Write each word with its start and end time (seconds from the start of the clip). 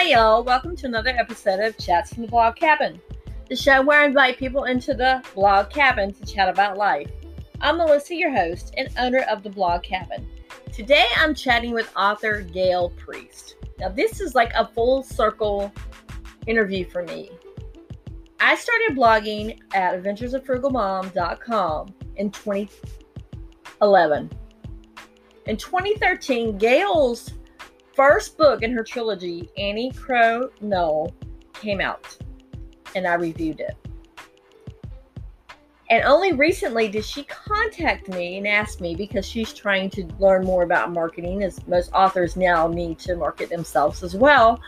Hi, 0.00 0.06
y'all. 0.06 0.42
Welcome 0.42 0.76
to 0.76 0.86
another 0.86 1.10
episode 1.10 1.60
of 1.60 1.76
Chats 1.76 2.14
from 2.14 2.22
the 2.22 2.30
Blog 2.30 2.56
Cabin, 2.56 2.98
the 3.50 3.54
show 3.54 3.82
where 3.82 4.00
I 4.00 4.06
invite 4.06 4.38
people 4.38 4.64
into 4.64 4.94
the 4.94 5.22
blog 5.34 5.68
cabin 5.68 6.14
to 6.14 6.24
chat 6.24 6.48
about 6.48 6.78
life. 6.78 7.10
I'm 7.60 7.76
Melissa, 7.76 8.14
your 8.14 8.34
host 8.34 8.72
and 8.78 8.88
owner 8.98 9.26
of 9.30 9.42
the 9.42 9.50
Blog 9.50 9.82
Cabin. 9.82 10.26
Today 10.72 11.04
I'm 11.18 11.34
chatting 11.34 11.72
with 11.72 11.92
author 11.94 12.40
Gail 12.40 12.94
Priest. 12.96 13.56
Now, 13.78 13.90
this 13.90 14.22
is 14.22 14.34
like 14.34 14.54
a 14.54 14.66
full 14.66 15.02
circle 15.02 15.70
interview 16.46 16.88
for 16.88 17.02
me. 17.02 17.30
I 18.40 18.54
started 18.54 18.96
blogging 18.96 19.58
at 19.74 20.02
adventuresoffrugalmom.com 20.02 21.94
in 22.16 22.30
2011. 22.30 24.30
In 25.44 25.56
2013, 25.58 26.56
Gail's 26.56 27.34
first 27.94 28.36
book 28.38 28.62
in 28.62 28.72
her 28.72 28.84
trilogy, 28.84 29.50
Annie 29.56 29.92
Crow 29.92 30.50
Knoll, 30.60 31.14
came 31.54 31.80
out, 31.80 32.16
and 32.94 33.06
I 33.06 33.14
reviewed 33.14 33.60
it. 33.60 33.76
And 35.90 36.04
only 36.04 36.32
recently 36.32 36.88
did 36.88 37.04
she 37.04 37.24
contact 37.24 38.08
me 38.08 38.38
and 38.38 38.46
ask 38.46 38.80
me 38.80 38.94
because 38.94 39.26
she's 39.26 39.52
trying 39.52 39.90
to 39.90 40.04
learn 40.20 40.44
more 40.44 40.62
about 40.62 40.92
marketing, 40.92 41.42
as 41.42 41.66
most 41.66 41.92
authors 41.92 42.36
now 42.36 42.68
need 42.68 42.98
to 43.00 43.16
market 43.16 43.50
themselves 43.50 44.04
as 44.04 44.14
well, 44.14 44.60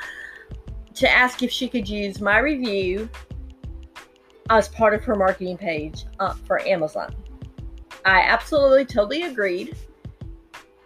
to 0.95 1.09
ask 1.09 1.43
if 1.45 1.51
she 1.51 1.69
could 1.69 1.89
use 1.89 2.21
my 2.21 2.39
review 2.39 3.09
as 4.51 4.69
part 4.69 4.95
of 4.95 5.05
her 5.05 5.15
marketing 5.15 5.57
page 5.57 6.05
uh, 6.19 6.35
for 6.45 6.61
Amazon. 6.66 7.15
I 8.05 8.23
absolutely 8.23 8.85
totally 8.85 9.23
agreed. 9.23 9.77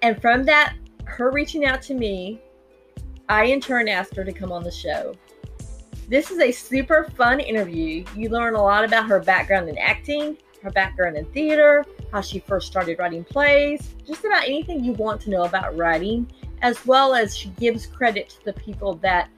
And 0.02 0.20
from 0.20 0.44
that, 0.44 0.74
her 1.06 1.30
reaching 1.30 1.64
out 1.64 1.82
to 1.82 1.94
me, 1.94 2.40
I 3.28 3.44
in 3.44 3.60
turn 3.60 3.88
asked 3.88 4.14
her 4.16 4.24
to 4.24 4.32
come 4.32 4.52
on 4.52 4.62
the 4.62 4.70
show. 4.70 5.14
This 6.08 6.30
is 6.30 6.38
a 6.38 6.52
super 6.52 7.10
fun 7.16 7.40
interview. 7.40 8.04
You 8.14 8.28
learn 8.28 8.54
a 8.54 8.62
lot 8.62 8.84
about 8.84 9.06
her 9.06 9.18
background 9.18 9.68
in 9.68 9.76
acting, 9.78 10.36
her 10.62 10.70
background 10.70 11.16
in 11.16 11.24
theater, 11.26 11.84
how 12.12 12.20
she 12.20 12.38
first 12.38 12.68
started 12.68 12.98
writing 12.98 13.24
plays, 13.24 13.94
just 14.06 14.24
about 14.24 14.44
anything 14.44 14.84
you 14.84 14.92
want 14.92 15.20
to 15.22 15.30
know 15.30 15.44
about 15.44 15.76
writing, 15.76 16.30
as 16.62 16.84
well 16.86 17.14
as 17.14 17.36
she 17.36 17.48
gives 17.50 17.86
credit 17.86 18.28
to 18.28 18.44
the 18.44 18.52
people 18.52 18.94
that 18.96 19.28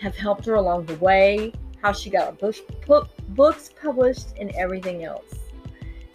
have 0.00 0.16
helped 0.16 0.46
her 0.46 0.54
along 0.54 0.86
the 0.86 0.96
way, 0.96 1.52
how 1.82 1.92
she 1.92 2.08
got 2.08 2.40
her 2.40 2.52
book, 2.86 3.08
books 3.28 3.70
published, 3.80 4.28
and 4.40 4.50
everything 4.52 5.04
else. 5.04 5.34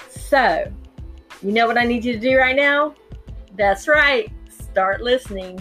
So, 0.09 0.71
you 1.44 1.51
know 1.51 1.67
what 1.67 1.77
I 1.77 1.85
need 1.85 2.03
you 2.03 2.13
to 2.13 2.19
do 2.19 2.38
right 2.38 2.55
now? 2.55 2.95
That's 3.55 3.88
right, 3.88 4.31
start 4.72 5.02
listening. 5.02 5.59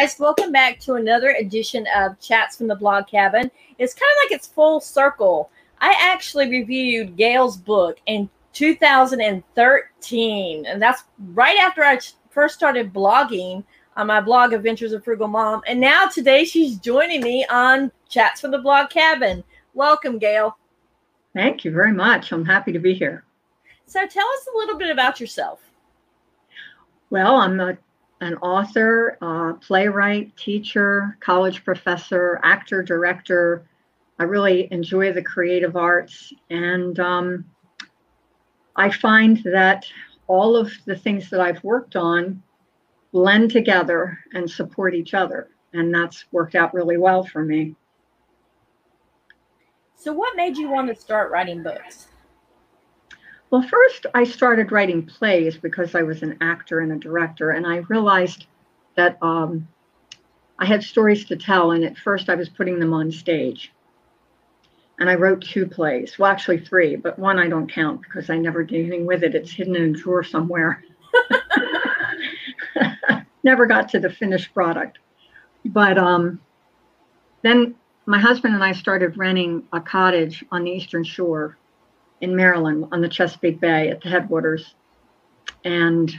Guys, 0.00 0.20
welcome 0.20 0.52
back 0.52 0.78
to 0.78 0.94
another 0.94 1.30
edition 1.30 1.84
of 1.96 2.20
Chats 2.20 2.56
from 2.56 2.68
the 2.68 2.76
Blog 2.76 3.08
Cabin. 3.08 3.50
It's 3.78 3.94
kind 3.94 4.12
of 4.12 4.18
like 4.22 4.30
it's 4.36 4.46
full 4.46 4.78
circle. 4.78 5.50
I 5.80 5.92
actually 5.98 6.48
reviewed 6.48 7.16
Gail's 7.16 7.56
book 7.56 7.98
in 8.06 8.30
2013, 8.52 10.66
and 10.66 10.80
that's 10.80 11.02
right 11.32 11.58
after 11.58 11.82
I 11.82 11.98
first 12.30 12.54
started 12.54 12.92
blogging 12.92 13.64
on 13.96 14.06
my 14.06 14.20
blog, 14.20 14.52
Adventures 14.52 14.92
of 14.92 15.02
Frugal 15.02 15.26
Mom. 15.26 15.62
And 15.66 15.80
now 15.80 16.06
today 16.06 16.44
she's 16.44 16.78
joining 16.78 17.20
me 17.20 17.44
on 17.46 17.90
Chats 18.08 18.40
from 18.40 18.52
the 18.52 18.58
Blog 18.58 18.90
Cabin. 18.90 19.42
Welcome, 19.74 20.20
Gail. 20.20 20.56
Thank 21.34 21.64
you 21.64 21.72
very 21.72 21.92
much. 21.92 22.30
I'm 22.30 22.44
happy 22.44 22.70
to 22.70 22.78
be 22.78 22.94
here. 22.94 23.24
So 23.86 24.06
tell 24.06 24.28
us 24.28 24.46
a 24.46 24.56
little 24.56 24.78
bit 24.78 24.90
about 24.90 25.18
yourself. 25.18 25.58
Well, 27.10 27.34
I'm 27.34 27.58
a 27.58 27.76
an 28.20 28.34
author, 28.36 29.16
uh, 29.22 29.54
playwright, 29.54 30.36
teacher, 30.36 31.16
college 31.20 31.64
professor, 31.64 32.40
actor, 32.42 32.82
director. 32.82 33.68
I 34.18 34.24
really 34.24 34.68
enjoy 34.72 35.12
the 35.12 35.22
creative 35.22 35.76
arts. 35.76 36.32
And 36.50 36.98
um, 36.98 37.44
I 38.76 38.90
find 38.90 39.38
that 39.44 39.86
all 40.26 40.56
of 40.56 40.72
the 40.84 40.96
things 40.96 41.30
that 41.30 41.40
I've 41.40 41.62
worked 41.62 41.96
on 41.96 42.42
blend 43.12 43.50
together 43.50 44.18
and 44.32 44.50
support 44.50 44.94
each 44.94 45.14
other. 45.14 45.48
And 45.72 45.94
that's 45.94 46.24
worked 46.32 46.54
out 46.54 46.74
really 46.74 46.96
well 46.98 47.22
for 47.22 47.44
me. 47.44 47.76
So, 49.94 50.12
what 50.12 50.36
made 50.36 50.56
you 50.56 50.70
want 50.70 50.88
to 50.88 50.94
start 50.94 51.30
writing 51.30 51.62
books? 51.62 52.07
Well, 53.50 53.62
first, 53.62 54.04
I 54.14 54.24
started 54.24 54.72
writing 54.72 55.06
plays 55.06 55.56
because 55.56 55.94
I 55.94 56.02
was 56.02 56.22
an 56.22 56.36
actor 56.40 56.80
and 56.80 56.92
a 56.92 56.96
director, 56.96 57.50
and 57.50 57.66
I 57.66 57.76
realized 57.88 58.46
that 58.96 59.16
um, 59.22 59.66
I 60.58 60.66
had 60.66 60.82
stories 60.82 61.24
to 61.26 61.36
tell, 61.36 61.70
and 61.70 61.82
at 61.84 61.96
first 61.96 62.28
I 62.28 62.34
was 62.34 62.50
putting 62.50 62.78
them 62.78 62.92
on 62.92 63.10
stage. 63.10 63.72
And 64.98 65.08
I 65.08 65.14
wrote 65.14 65.40
two 65.40 65.64
plays, 65.64 66.18
well, 66.18 66.30
actually 66.30 66.58
three, 66.58 66.96
but 66.96 67.18
one 67.18 67.38
I 67.38 67.48
don't 67.48 67.72
count 67.72 68.02
because 68.02 68.28
I 68.28 68.36
never 68.36 68.64
did 68.64 68.80
anything 68.80 69.06
with 69.06 69.22
it. 69.22 69.34
It's 69.34 69.52
hidden 69.52 69.76
in 69.76 69.94
a 69.94 69.98
drawer 69.98 70.24
somewhere. 70.24 70.82
never 73.44 73.64
got 73.64 73.88
to 73.90 74.00
the 74.00 74.10
finished 74.10 74.52
product. 74.52 74.98
But 75.64 75.96
um, 75.96 76.40
then 77.42 77.76
my 78.06 78.18
husband 78.18 78.54
and 78.54 78.64
I 78.64 78.72
started 78.72 79.16
renting 79.16 79.62
a 79.72 79.80
cottage 79.80 80.44
on 80.50 80.64
the 80.64 80.72
Eastern 80.72 81.04
Shore 81.04 81.56
in 82.20 82.34
Maryland 82.34 82.86
on 82.92 83.00
the 83.00 83.08
Chesapeake 83.08 83.60
Bay 83.60 83.88
at 83.88 84.00
the 84.00 84.08
headwaters. 84.08 84.74
And 85.64 86.12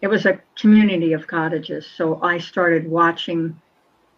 it 0.00 0.08
was 0.08 0.26
a 0.26 0.40
community 0.58 1.12
of 1.12 1.26
cottages. 1.26 1.86
So 1.96 2.20
I 2.22 2.38
started 2.38 2.88
watching 2.88 3.60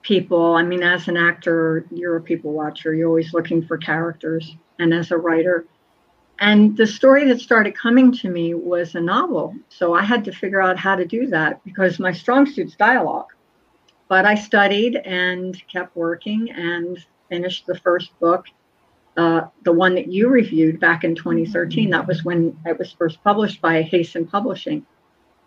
people. 0.02 0.54
I 0.54 0.62
mean, 0.62 0.82
as 0.82 1.08
an 1.08 1.16
actor, 1.16 1.86
you're 1.90 2.16
a 2.16 2.20
people 2.20 2.52
watcher, 2.52 2.94
you're 2.94 3.08
always 3.08 3.32
looking 3.32 3.64
for 3.64 3.78
characters. 3.78 4.56
And 4.78 4.92
as 4.92 5.10
a 5.10 5.16
writer, 5.16 5.66
and 6.38 6.76
the 6.76 6.86
story 6.86 7.24
that 7.26 7.40
started 7.40 7.76
coming 7.76 8.10
to 8.14 8.28
me 8.28 8.54
was 8.54 8.96
a 8.96 9.00
novel. 9.00 9.54
So 9.68 9.94
I 9.94 10.02
had 10.02 10.24
to 10.24 10.32
figure 10.32 10.60
out 10.60 10.76
how 10.76 10.96
to 10.96 11.04
do 11.04 11.28
that 11.28 11.62
because 11.64 12.00
my 12.00 12.10
strong 12.12 12.46
suit's 12.46 12.74
dialogue. 12.74 13.28
But 14.08 14.24
I 14.24 14.34
studied 14.34 14.96
and 14.96 15.56
kept 15.68 15.94
working 15.96 16.50
and 16.50 16.98
finished 17.28 17.66
the 17.66 17.78
first 17.78 18.18
book 18.18 18.46
uh, 19.16 19.42
the 19.64 19.72
one 19.72 19.94
that 19.94 20.10
you 20.10 20.28
reviewed 20.28 20.80
back 20.80 21.04
in 21.04 21.14
2013. 21.14 21.90
That 21.90 22.06
was 22.06 22.24
when 22.24 22.58
it 22.64 22.78
was 22.78 22.92
first 22.92 23.22
published 23.22 23.60
by 23.60 23.82
Hasten 23.82 24.26
Publishing. 24.26 24.86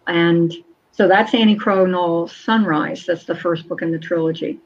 And 0.07 0.53
so 0.91 1.07
that's 1.07 1.33
Annie 1.33 1.55
Crow 1.55 1.85
Knoll 1.85 2.27
Sunrise. 2.27 3.05
That's 3.05 3.25
the 3.25 3.35
first 3.35 3.67
book 3.67 3.81
in 3.81 3.91
the 3.91 3.99
trilogy. 3.99 4.59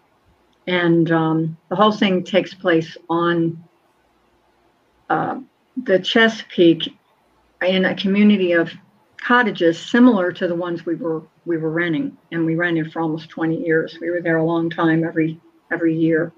And 0.67 1.11
um, 1.11 1.57
the 1.69 1.75
whole 1.75 1.91
thing 1.91 2.23
takes 2.23 2.53
place 2.53 2.97
on 3.09 3.63
uh, 5.09 5.39
the 5.85 5.99
Chesapeake 5.99 6.93
in 7.61 7.85
a 7.85 7.95
community 7.95 8.51
of 8.51 8.71
cottages 9.17 9.79
similar 9.79 10.31
to 10.31 10.47
the 10.47 10.55
ones 10.55 10.85
we 10.85 10.95
were 10.95 11.23
we 11.45 11.57
were 11.57 11.71
renting 11.71 12.17
and 12.31 12.45
we 12.45 12.55
rented 12.55 12.91
for 12.91 13.01
almost 13.01 13.29
20 13.29 13.57
years 13.57 13.97
we 13.99 14.09
were 14.09 14.21
there 14.21 14.37
a 14.37 14.43
long 14.43 14.69
time 14.69 15.03
every 15.03 15.37
every 15.71 15.93
year 15.93 16.31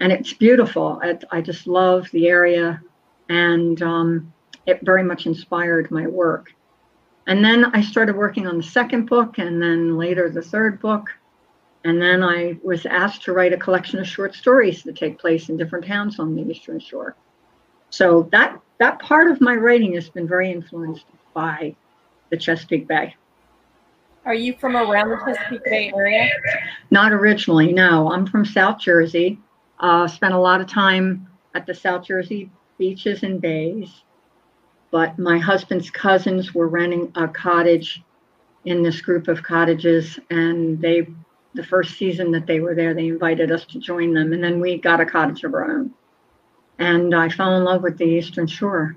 and 0.00 0.12
it's 0.12 0.32
beautiful. 0.32 1.00
I, 1.02 1.18
I 1.30 1.40
just 1.40 1.66
love 1.66 2.10
the 2.12 2.28
area, 2.28 2.80
and 3.28 3.80
um, 3.82 4.32
it 4.66 4.80
very 4.82 5.02
much 5.02 5.26
inspired 5.26 5.90
my 5.90 6.06
work. 6.06 6.52
And 7.26 7.44
then 7.44 7.64
I 7.66 7.80
started 7.80 8.14
working 8.16 8.46
on 8.46 8.58
the 8.58 8.62
second 8.62 9.06
book, 9.06 9.38
and 9.38 9.60
then 9.60 9.96
later 9.96 10.30
the 10.30 10.42
third 10.42 10.80
book. 10.80 11.08
And 11.84 12.02
then 12.02 12.22
I 12.22 12.58
was 12.64 12.84
asked 12.84 13.22
to 13.24 13.32
write 13.32 13.52
a 13.52 13.56
collection 13.56 14.00
of 14.00 14.06
short 14.06 14.34
stories 14.34 14.82
that 14.82 14.96
take 14.96 15.18
place 15.18 15.48
in 15.48 15.56
different 15.56 15.86
towns 15.86 16.18
on 16.18 16.34
the 16.34 16.42
Eastern 16.42 16.80
Shore. 16.80 17.16
So 17.90 18.28
that 18.32 18.60
that 18.78 18.98
part 18.98 19.30
of 19.30 19.40
my 19.40 19.54
writing 19.54 19.94
has 19.94 20.08
been 20.08 20.26
very 20.26 20.50
influenced 20.50 21.06
by 21.32 21.76
the 22.30 22.36
Chesapeake 22.36 22.88
Bay. 22.88 23.14
Are 24.24 24.34
you 24.34 24.54
from 24.54 24.76
around 24.76 25.10
the 25.10 25.16
Chesapeake 25.24 25.64
Bay 25.64 25.92
area? 25.94 26.28
Not 26.90 27.12
originally, 27.12 27.72
no. 27.72 28.10
I'm 28.10 28.26
from 28.26 28.44
South 28.44 28.80
Jersey. 28.80 29.38
Uh, 29.78 30.08
spent 30.08 30.34
a 30.34 30.38
lot 30.38 30.60
of 30.60 30.66
time 30.66 31.28
at 31.54 31.66
the 31.66 31.74
South 31.74 32.04
Jersey 32.06 32.50
beaches 32.78 33.22
and 33.22 33.40
bays. 33.40 34.02
But 34.90 35.18
my 35.18 35.38
husband's 35.38 35.90
cousins 35.90 36.54
were 36.54 36.68
renting 36.68 37.12
a 37.14 37.28
cottage 37.28 38.02
in 38.64 38.82
this 38.82 39.00
group 39.00 39.28
of 39.28 39.42
cottages, 39.42 40.18
and 40.30 40.80
they, 40.80 41.06
the 41.54 41.62
first 41.62 41.96
season 41.96 42.32
that 42.32 42.46
they 42.46 42.60
were 42.60 42.74
there, 42.74 42.94
they 42.94 43.08
invited 43.08 43.50
us 43.50 43.64
to 43.66 43.78
join 43.78 44.12
them, 44.12 44.32
and 44.32 44.42
then 44.42 44.60
we 44.60 44.76
got 44.78 45.00
a 45.00 45.06
cottage 45.06 45.44
of 45.44 45.54
our 45.54 45.70
own. 45.70 45.92
And 46.78 47.14
I 47.14 47.28
fell 47.28 47.56
in 47.56 47.64
love 47.64 47.82
with 47.82 47.96
the 47.96 48.04
Eastern 48.04 48.46
Shore. 48.46 48.96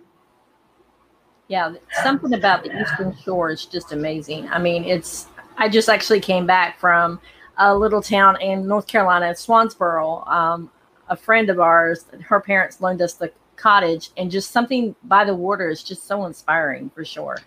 Yeah, 1.48 1.74
something 2.04 2.34
about 2.34 2.64
the 2.64 2.82
Eastern 2.82 3.16
Shore 3.18 3.50
is 3.50 3.66
just 3.66 3.92
amazing. 3.92 4.48
I 4.50 4.60
mean, 4.60 4.84
it's. 4.84 5.28
I 5.58 5.68
just 5.68 5.90
actually 5.90 6.20
came 6.20 6.46
back 6.46 6.80
from 6.80 7.20
a 7.60 7.76
little 7.76 8.02
town 8.02 8.42
in 8.42 8.66
North 8.66 8.88
Carolina, 8.88 9.28
Swansboro. 9.34 10.28
Um, 10.28 10.72
a 11.10 11.16
friend 11.16 11.50
of 11.50 11.60
ours, 11.60 12.06
her 12.22 12.40
parents 12.40 12.82
loaned 12.82 13.02
us 13.02 13.14
the 13.14 13.32
cottage, 13.58 14.12
and 14.18 14.32
just 14.32 14.52
something 14.52 14.96
by 15.04 15.26
the 15.26 15.36
water 15.36 15.70
is 15.70 15.84
just 15.84 16.08
so 16.08 16.26
inspiring 16.26 16.90
for 16.96 17.04
sure. 17.04 17.38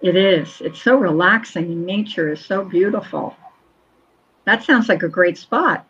It 0.00 0.16
is. 0.16 0.60
It's 0.60 0.80
so 0.80 0.96
relaxing, 0.96 1.64
and 1.64 1.84
nature 1.84 2.32
is 2.32 2.40
so 2.40 2.64
beautiful. 2.64 3.36
That 4.44 4.62
sounds 4.62 4.88
like 4.88 5.02
a 5.02 5.08
great 5.08 5.36
spot. 5.36 5.84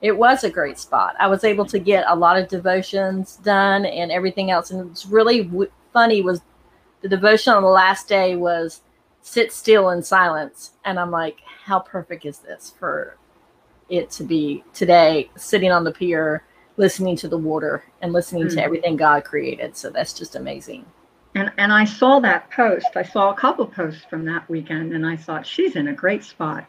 It 0.00 0.16
was 0.16 0.44
a 0.44 0.50
great 0.50 0.78
spot. 0.78 1.16
I 1.18 1.26
was 1.26 1.42
able 1.42 1.66
to 1.66 1.78
get 1.80 2.04
a 2.06 2.14
lot 2.14 2.38
of 2.38 2.48
devotions 2.48 3.36
done 3.42 3.84
and 3.84 4.12
everything 4.12 4.50
else, 4.52 4.70
and 4.70 4.90
it's 4.90 5.06
really 5.06 5.42
w- 5.42 5.70
funny. 5.92 6.22
Was 6.22 6.40
the 7.00 7.08
devotion 7.08 7.54
on 7.54 7.62
the 7.62 7.68
last 7.68 8.08
day 8.08 8.36
was 8.36 8.82
sit 9.28 9.52
still 9.52 9.90
in 9.90 10.02
silence, 10.02 10.72
and 10.84 10.98
I'm 10.98 11.10
like, 11.10 11.40
how 11.64 11.80
perfect 11.80 12.24
is 12.24 12.38
this 12.38 12.74
for 12.78 13.16
it 13.88 14.10
to 14.12 14.24
be 14.24 14.64
today, 14.72 15.30
sitting 15.36 15.70
on 15.70 15.84
the 15.84 15.92
pier 15.92 16.44
listening 16.78 17.16
to 17.16 17.28
the 17.28 17.36
water 17.36 17.84
and 18.00 18.12
listening 18.12 18.44
mm-hmm. 18.44 18.56
to 18.56 18.62
everything 18.62 18.96
God 18.96 19.24
created. 19.24 19.76
So 19.76 19.90
that's 19.90 20.12
just 20.12 20.36
amazing. 20.36 20.86
And 21.34 21.52
and 21.58 21.72
I 21.72 21.84
saw 21.84 22.20
that 22.20 22.50
post. 22.50 22.86
I 22.96 23.02
saw 23.02 23.30
a 23.30 23.34
couple 23.34 23.66
posts 23.66 24.04
from 24.08 24.24
that 24.24 24.48
weekend, 24.48 24.94
and 24.94 25.06
I 25.06 25.16
thought 25.16 25.46
she's 25.46 25.76
in 25.76 25.88
a 25.88 25.92
great 25.92 26.24
spot. 26.24 26.64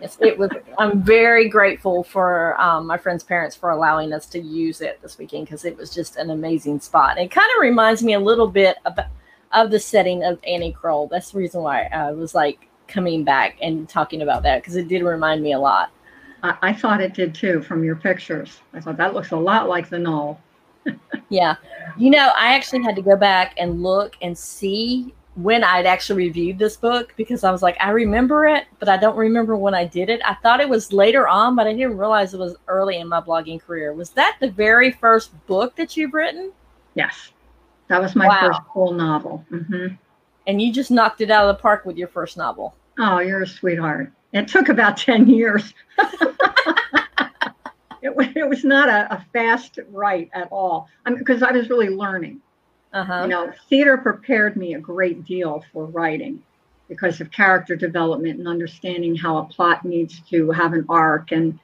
Yes, 0.00 0.18
it 0.20 0.36
was. 0.38 0.50
I'm 0.78 1.02
very 1.02 1.48
grateful 1.48 2.04
for 2.04 2.60
um, 2.60 2.86
my 2.86 2.98
friend's 2.98 3.24
parents 3.24 3.56
for 3.56 3.70
allowing 3.70 4.12
us 4.12 4.26
to 4.26 4.38
use 4.38 4.80
it 4.80 5.00
this 5.00 5.16
weekend 5.16 5.46
because 5.46 5.64
it 5.64 5.76
was 5.76 5.94
just 5.94 6.16
an 6.16 6.30
amazing 6.30 6.80
spot. 6.80 7.18
It 7.18 7.30
kind 7.30 7.48
of 7.56 7.62
reminds 7.62 8.02
me 8.02 8.14
a 8.14 8.20
little 8.20 8.48
bit 8.48 8.76
about 8.84 9.06
of 9.52 9.70
the 9.70 9.80
setting 9.80 10.24
of 10.24 10.38
Annie 10.46 10.72
Kroll. 10.72 11.08
That's 11.08 11.32
the 11.32 11.38
reason 11.38 11.62
why 11.62 11.84
I 11.84 12.12
was 12.12 12.34
like 12.34 12.68
coming 12.88 13.24
back 13.24 13.56
and 13.62 13.88
talking 13.88 14.22
about 14.22 14.42
that 14.42 14.62
because 14.62 14.76
it 14.76 14.88
did 14.88 15.02
remind 15.02 15.42
me 15.42 15.52
a 15.52 15.58
lot. 15.58 15.90
I, 16.42 16.56
I 16.62 16.72
thought 16.72 17.00
it 17.00 17.14
did 17.14 17.34
too 17.34 17.62
from 17.62 17.84
your 17.84 17.96
pictures. 17.96 18.60
I 18.74 18.80
thought 18.80 18.96
that 18.96 19.14
looks 19.14 19.30
a 19.30 19.36
lot 19.36 19.68
like 19.68 19.88
the 19.88 19.98
knoll. 19.98 20.40
yeah. 21.28 21.56
You 21.96 22.10
know, 22.10 22.32
I 22.36 22.54
actually 22.54 22.82
had 22.82 22.96
to 22.96 23.02
go 23.02 23.16
back 23.16 23.54
and 23.56 23.82
look 23.82 24.16
and 24.22 24.36
see 24.36 25.14
when 25.34 25.64
I'd 25.64 25.86
actually 25.86 26.26
reviewed 26.26 26.58
this 26.58 26.76
book 26.76 27.14
because 27.16 27.42
I 27.42 27.50
was 27.50 27.62
like, 27.62 27.76
I 27.80 27.90
remember 27.90 28.46
it, 28.46 28.66
but 28.78 28.88
I 28.88 28.98
don't 28.98 29.16
remember 29.16 29.56
when 29.56 29.74
I 29.74 29.86
did 29.86 30.10
it. 30.10 30.20
I 30.24 30.34
thought 30.34 30.60
it 30.60 30.68
was 30.68 30.92
later 30.92 31.26
on, 31.26 31.56
but 31.56 31.66
I 31.66 31.72
didn't 31.72 31.96
realize 31.96 32.34
it 32.34 32.38
was 32.38 32.56
early 32.68 32.98
in 32.98 33.08
my 33.08 33.20
blogging 33.20 33.60
career. 33.60 33.94
Was 33.94 34.10
that 34.10 34.36
the 34.40 34.50
very 34.50 34.90
first 34.90 35.30
book 35.46 35.74
that 35.76 35.96
you've 35.96 36.12
written? 36.12 36.52
Yes. 36.94 37.30
That 37.92 38.00
was 38.00 38.16
my 38.16 38.26
wow. 38.26 38.40
first 38.40 38.60
full 38.72 38.94
novel. 38.94 39.44
Mm-hmm. 39.50 39.94
And 40.46 40.62
you 40.62 40.72
just 40.72 40.90
knocked 40.90 41.20
it 41.20 41.30
out 41.30 41.46
of 41.46 41.54
the 41.54 41.60
park 41.60 41.84
with 41.84 41.98
your 41.98 42.08
first 42.08 42.38
novel. 42.38 42.74
Oh, 42.98 43.18
you're 43.18 43.42
a 43.42 43.46
sweetheart. 43.46 44.10
It 44.32 44.48
took 44.48 44.70
about 44.70 44.96
10 44.96 45.28
years. 45.28 45.74
it, 48.00 48.14
it 48.34 48.48
was 48.48 48.64
not 48.64 48.88
a, 48.88 49.12
a 49.12 49.26
fast 49.34 49.78
write 49.90 50.30
at 50.32 50.48
all 50.50 50.88
because 51.04 51.42
I, 51.42 51.48
mean, 51.48 51.56
I 51.56 51.58
was 51.58 51.68
really 51.68 51.90
learning. 51.90 52.40
Uh-huh. 52.94 53.24
You 53.24 53.28
know, 53.28 53.52
theater 53.68 53.98
prepared 53.98 54.56
me 54.56 54.72
a 54.72 54.80
great 54.80 55.26
deal 55.26 55.62
for 55.70 55.84
writing 55.84 56.42
because 56.88 57.20
of 57.20 57.30
character 57.30 57.76
development 57.76 58.38
and 58.38 58.48
understanding 58.48 59.14
how 59.16 59.36
a 59.36 59.44
plot 59.44 59.84
needs 59.84 60.20
to 60.30 60.50
have 60.50 60.72
an 60.72 60.86
arc 60.88 61.30
and 61.30 61.58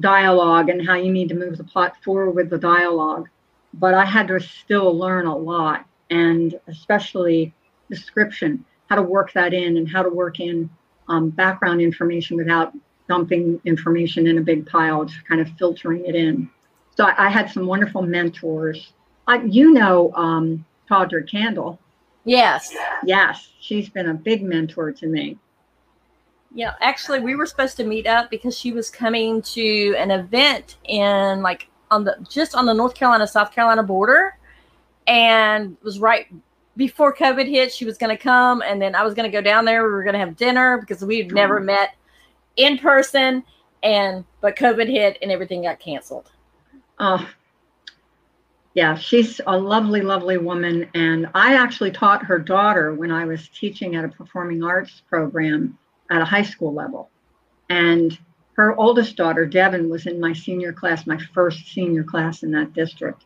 dialogue 0.00 0.68
and 0.68 0.86
how 0.86 0.96
you 0.96 1.10
need 1.10 1.30
to 1.30 1.34
move 1.34 1.56
the 1.56 1.64
plot 1.64 1.94
forward 2.04 2.32
with 2.32 2.50
the 2.50 2.58
dialogue. 2.58 3.30
But 3.74 3.94
I 3.94 4.04
had 4.04 4.28
to 4.28 4.40
still 4.40 4.96
learn 4.96 5.26
a 5.26 5.36
lot, 5.36 5.86
and 6.10 6.58
especially 6.68 7.54
description, 7.88 8.64
how 8.88 8.96
to 8.96 9.02
work 9.02 9.32
that 9.32 9.54
in 9.54 9.76
and 9.76 9.88
how 9.88 10.02
to 10.02 10.10
work 10.10 10.40
in 10.40 10.68
um, 11.08 11.30
background 11.30 11.80
information 11.80 12.36
without 12.36 12.72
dumping 13.08 13.60
information 13.64 14.26
in 14.26 14.38
a 14.38 14.40
big 14.40 14.66
pile, 14.66 15.04
just 15.04 15.26
kind 15.26 15.40
of 15.40 15.48
filtering 15.58 16.04
it 16.06 16.14
in. 16.14 16.48
So 16.96 17.04
I, 17.04 17.26
I 17.26 17.28
had 17.28 17.50
some 17.50 17.66
wonderful 17.66 18.02
mentors. 18.02 18.92
I, 19.26 19.42
you 19.42 19.72
know, 19.72 20.12
um, 20.14 20.64
Tawdra 20.90 21.28
Kandle. 21.28 21.78
Yes. 22.24 22.74
Yes, 23.04 23.50
she's 23.60 23.88
been 23.88 24.08
a 24.08 24.14
big 24.14 24.42
mentor 24.42 24.92
to 24.92 25.06
me. 25.06 25.38
Yeah, 26.54 26.74
actually, 26.80 27.20
we 27.20 27.34
were 27.34 27.46
supposed 27.46 27.76
to 27.78 27.84
meet 27.84 28.06
up 28.06 28.30
because 28.30 28.56
she 28.56 28.72
was 28.72 28.90
coming 28.90 29.40
to 29.42 29.94
an 29.96 30.10
event 30.10 30.76
in 30.84 31.40
like 31.40 31.68
on 31.92 32.04
the 32.04 32.16
just 32.28 32.54
on 32.54 32.66
the 32.66 32.72
North 32.72 32.94
Carolina 32.94 33.26
South 33.26 33.52
Carolina 33.52 33.82
border, 33.82 34.36
and 35.06 35.76
was 35.82 36.00
right 36.00 36.26
before 36.76 37.14
COVID 37.14 37.48
hit, 37.48 37.72
she 37.72 37.84
was 37.84 37.98
going 37.98 38.16
to 38.16 38.22
come, 38.22 38.62
and 38.62 38.80
then 38.80 38.94
I 38.94 39.04
was 39.04 39.14
going 39.14 39.30
to 39.30 39.32
go 39.32 39.42
down 39.42 39.64
there. 39.64 39.84
We 39.84 39.90
were 39.90 40.02
going 40.02 40.14
to 40.14 40.18
have 40.18 40.36
dinner 40.36 40.78
because 40.78 41.04
we'd 41.04 41.32
never 41.32 41.60
mm. 41.60 41.66
met 41.66 41.94
in 42.56 42.78
person, 42.78 43.44
and 43.82 44.24
but 44.40 44.56
COVID 44.56 44.88
hit 44.88 45.18
and 45.22 45.30
everything 45.30 45.62
got 45.62 45.78
canceled. 45.78 46.30
Oh, 46.98 47.28
yeah, 48.74 48.94
she's 48.94 49.40
a 49.46 49.56
lovely, 49.56 50.00
lovely 50.00 50.38
woman, 50.38 50.88
and 50.94 51.28
I 51.34 51.54
actually 51.56 51.90
taught 51.90 52.24
her 52.24 52.38
daughter 52.38 52.94
when 52.94 53.10
I 53.10 53.26
was 53.26 53.48
teaching 53.48 53.96
at 53.96 54.04
a 54.04 54.08
performing 54.08 54.62
arts 54.62 55.02
program 55.08 55.78
at 56.10 56.22
a 56.22 56.24
high 56.24 56.42
school 56.42 56.72
level, 56.72 57.10
and 57.68 58.18
her 58.54 58.78
oldest 58.78 59.16
daughter, 59.16 59.46
Devin, 59.46 59.88
was 59.88 60.06
in 60.06 60.20
my 60.20 60.32
senior 60.32 60.72
class, 60.72 61.06
my 61.06 61.18
first 61.34 61.66
senior 61.72 62.04
class 62.04 62.42
in 62.42 62.50
that 62.52 62.72
district 62.72 63.24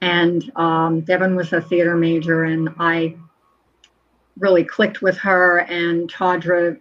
and 0.00 0.50
um, 0.56 1.00
Devin 1.00 1.34
was 1.34 1.52
a 1.52 1.60
theater 1.60 1.96
major, 1.96 2.44
and 2.44 2.68
I 2.78 3.16
really 4.38 4.64
clicked 4.64 5.02
with 5.02 5.16
her. 5.18 5.58
And 5.58 6.10
Tawdra 6.10 6.78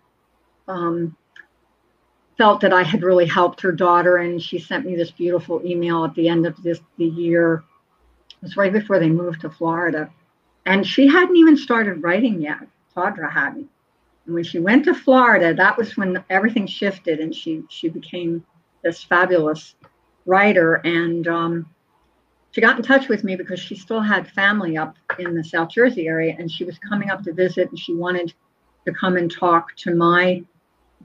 um, 0.68 1.16
felt 2.38 2.62
that 2.62 2.74
I 2.74 2.84
had 2.84 3.04
really 3.04 3.26
helped 3.26 3.62
her 3.62 3.72
daughter, 3.72 4.18
and 4.18 4.42
she 4.42 4.60
sent 4.60 4.86
me 4.86 4.96
this 4.96 5.12
beautiful 5.12 5.66
email 5.66 6.06
at 6.06 6.14
the 6.16 6.30
end 6.30 6.46
of 6.46 6.62
this 6.62 6.80
the 6.98 7.06
year. 7.06 7.64
It 8.30 8.44
was 8.44 8.58
right 8.58 8.74
before 8.74 9.00
they 9.00 9.10
moved 9.10 9.42
to 9.42 9.50
Florida, 9.50 10.12
and 10.66 10.86
she 10.86 11.08
hadn't 11.08 11.38
even 11.38 11.58
started 11.58 12.04
writing 12.04 12.42
yet. 12.42 12.60
Tawdra 12.96 13.32
hadn't. 13.32 13.70
And 14.28 14.36
when 14.36 14.44
she 14.44 14.60
went 14.60 14.86
to 14.86 14.94
Florida, 14.94 15.54
that 15.54 15.78
was 15.78 15.98
when 15.98 16.24
everything 16.30 16.68
shifted, 16.68 17.20
and 17.20 17.34
she 17.34 17.64
she 17.70 17.90
became 17.90 18.46
this 18.84 19.04
fabulous 19.04 19.76
writer. 20.26 20.76
And 20.76 21.28
um, 21.28 21.66
she 22.52 22.62
got 22.62 22.78
in 22.78 22.84
touch 22.84 23.08
with 23.08 23.24
me 23.24 23.36
because 23.36 23.60
she 23.60 23.76
still 23.76 24.02
had 24.02 24.30
family 24.32 24.78
up 24.78 24.96
in 25.18 25.36
the 25.36 25.44
South 25.44 25.70
Jersey 25.70 26.08
area 26.08 26.36
and 26.38 26.52
she 26.52 26.64
was 26.64 26.78
coming 26.80 27.10
up 27.10 27.24
to 27.24 27.34
visit 27.34 27.70
and 27.70 27.80
she 27.80 27.94
wanted 27.94 28.34
to 28.86 28.94
come 28.94 29.16
and 29.16 29.32
talk 29.32 29.76
to 29.78 29.96
my 29.96 30.44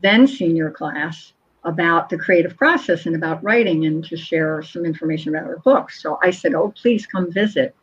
then 0.01 0.27
senior 0.27 0.71
class 0.71 1.33
about 1.65 2.09
the 2.09 2.19
creative 2.19 2.57
process 2.57 3.07
and 3.07 3.15
about 3.15 3.43
writing 3.45 3.87
and 3.87 4.05
to 4.05 4.17
share 4.17 4.63
some 4.63 4.85
information 4.85 5.35
about 5.35 5.47
her 5.47 5.59
books. 5.59 6.03
So 6.03 6.19
I 6.23 6.31
said, 6.31 6.55
Oh, 6.55 6.73
please 6.75 7.07
come 7.07 7.31
visit 7.31 7.75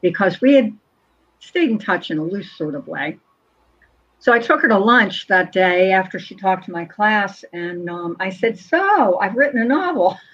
because 0.00 0.40
we 0.40 0.54
had 0.54 0.72
stayed 1.40 1.70
in 1.70 1.78
touch 1.78 2.10
in 2.10 2.18
a 2.18 2.24
loose 2.24 2.52
sort 2.52 2.74
of 2.74 2.86
way. 2.86 3.18
So 4.20 4.32
I 4.32 4.38
took 4.38 4.62
her 4.62 4.68
to 4.68 4.78
lunch 4.78 5.26
that 5.28 5.52
day 5.52 5.92
after 5.92 6.18
she 6.18 6.34
talked 6.34 6.64
to 6.66 6.72
my 6.72 6.84
class 6.84 7.44
and 7.52 7.88
um, 7.88 8.16
I 8.18 8.30
said, 8.30 8.58
So 8.58 9.18
I've 9.18 9.36
written 9.36 9.60
a 9.62 9.64
novel. 9.64 10.18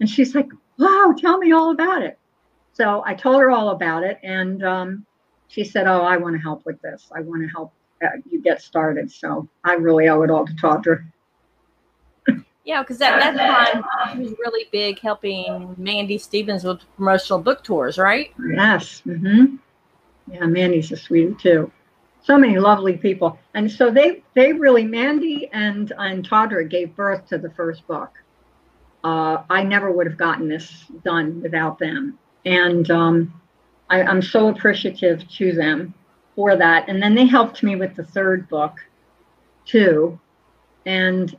And 0.00 0.08
she's 0.08 0.34
like, 0.34 0.48
wow, 0.78 1.14
tell 1.16 1.38
me 1.38 1.52
all 1.52 1.70
about 1.70 2.02
it. 2.02 2.18
So 2.72 3.02
I 3.06 3.14
told 3.14 3.40
her 3.40 3.50
all 3.50 3.70
about 3.70 4.02
it. 4.02 4.18
And 4.22 4.64
um, 4.64 5.06
she 5.48 5.64
said, 5.64 5.86
oh, 5.86 6.02
I 6.02 6.16
want 6.16 6.36
to 6.36 6.42
help 6.42 6.66
with 6.66 6.80
this. 6.82 7.10
I 7.14 7.20
want 7.20 7.42
to 7.42 7.48
help 7.48 7.72
uh, 8.02 8.08
you 8.28 8.42
get 8.42 8.60
started. 8.60 9.10
So 9.10 9.48
I 9.64 9.74
really 9.74 10.08
owe 10.08 10.22
it 10.22 10.30
all 10.30 10.46
to 10.46 10.52
Tawdra. 10.54 11.04
Yeah, 12.64 12.82
because 12.82 13.00
at 13.00 13.34
that 13.34 13.36
time 13.36 13.84
she 14.12 14.18
was 14.22 14.32
really 14.40 14.68
big 14.72 14.98
helping 14.98 15.74
Mandy 15.78 16.18
Stevens 16.18 16.64
with 16.64 16.80
promotional 16.96 17.38
book 17.38 17.62
tours, 17.62 17.96
right? 17.96 18.32
Yes. 18.54 19.02
Mm-hmm. 19.06 19.56
Yeah, 20.30 20.46
Mandy's 20.46 20.92
a 20.92 20.96
sweetie 20.96 21.36
too. 21.40 21.70
So 22.22 22.36
many 22.36 22.58
lovely 22.58 22.96
people, 22.96 23.38
and 23.54 23.70
so 23.70 23.90
they 23.90 24.22
they 24.34 24.52
really 24.52 24.84
Mandy 24.84 25.48
and 25.52 25.92
and 25.96 26.28
Tawdra 26.28 26.68
gave 26.68 26.96
birth 26.96 27.28
to 27.28 27.38
the 27.38 27.50
first 27.50 27.86
book 27.86 28.10
uh, 29.06 29.44
I 29.48 29.62
never 29.62 29.92
would 29.92 30.08
have 30.08 30.16
gotten 30.16 30.48
this 30.48 30.84
done 31.04 31.40
without 31.40 31.78
them. 31.78 32.18
And 32.44 32.90
um, 32.90 33.40
I, 33.88 34.02
I'm 34.02 34.20
so 34.20 34.48
appreciative 34.48 35.28
to 35.28 35.52
them 35.52 35.94
for 36.34 36.56
that. 36.56 36.88
And 36.88 37.00
then 37.00 37.14
they 37.14 37.24
helped 37.24 37.62
me 37.62 37.76
with 37.76 37.94
the 37.94 38.02
third 38.02 38.48
book 38.48 38.72
too. 39.64 40.18
And 40.86 41.38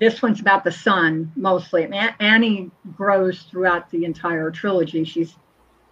this 0.00 0.20
one's 0.22 0.40
about 0.40 0.64
the 0.64 0.72
sun 0.72 1.30
mostly. 1.36 1.88
Annie 2.18 2.72
grows 2.96 3.42
throughout 3.42 3.88
the 3.92 4.04
entire 4.04 4.50
trilogy. 4.50 5.04
She's 5.04 5.36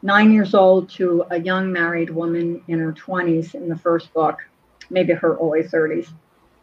nine 0.07 0.33
years 0.33 0.55
old 0.55 0.89
to 0.89 1.25
a 1.31 1.41
young 1.41 1.73
married 1.73 2.11
woman 2.11 2.63
in 2.69 2.79
her 2.79 2.93
20s 2.93 3.57
in 3.57 3.69
the 3.69 3.77
first 3.77 4.15
book, 4.15 4.39
maybe 4.89 5.13
her 5.13 5.37
early 5.37 5.65
30s. 5.65 6.09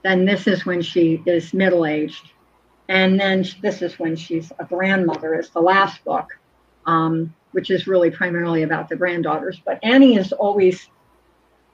Then 0.02 0.24
this 0.24 0.48
is 0.48 0.66
when 0.66 0.82
she 0.82 1.22
is 1.26 1.54
middle 1.54 1.86
aged. 1.86 2.32
And 2.88 3.20
then 3.20 3.46
this 3.62 3.82
is 3.82 4.00
when 4.00 4.16
she's 4.16 4.54
a 4.60 4.66
grandmother, 4.66 5.38
is 5.38 5.50
the 5.50 5.60
last 5.60 6.04
book, 6.06 6.30
um, 6.86 7.34
which 7.52 7.70
is 7.70 7.86
really 7.86 8.10
primarily 8.10 8.64
about 8.64 8.88
the 8.88 8.96
granddaughters. 8.96 9.62
But 9.66 9.78
Annie 9.84 10.16
is 10.16 10.32
always 10.32 10.88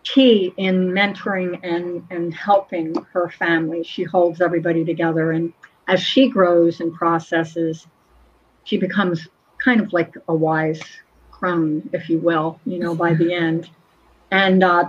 key 0.04 0.52
in 0.58 0.90
mentoring 0.90 1.60
and, 1.62 2.04
and 2.10 2.34
helping 2.34 2.96
her 3.14 3.30
family. 3.30 3.84
She 3.84 4.04
holds 4.04 4.42
everybody 4.42 4.84
together. 4.84 5.34
And 5.34 5.54
as 5.88 6.02
she 6.02 6.30
grows 6.30 6.80
and 6.80 6.92
processes, 6.96 7.86
she 8.64 8.78
becomes 8.78 9.28
kind 9.64 9.82
of 9.82 9.94
like 9.94 10.16
a 10.28 10.34
wise 10.34 10.82
crone, 11.40 11.90
if 11.94 12.10
you 12.10 12.20
will, 12.20 12.60
you 12.66 12.80
know, 12.80 12.96
by 12.96 13.14
the 13.14 13.34
end. 13.48 13.70
And 14.32 14.64
uh, 14.64 14.88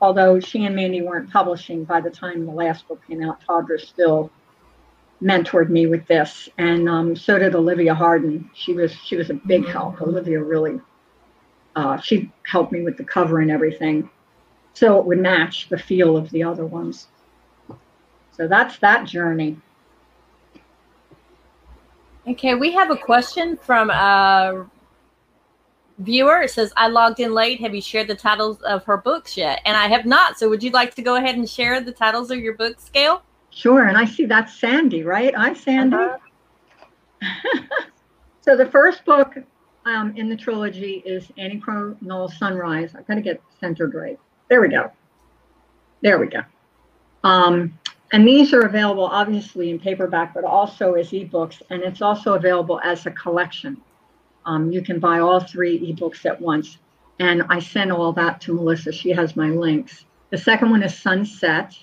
although 0.00 0.40
she 0.40 0.64
and 0.64 0.74
Mandy 0.74 1.02
weren't 1.02 1.30
publishing 1.30 1.84
by 1.84 2.00
the 2.00 2.10
time 2.10 2.46
the 2.46 2.52
last 2.52 2.88
book 2.88 3.00
came 3.06 3.22
out, 3.22 3.38
Tawdra 3.46 3.78
still 3.78 4.30
mentored 5.22 5.70
me 5.70 5.86
with 5.86 6.06
this, 6.08 6.48
and 6.58 6.88
um, 6.88 7.16
so 7.16 7.38
did 7.38 7.54
Olivia 7.54 7.94
Harden. 7.94 8.50
She 8.54 8.72
was 8.72 8.92
she 8.92 9.16
was 9.16 9.30
a 9.30 9.34
big 9.34 9.66
help. 9.66 10.02
Olivia 10.02 10.42
really, 10.42 10.80
uh, 11.76 11.98
she 12.00 12.32
helped 12.42 12.72
me 12.72 12.82
with 12.82 12.96
the 12.96 13.04
cover 13.04 13.40
and 13.40 13.50
everything 13.50 14.10
so 14.76 14.98
it 14.98 15.06
would 15.06 15.18
match 15.18 15.70
the 15.70 15.78
feel 15.78 16.18
of 16.18 16.30
the 16.30 16.42
other 16.42 16.66
ones. 16.66 17.08
So 18.32 18.46
that's 18.46 18.76
that 18.80 19.06
journey. 19.06 19.56
Okay, 22.28 22.54
we 22.54 22.72
have 22.72 22.90
a 22.90 22.96
question 22.96 23.56
from 23.56 23.88
a 23.88 24.66
viewer. 25.98 26.46
Says, 26.48 26.72
I 26.76 26.88
logged 26.88 27.20
in 27.20 27.32
late. 27.32 27.60
Have 27.60 27.74
you 27.74 27.82
shared 27.82 28.08
the 28.08 28.14
titles 28.14 28.60
of 28.62 28.84
her 28.84 28.96
books 28.96 29.36
yet? 29.36 29.60
And 29.64 29.76
I 29.76 29.88
have 29.88 30.06
not. 30.06 30.38
So 30.38 30.48
would 30.48 30.62
you 30.62 30.70
like 30.70 30.94
to 30.94 31.02
go 31.02 31.16
ahead 31.16 31.36
and 31.36 31.48
share 31.48 31.80
the 31.80 31.92
titles 31.92 32.30
of 32.30 32.38
your 32.38 32.54
books, 32.54 32.88
Gail? 32.90 33.22
Sure. 33.50 33.86
And 33.86 33.96
I 33.96 34.04
see 34.04 34.26
that's 34.26 34.58
Sandy, 34.58 35.02
right? 35.02 35.34
Hi, 35.34 35.54
Sandy. 35.54 35.96
Uh-huh. 35.96 36.18
so 38.42 38.56
the 38.56 38.66
first 38.66 39.04
book 39.04 39.36
um, 39.86 40.14
in 40.16 40.28
the 40.28 40.36
trilogy 40.36 41.02
is 41.06 41.26
Annie 41.38 41.58
Crow 41.58 41.96
Knoll 42.00 42.28
Sunrise. 42.28 42.94
I've 42.94 43.06
got 43.06 43.14
to 43.14 43.22
get 43.22 43.40
centered 43.60 43.94
right. 43.94 44.18
There 44.48 44.60
we 44.60 44.68
go. 44.68 44.90
There 46.02 46.18
we 46.18 46.26
go. 46.26 46.40
Um, 47.24 47.78
and 48.12 48.26
these 48.26 48.52
are 48.52 48.62
available 48.62 49.06
obviously 49.06 49.70
in 49.70 49.78
paperback, 49.78 50.34
but 50.34 50.44
also 50.44 50.92
as 50.94 51.10
ebooks, 51.10 51.62
and 51.70 51.82
it's 51.82 52.02
also 52.02 52.34
available 52.34 52.80
as 52.84 53.06
a 53.06 53.10
collection. 53.10 53.80
Um, 54.46 54.70
you 54.70 54.80
can 54.80 55.00
buy 55.00 55.18
all 55.18 55.40
three 55.40 55.92
ebooks 55.92 56.24
at 56.24 56.40
once. 56.40 56.78
And 57.18 57.42
I 57.48 57.58
sent 57.58 57.90
all 57.90 58.12
that 58.12 58.40
to 58.42 58.54
Melissa. 58.54 58.92
She 58.92 59.10
has 59.10 59.36
my 59.36 59.48
links. 59.48 60.04
The 60.30 60.38
second 60.38 60.70
one 60.70 60.82
is 60.82 60.96
Sunset. 60.96 61.76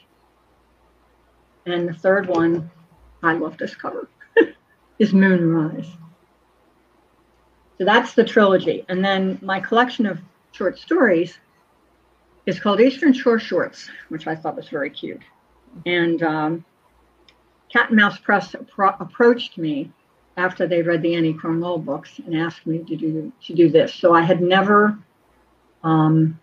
And 1.65 1.88
the 1.88 1.93
third 1.93 2.27
one, 2.27 2.72
I 3.22 3.34
love 3.34 3.58
this 3.58 3.75
cover, 3.75 4.10
is 5.00 5.13
Moonrise. 5.13 5.89
So 7.77 7.86
that's 7.86 8.13
the 8.13 8.24
trilogy. 8.24 8.86
And 8.89 9.03
then 9.03 9.39
my 9.41 9.60
collection 9.60 10.05
of 10.05 10.22
short 10.51 10.77
stories 10.77 11.38
is 12.46 12.60
called 12.60 12.82
Eastern 12.82 13.13
Shore 13.13 13.39
Shorts, 13.39 13.89
which 14.10 14.27
I 14.27 14.36
thought 14.36 14.55
was 14.55 14.70
very 14.70 14.89
cute. 14.89 15.22
And 15.86 16.22
um, 16.22 16.65
Cat 17.72 17.89
and 17.89 17.98
Mouse 17.98 18.20
Press 18.20 18.51
appro- 18.53 19.00
approached 19.00 19.58
me 19.58 19.91
after 20.38 20.68
they 20.68 20.82
read 20.82 21.02
the 21.02 21.16
Annie 21.16 21.34
Crow 21.34 21.78
books 21.78 22.20
and 22.25 22.36
asked 22.36 22.66
me 22.66 22.80
to 22.80 22.96
do 22.96 23.32
to 23.46 23.54
do 23.54 23.70
this. 23.70 23.94
So 23.94 24.13
I 24.13 24.22
had 24.22 24.42
never 24.42 24.98
um, 25.84 26.40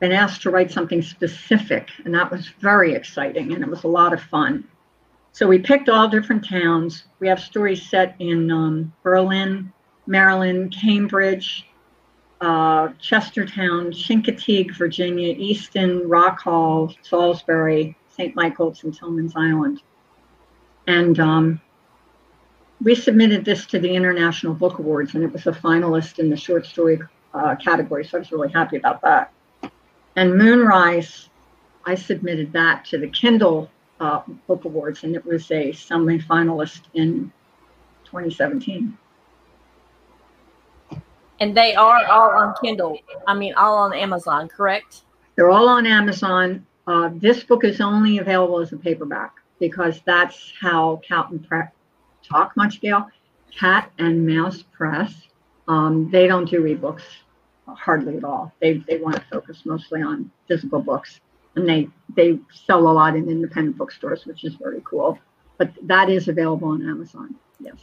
been 0.00 0.12
asked 0.12 0.42
to 0.42 0.50
write 0.50 0.70
something 0.70 1.02
specific, 1.02 1.88
and 2.04 2.14
that 2.14 2.30
was 2.30 2.48
very 2.60 2.94
exciting, 2.94 3.52
and 3.52 3.62
it 3.62 3.68
was 3.68 3.84
a 3.84 3.88
lot 3.88 4.12
of 4.12 4.20
fun. 4.22 4.64
So 5.32 5.46
we 5.46 5.58
picked 5.58 5.88
all 5.88 6.08
different 6.08 6.48
towns. 6.48 7.04
We 7.20 7.28
have 7.28 7.40
stories 7.40 7.88
set 7.88 8.16
in 8.18 8.50
um, 8.50 8.92
Berlin, 9.02 9.72
Maryland, 10.06 10.74
Cambridge, 10.74 11.66
uh, 12.40 12.88
Chestertown, 13.00 13.92
Chincoteague, 13.92 14.74
Virginia, 14.76 15.34
Easton, 15.36 16.08
Rock 16.08 16.40
Hall, 16.40 16.92
Salisbury, 17.02 17.96
St. 18.08 18.34
Michaels, 18.34 18.84
and 18.84 18.98
Tilghman's 18.98 19.34
Island. 19.36 19.82
And 20.86 21.18
um, 21.20 21.60
we 22.86 22.94
submitted 22.94 23.44
this 23.44 23.66
to 23.66 23.80
the 23.80 23.92
International 23.92 24.54
Book 24.54 24.78
Awards, 24.78 25.16
and 25.16 25.24
it 25.24 25.32
was 25.32 25.48
a 25.48 25.50
finalist 25.50 26.20
in 26.20 26.30
the 26.30 26.36
short 26.36 26.64
story 26.64 27.00
uh, 27.34 27.56
category. 27.56 28.04
So 28.04 28.16
I 28.16 28.20
was 28.20 28.30
really 28.30 28.52
happy 28.52 28.76
about 28.76 29.02
that. 29.02 29.32
And 30.14 30.38
Moonrise, 30.38 31.28
I 31.84 31.96
submitted 31.96 32.52
that 32.52 32.84
to 32.84 32.98
the 32.98 33.08
Kindle 33.08 33.68
uh, 33.98 34.22
Book 34.46 34.66
Awards, 34.66 35.02
and 35.02 35.16
it 35.16 35.26
was 35.26 35.50
a 35.50 35.72
semi-finalist 35.72 36.82
in 36.94 37.32
2017. 38.04 38.96
And 41.40 41.56
they 41.56 41.74
are 41.74 42.06
all 42.06 42.30
on 42.38 42.54
Kindle. 42.62 43.00
I 43.26 43.34
mean, 43.34 43.52
all 43.54 43.78
on 43.78 43.94
Amazon, 43.94 44.46
correct? 44.46 45.02
They're 45.34 45.50
all 45.50 45.68
on 45.68 45.86
Amazon. 45.86 46.64
Uh, 46.86 47.10
this 47.14 47.42
book 47.42 47.64
is 47.64 47.80
only 47.80 48.18
available 48.18 48.60
as 48.60 48.72
a 48.72 48.76
paperback 48.76 49.32
because 49.58 50.02
that's 50.06 50.52
how 50.60 51.00
Pre- 51.08 51.64
talk 52.28 52.56
much, 52.56 52.80
Gail. 52.80 53.08
Cat 53.56 53.90
and 53.98 54.26
Mouse 54.26 54.62
Press. 54.72 55.14
Um, 55.68 56.10
they 56.10 56.26
don't 56.26 56.48
do 56.48 56.62
ebooks 56.62 57.02
hardly 57.66 58.16
at 58.16 58.24
all. 58.24 58.52
They 58.60 58.78
they 58.88 58.98
want 58.98 59.16
to 59.16 59.22
focus 59.30 59.62
mostly 59.64 60.02
on 60.02 60.30
physical 60.46 60.80
books, 60.80 61.20
and 61.56 61.68
they 61.68 61.88
they 62.14 62.38
sell 62.66 62.88
a 62.88 62.92
lot 62.92 63.16
in 63.16 63.28
independent 63.28 63.76
bookstores, 63.76 64.26
which 64.26 64.44
is 64.44 64.54
very 64.54 64.82
cool. 64.84 65.18
But 65.58 65.72
that 65.82 66.10
is 66.10 66.28
available 66.28 66.68
on 66.68 66.88
Amazon. 66.88 67.34
Yes 67.58 67.78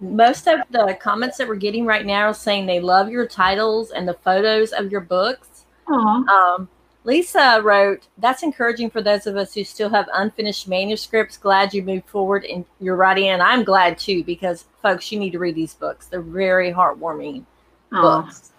most 0.00 0.46
of 0.46 0.60
the 0.70 0.96
comments 1.00 1.38
that 1.38 1.48
we're 1.48 1.56
getting 1.56 1.84
right 1.84 2.06
now 2.06 2.26
are 2.26 2.34
saying 2.34 2.66
they 2.66 2.80
love 2.80 3.10
your 3.10 3.26
titles 3.26 3.90
and 3.90 4.06
the 4.06 4.14
photos 4.14 4.72
of 4.72 4.90
your 4.92 5.00
books. 5.00 5.66
Um, 5.88 6.68
Lisa 7.04 7.60
wrote, 7.62 8.06
That's 8.18 8.42
encouraging 8.42 8.90
for 8.90 9.02
those 9.02 9.26
of 9.26 9.36
us 9.36 9.54
who 9.54 9.64
still 9.64 9.88
have 9.90 10.08
unfinished 10.12 10.68
manuscripts. 10.68 11.36
Glad 11.36 11.72
you 11.72 11.82
moved 11.82 12.08
forward 12.08 12.44
in 12.44 12.64
your 12.80 12.96
writing. 12.96 13.28
And 13.28 13.42
I'm 13.42 13.64
glad 13.64 13.98
too, 13.98 14.24
because 14.24 14.66
folks, 14.82 15.10
you 15.10 15.18
need 15.18 15.30
to 15.30 15.38
read 15.38 15.54
these 15.54 15.74
books. 15.74 16.06
They're 16.06 16.20
very 16.20 16.72
heartwarming 16.72 17.44
Aww. 17.92 18.02
books. 18.02 18.52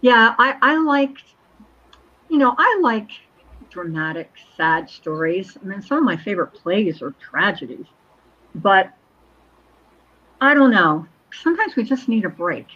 Yeah, 0.00 0.34
I, 0.38 0.56
I 0.62 0.82
liked, 0.82 1.22
you 2.28 2.38
know, 2.38 2.54
I 2.58 2.80
like 2.82 3.10
dramatic, 3.70 4.30
sad 4.56 4.88
stories. 4.88 5.56
I 5.60 5.66
mean, 5.66 5.82
some 5.82 5.98
of 5.98 6.04
my 6.04 6.16
favorite 6.16 6.48
plays 6.48 7.02
are 7.02 7.12
tragedies. 7.12 7.86
But 8.54 8.92
I 10.40 10.54
don't 10.54 10.70
know. 10.70 11.06
Sometimes 11.32 11.76
we 11.76 11.84
just 11.84 12.08
need 12.08 12.24
a 12.24 12.28
break. 12.28 12.66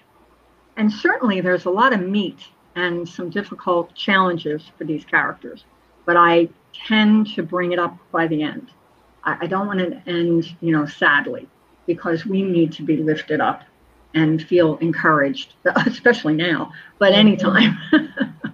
And 0.77 0.93
certainly 0.93 1.41
there's 1.41 1.65
a 1.65 1.71
lot 1.71 1.93
of 1.93 2.01
meat 2.01 2.47
and 2.77 3.09
some 3.09 3.31
difficult 3.31 3.95
challenges 3.95 4.71
for 4.79 4.85
these 4.85 5.05
characters, 5.05 5.65
but 6.05 6.17
I 6.17 6.49
tend 6.73 7.35
to 7.35 7.43
bring 7.43 7.73
it 7.73 7.79
up 7.79 7.97
by 8.13 8.27
the 8.27 8.43
end. 8.43 8.71
I, 9.25 9.39
I 9.43 9.47
don't 9.47 9.67
want 9.67 9.81
to 9.81 10.03
end, 10.07 10.55
you 10.61 10.71
know, 10.71 10.87
sadly, 10.87 11.49
because 11.87 12.25
we 12.25 12.43
need 12.43 12.73
to 12.75 12.83
be 12.83 12.99
lifted 12.99 13.41
up 13.41 13.65
and 14.15 14.43
feel 14.43 14.77
encouraged, 14.79 15.55
especially 15.87 16.35
now, 16.35 16.73
but 16.99 17.13
anytime. 17.13 17.77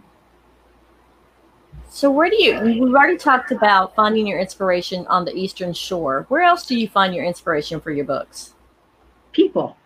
so, 1.90 2.10
where 2.10 2.30
do 2.30 2.42
you, 2.42 2.58
we've 2.60 2.94
already 2.94 3.18
talked 3.18 3.52
about 3.52 3.94
finding 3.94 4.26
your 4.26 4.40
inspiration 4.40 5.06
on 5.08 5.26
the 5.26 5.36
Eastern 5.36 5.74
Shore. 5.74 6.24
Where 6.28 6.42
else 6.42 6.64
do 6.64 6.78
you 6.78 6.88
find 6.88 7.14
your 7.14 7.24
inspiration 7.24 7.80
for 7.80 7.90
your 7.90 8.06
books? 8.06 8.54
people. 9.32 9.76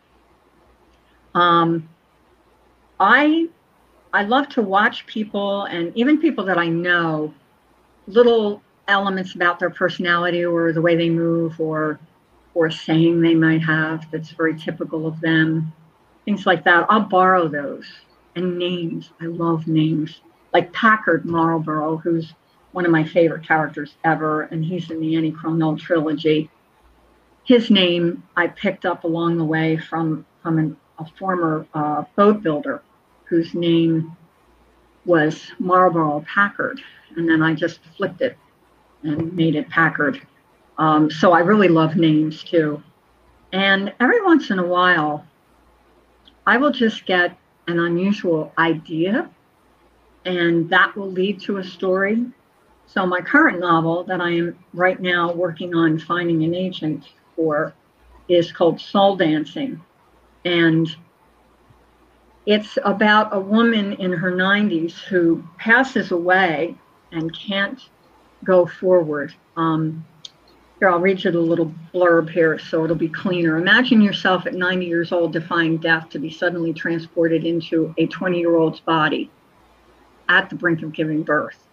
Um, 1.34 1.88
I 2.98 3.48
I 4.16 4.22
love 4.22 4.48
to 4.50 4.62
watch 4.62 5.06
people 5.06 5.64
and 5.64 5.94
even 5.96 6.18
people 6.18 6.44
that 6.46 6.58
I 6.58 6.68
know, 6.68 7.34
little 8.06 8.62
elements 8.88 9.34
about 9.34 9.58
their 9.58 9.70
personality 9.70 10.44
or 10.44 10.72
the 10.72 10.80
way 10.80 10.96
they 10.96 11.10
move 11.10 11.60
or 11.60 12.00
or 12.54 12.66
a 12.66 12.72
saying 12.72 13.20
they 13.20 13.34
might 13.34 13.62
have 13.62 14.10
that's 14.10 14.30
very 14.30 14.58
typical 14.58 15.06
of 15.06 15.20
them, 15.20 15.70
things 16.24 16.46
like 16.46 16.64
that. 16.64 16.86
I'll 16.88 17.00
borrow 17.00 17.46
those 17.46 17.84
and 18.34 18.58
names. 18.58 19.10
I 19.20 19.26
love 19.26 19.66
names 19.68 20.22
like 20.54 20.72
Packard 20.72 21.26
Marlborough, 21.26 21.98
who's 21.98 22.32
one 22.72 22.86
of 22.86 22.90
my 22.90 23.04
favorite 23.04 23.46
characters 23.46 23.96
ever, 24.04 24.42
and 24.44 24.64
he's 24.64 24.90
in 24.90 25.00
the 25.00 25.16
Annie 25.16 25.32
Crow 25.32 25.52
Knoll 25.52 25.76
trilogy 25.76 26.50
his 27.46 27.70
name 27.70 28.22
I 28.36 28.48
picked 28.48 28.84
up 28.84 29.04
along 29.04 29.38
the 29.38 29.44
way 29.44 29.76
from 29.76 30.26
from 30.42 30.58
an 30.58 30.76
a 30.98 31.04
former 31.18 31.66
uh, 31.74 32.04
boat 32.16 32.42
builder 32.42 32.82
whose 33.28 33.54
name 33.54 34.16
was 35.04 35.52
Marlborough 35.58 36.24
Packard. 36.26 36.80
And 37.16 37.28
then 37.28 37.42
I 37.42 37.54
just 37.54 37.80
flipped 37.96 38.20
it 38.20 38.36
and 39.02 39.32
made 39.34 39.54
it 39.54 39.68
Packard. 39.68 40.20
Um, 40.78 41.10
so 41.10 41.32
I 41.32 41.40
really 41.40 41.68
love 41.68 41.96
names 41.96 42.42
too. 42.42 42.82
And 43.52 43.92
every 44.00 44.22
once 44.22 44.50
in 44.50 44.58
a 44.58 44.66
while, 44.66 45.24
I 46.46 46.56
will 46.58 46.72
just 46.72 47.06
get 47.06 47.36
an 47.66 47.80
unusual 47.80 48.52
idea, 48.58 49.30
and 50.24 50.68
that 50.70 50.96
will 50.96 51.10
lead 51.10 51.40
to 51.42 51.56
a 51.56 51.64
story. 51.64 52.24
So, 52.86 53.04
my 53.06 53.20
current 53.20 53.58
novel 53.58 54.04
that 54.04 54.20
I 54.20 54.30
am 54.30 54.58
right 54.72 55.00
now 55.00 55.32
working 55.32 55.74
on 55.74 55.98
finding 55.98 56.44
an 56.44 56.54
agent 56.54 57.04
for 57.34 57.74
is 58.28 58.52
called 58.52 58.80
Soul 58.80 59.16
Dancing. 59.16 59.80
And 60.44 60.88
it's 62.46 62.78
about 62.84 63.34
a 63.34 63.40
woman 63.40 63.94
in 63.94 64.12
her 64.12 64.30
90s 64.30 64.92
who 64.92 65.42
passes 65.58 66.12
away 66.12 66.76
and 67.10 67.36
can't 67.36 67.80
go 68.44 68.66
forward. 68.66 69.34
Um, 69.56 70.04
here, 70.78 70.90
I'll 70.90 71.00
read 71.00 71.24
you 71.24 71.30
the 71.30 71.40
little 71.40 71.72
blurb 71.92 72.30
here 72.30 72.58
so 72.58 72.84
it'll 72.84 72.96
be 72.96 73.08
cleaner. 73.08 73.56
Imagine 73.56 74.00
yourself 74.00 74.46
at 74.46 74.54
90 74.54 74.86
years 74.86 75.10
old 75.10 75.32
defying 75.32 75.78
death 75.78 76.10
to 76.10 76.18
be 76.18 76.30
suddenly 76.30 76.72
transported 76.72 77.44
into 77.44 77.94
a 77.98 78.06
20 78.06 78.38
year 78.38 78.54
old's 78.56 78.80
body 78.80 79.30
at 80.28 80.48
the 80.48 80.56
brink 80.56 80.82
of 80.82 80.92
giving 80.92 81.22
birth. 81.22 81.66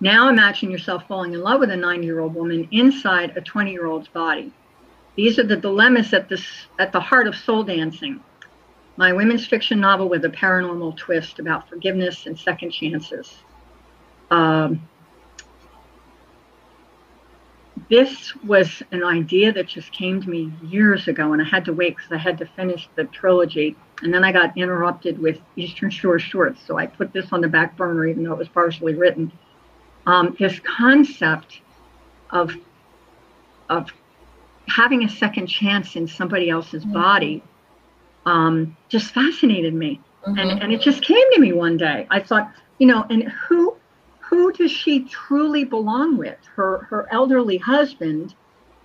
Now 0.00 0.28
imagine 0.28 0.70
yourself 0.70 1.08
falling 1.08 1.32
in 1.34 1.40
love 1.40 1.60
with 1.60 1.70
a 1.70 1.76
90 1.76 2.06
year 2.06 2.20
old 2.20 2.34
woman 2.34 2.68
inside 2.70 3.36
a 3.36 3.40
20 3.40 3.72
year 3.72 3.86
old's 3.86 4.08
body. 4.08 4.52
These 5.16 5.38
are 5.38 5.46
the 5.46 5.56
dilemmas 5.56 6.12
at, 6.12 6.28
this, 6.28 6.44
at 6.78 6.92
the 6.92 7.00
heart 7.00 7.26
of 7.26 7.34
soul 7.34 7.64
dancing, 7.64 8.22
my 8.96 9.12
women's 9.12 9.46
fiction 9.46 9.80
novel 9.80 10.08
with 10.08 10.24
a 10.24 10.28
paranormal 10.28 10.96
twist 10.96 11.38
about 11.38 11.68
forgiveness 11.68 12.26
and 12.26 12.38
second 12.38 12.70
chances. 12.70 13.36
Um, 14.30 14.88
this 17.90 18.34
was 18.44 18.82
an 18.90 19.04
idea 19.04 19.52
that 19.52 19.68
just 19.68 19.92
came 19.92 20.20
to 20.20 20.28
me 20.28 20.52
years 20.62 21.08
ago, 21.08 21.32
and 21.32 21.42
I 21.42 21.44
had 21.44 21.64
to 21.66 21.72
wait 21.72 21.96
because 21.96 22.10
I 22.10 22.16
had 22.16 22.38
to 22.38 22.46
finish 22.46 22.88
the 22.96 23.04
trilogy. 23.04 23.76
And 24.02 24.12
then 24.12 24.24
I 24.24 24.32
got 24.32 24.56
interrupted 24.56 25.18
with 25.18 25.40
Eastern 25.56 25.90
Shore 25.90 26.18
Shorts, 26.18 26.60
so 26.66 26.78
I 26.78 26.86
put 26.86 27.12
this 27.12 27.32
on 27.32 27.40
the 27.40 27.48
back 27.48 27.76
burner, 27.76 28.06
even 28.06 28.24
though 28.24 28.32
it 28.32 28.38
was 28.38 28.48
partially 28.48 28.94
written. 28.94 29.30
Um, 30.06 30.36
this 30.38 30.58
concept 30.60 31.60
of 32.30 32.54
of 33.68 33.90
having 34.68 35.04
a 35.04 35.08
second 35.08 35.46
chance 35.46 35.96
in 35.96 36.06
somebody 36.06 36.50
else's 36.50 36.84
mm-hmm. 36.84 36.92
body 36.92 37.42
um, 38.26 38.76
just 38.88 39.12
fascinated 39.14 39.72
me, 39.72 40.00
mm-hmm. 40.26 40.38
and 40.38 40.62
and 40.62 40.72
it 40.72 40.80
just 40.80 41.02
came 41.02 41.32
to 41.32 41.40
me 41.40 41.52
one 41.52 41.76
day. 41.76 42.06
I 42.10 42.20
thought, 42.20 42.52
you 42.78 42.86
know, 42.86 43.06
and 43.08 43.24
who 43.24 43.76
who 44.18 44.52
does 44.52 44.70
she 44.70 45.04
truly 45.04 45.64
belong 45.64 46.18
with? 46.18 46.38
Her 46.54 46.86
her 46.90 47.08
elderly 47.10 47.56
husband, 47.56 48.34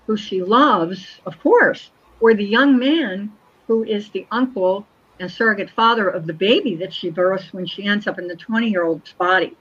who 0.07 0.15
she 0.15 0.41
loves, 0.41 1.19
of 1.25 1.39
course, 1.41 1.91
or 2.19 2.33
the 2.33 2.45
young 2.45 2.77
man 2.77 3.33
who 3.67 3.83
is 3.83 4.09
the 4.09 4.27
uncle 4.31 4.85
and 5.19 5.31
surrogate 5.31 5.69
father 5.69 6.09
of 6.09 6.25
the 6.25 6.33
baby 6.33 6.75
that 6.75 6.93
she 6.93 7.09
births 7.09 7.53
when 7.53 7.65
she 7.65 7.85
ends 7.85 8.07
up 8.07 8.19
in 8.19 8.27
the 8.27 8.35
20 8.35 8.69
year 8.69 8.83
old's 8.83 9.13
body. 9.13 9.55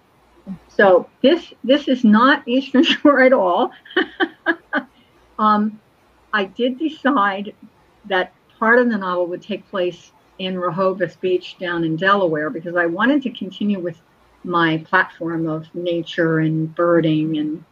So 0.69 1.09
this 1.23 1.53
this 1.65 1.89
is 1.89 2.05
not 2.05 2.47
Eastern 2.47 2.83
Shore 2.93 3.21
at 3.21 3.33
all. 3.33 3.71
um, 5.39 5.81
I 6.33 6.45
did 6.45 6.79
decide 6.79 7.55
that 8.07 8.33
part 8.61 8.79
of 8.79 8.90
the 8.90 8.99
novel 8.99 9.26
would 9.26 9.43
take 9.43 9.69
place 9.71 10.12
in 10.38 10.59
Rehoboth 10.59 11.21
Beach 11.21 11.57
down 11.59 11.83
in 11.83 11.97
Delaware 11.97 12.50
because 12.50 12.76
I 12.76 12.87
wanted 12.87 13.23
to 13.23 13.30
continue 13.30 13.80
with 13.80 14.00
my 14.45 14.78
platform 14.87 15.49
of 15.49 15.75
nature 15.75 16.39
and 16.39 16.73
birding 16.75 17.39
and 17.39 17.65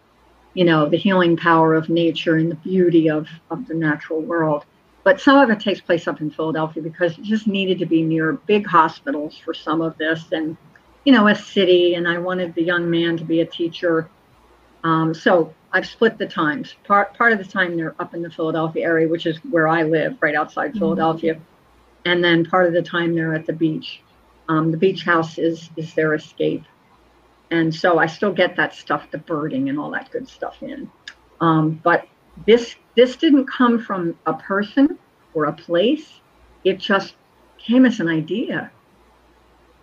you 0.54 0.64
know 0.64 0.88
the 0.88 0.96
healing 0.96 1.36
power 1.36 1.74
of 1.74 1.88
nature 1.88 2.36
and 2.36 2.50
the 2.50 2.56
beauty 2.56 3.08
of 3.08 3.28
of 3.50 3.68
the 3.68 3.74
natural 3.74 4.20
world. 4.20 4.64
But 5.04 5.20
some 5.20 5.38
of 5.38 5.48
it 5.50 5.60
takes 5.60 5.80
place 5.80 6.08
up 6.08 6.20
in 6.20 6.30
philadelphia 6.30 6.82
because 6.82 7.16
it 7.16 7.22
just 7.22 7.46
needed 7.46 7.78
to 7.78 7.86
be 7.86 8.02
near 8.02 8.32
big 8.32 8.66
hospitals 8.66 9.38
for 9.38 9.54
some 9.54 9.80
of 9.80 9.96
this. 9.96 10.24
And 10.32 10.56
you 11.04 11.12
know 11.12 11.28
a 11.28 11.34
city 11.34 11.94
and 11.94 12.06
i 12.06 12.18
wanted 12.18 12.54
the 12.54 12.62
young 12.62 12.90
man 12.90 13.16
to 13.16 13.24
be 13.24 13.40
a 13.40 13.46
teacher 13.46 14.10
um, 14.88 15.14
so 15.14 15.52
i've 15.72 15.86
split 15.86 16.18
the 16.18 16.26
times 16.26 16.74
part 16.84 17.16
part 17.16 17.32
of 17.32 17.38
the 17.38 17.44
time 17.44 17.76
they're 17.76 17.94
up 17.98 18.14
in 18.14 18.22
the 18.22 18.30
philadelphia 18.30 18.84
area 18.84 19.08
which 19.08 19.26
is 19.26 19.38
where 19.50 19.68
i 19.68 19.82
live 19.82 20.16
right 20.20 20.34
outside 20.34 20.70
mm-hmm. 20.70 20.78
philadelphia 20.78 21.38
and 22.04 22.22
then 22.22 22.44
part 22.44 22.66
of 22.66 22.72
the 22.72 22.82
time 22.82 23.14
they're 23.14 23.34
at 23.34 23.46
the 23.46 23.52
beach 23.52 24.02
um, 24.48 24.70
the 24.70 24.76
beach 24.76 25.04
house 25.04 25.38
is 25.38 25.68
is 25.76 25.92
their 25.94 26.14
escape, 26.14 26.64
and 27.50 27.74
so 27.74 27.98
I 27.98 28.06
still 28.06 28.32
get 28.32 28.56
that 28.56 28.74
stuff, 28.74 29.10
the 29.10 29.18
birding 29.18 29.68
and 29.68 29.78
all 29.78 29.90
that 29.90 30.10
good 30.10 30.28
stuff 30.28 30.62
in. 30.62 30.90
Um, 31.40 31.80
but 31.82 32.06
this 32.46 32.74
this 32.96 33.16
didn't 33.16 33.46
come 33.46 33.78
from 33.78 34.18
a 34.26 34.32
person 34.32 34.98
or 35.34 35.44
a 35.44 35.52
place. 35.52 36.20
It 36.64 36.78
just 36.78 37.14
came 37.58 37.84
as 37.84 38.00
an 38.00 38.08
idea. 38.08 38.70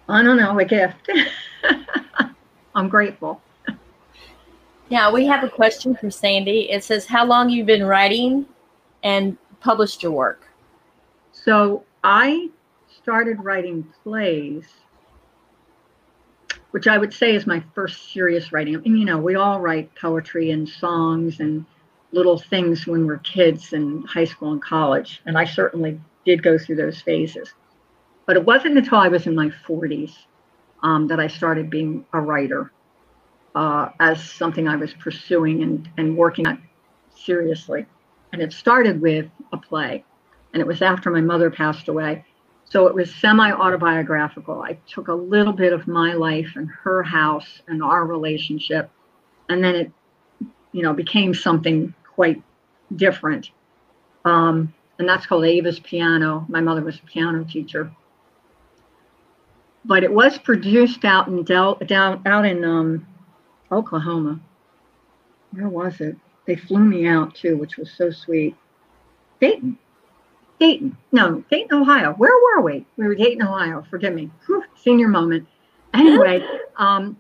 I 0.10 0.24
don't 0.24 0.38
know, 0.38 0.58
a 0.60 0.66
gift. 0.66 1.10
I'm 2.76 2.90
grateful. 2.90 3.42
Now 4.92 5.12
we 5.12 5.26
have 5.26 5.44
a 5.44 5.50
question 5.50 5.96
from 5.96 6.12
Sandy. 6.12 6.70
It 6.70 6.84
says, 6.84 7.08
"How 7.08 7.26
long 7.26 7.50
you've 7.50 7.66
been 7.66 7.86
writing 7.86 8.46
and 9.02 9.36
published 9.60 10.04
your 10.04 10.12
work?" 10.12 10.48
So 11.32 11.84
I 12.04 12.50
started 13.02 13.44
writing 13.44 13.92
plays, 14.04 14.66
which 16.70 16.88
I 16.88 17.00
would 17.00 17.14
say 17.14 17.34
is 17.34 17.48
my 17.48 17.64
first 17.74 18.12
serious 18.14 18.52
writing. 18.52 18.76
And 18.76 19.00
you 19.00 19.06
know, 19.06 19.18
we 19.18 19.34
all 19.36 19.60
write 19.60 19.90
poetry 19.96 20.52
and 20.52 20.70
songs 20.70 21.40
and 21.40 21.66
little 22.12 22.38
things 22.38 22.86
when 22.86 23.08
we're 23.08 23.18
kids 23.18 23.74
in 23.74 24.04
high 24.04 24.26
school 24.26 24.52
and 24.52 24.62
college. 24.62 25.22
And 25.26 25.36
I 25.36 25.46
certainly 25.46 26.00
did 26.26 26.44
go 26.44 26.60
through 26.60 26.76
those 26.76 27.02
phases. 27.02 27.54
But 28.28 28.38
it 28.38 28.46
wasn't 28.46 28.78
until 28.78 29.00
I 29.00 29.08
was 29.08 29.26
in 29.26 29.36
my 29.36 29.50
40s 29.68 30.16
um, 30.84 31.08
that 31.08 31.20
I 31.20 31.28
started 31.28 31.72
being 31.72 32.06
a 32.14 32.22
writer 32.22 32.72
uh, 33.56 33.90
as 34.00 34.22
something 34.22 34.68
I 34.68 34.76
was 34.76 34.94
pursuing 34.94 35.64
and, 35.64 35.90
and 35.98 36.18
working 36.18 36.46
at 36.46 36.60
seriously. 37.16 37.86
And 38.34 38.42
it 38.42 38.52
started 38.52 39.02
with 39.02 39.28
a 39.54 39.58
play. 39.58 40.04
And 40.54 40.62
it 40.62 40.68
was 40.68 40.82
after 40.82 41.10
my 41.10 41.22
mother 41.22 41.50
passed 41.50 41.88
away. 41.88 42.26
So 42.66 42.88
it 42.88 42.96
was 42.96 43.14
semi 43.16 43.52
autobiographical. 43.52 44.62
I 44.62 44.78
took 44.88 45.08
a 45.08 45.14
little 45.14 45.54
bit 45.54 45.72
of 45.72 45.88
my 45.88 46.14
life 46.14 46.54
and 46.56 46.70
her 46.84 47.04
house 47.04 47.62
and 47.68 47.82
our 47.84 48.06
relationship, 48.06 48.90
and 49.50 49.64
then 49.64 49.76
it, 49.76 49.92
you 50.72 50.82
know, 50.82 50.92
became 50.92 51.34
something 51.34 51.94
quite 52.16 52.42
different. 52.96 53.52
Um, 54.26 54.74
and 54.98 55.08
that's 55.08 55.28
called 55.28 55.46
Ava's 55.46 55.80
Piano. 55.80 56.46
My 56.50 56.60
mother 56.60 56.82
was 56.82 56.98
a 56.98 57.06
piano 57.06 57.44
teacher. 57.44 57.92
But 59.86 60.04
it 60.04 60.12
was 60.12 60.40
produced 60.40 61.06
out 61.06 61.28
in 61.28 61.44
Del, 61.44 61.76
down 61.76 62.24
out 62.26 62.46
in 62.46 62.66
um, 62.66 63.06
Oklahoma. 63.72 64.40
Where 65.52 65.70
was 65.70 66.02
it? 66.02 66.18
They 66.46 66.56
flew 66.56 66.80
me 66.80 67.08
out 67.08 67.34
too, 67.34 67.58
which 67.58 67.78
was 67.78 67.92
so 67.92 68.12
sweet. 68.12 68.56
Dayton. 69.40 69.78
Dayton, 70.60 70.96
no, 71.12 71.44
Dayton, 71.52 71.78
Ohio. 71.78 72.14
Where 72.14 72.32
were 72.32 72.62
we? 72.62 72.86
We 72.98 73.08
were 73.08 73.16
Dayton, 73.16 73.46
Ohio. 73.46 73.86
Forgive 73.90 74.14
me. 74.14 74.32
Whew, 74.46 74.64
senior 74.76 75.10
moment. 75.10 75.48
Anyway, 75.94 76.46
um, 76.78 77.18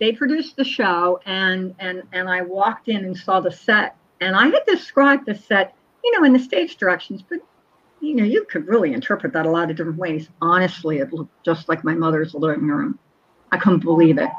they 0.00 0.12
produced 0.12 0.56
the 0.56 0.64
show, 0.64 1.20
and 1.26 1.74
and 1.78 2.02
and 2.12 2.28
I 2.28 2.42
walked 2.42 2.88
in 2.88 3.04
and 3.04 3.16
saw 3.16 3.40
the 3.40 3.50
set, 3.50 3.96
and 4.20 4.34
I 4.34 4.46
had 4.46 4.64
described 4.66 5.26
the 5.26 5.34
set, 5.34 5.74
you 6.02 6.18
know, 6.18 6.24
in 6.24 6.32
the 6.32 6.38
stage 6.38 6.76
directions, 6.76 7.22
but 7.28 7.40
you 8.00 8.14
know, 8.14 8.24
you 8.24 8.44
could 8.44 8.66
really 8.68 8.92
interpret 8.92 9.32
that 9.32 9.44
a 9.44 9.50
lot 9.50 9.70
of 9.70 9.76
different 9.76 9.98
ways. 9.98 10.28
Honestly, 10.40 10.98
it 10.98 11.12
looked 11.12 11.44
just 11.44 11.68
like 11.68 11.84
my 11.84 11.94
mother's 11.94 12.34
living 12.34 12.68
room. 12.68 12.98
I 13.50 13.58
couldn't 13.58 13.80
believe 13.80 14.18
it. 14.18 14.30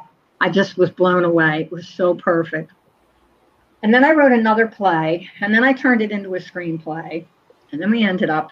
I 0.42 0.50
just 0.50 0.78
was 0.78 0.90
blown 0.90 1.26
away. 1.26 1.64
It 1.64 1.72
was 1.72 1.88
so 1.88 2.16
perfect. 2.16 2.72
And 3.84 3.94
then 3.94 4.04
I 4.04 4.12
wrote 4.12 4.32
another 4.32 4.68
play, 4.68 5.30
and 5.42 5.54
then 5.54 5.64
I 5.64 5.74
turned 5.74 6.02
it 6.02 6.12
into 6.12 6.36
a 6.36 6.40
screenplay 6.40 7.26
and 7.72 7.82
then 7.82 7.90
we 7.92 8.04
ended 8.04 8.30
up 8.30 8.52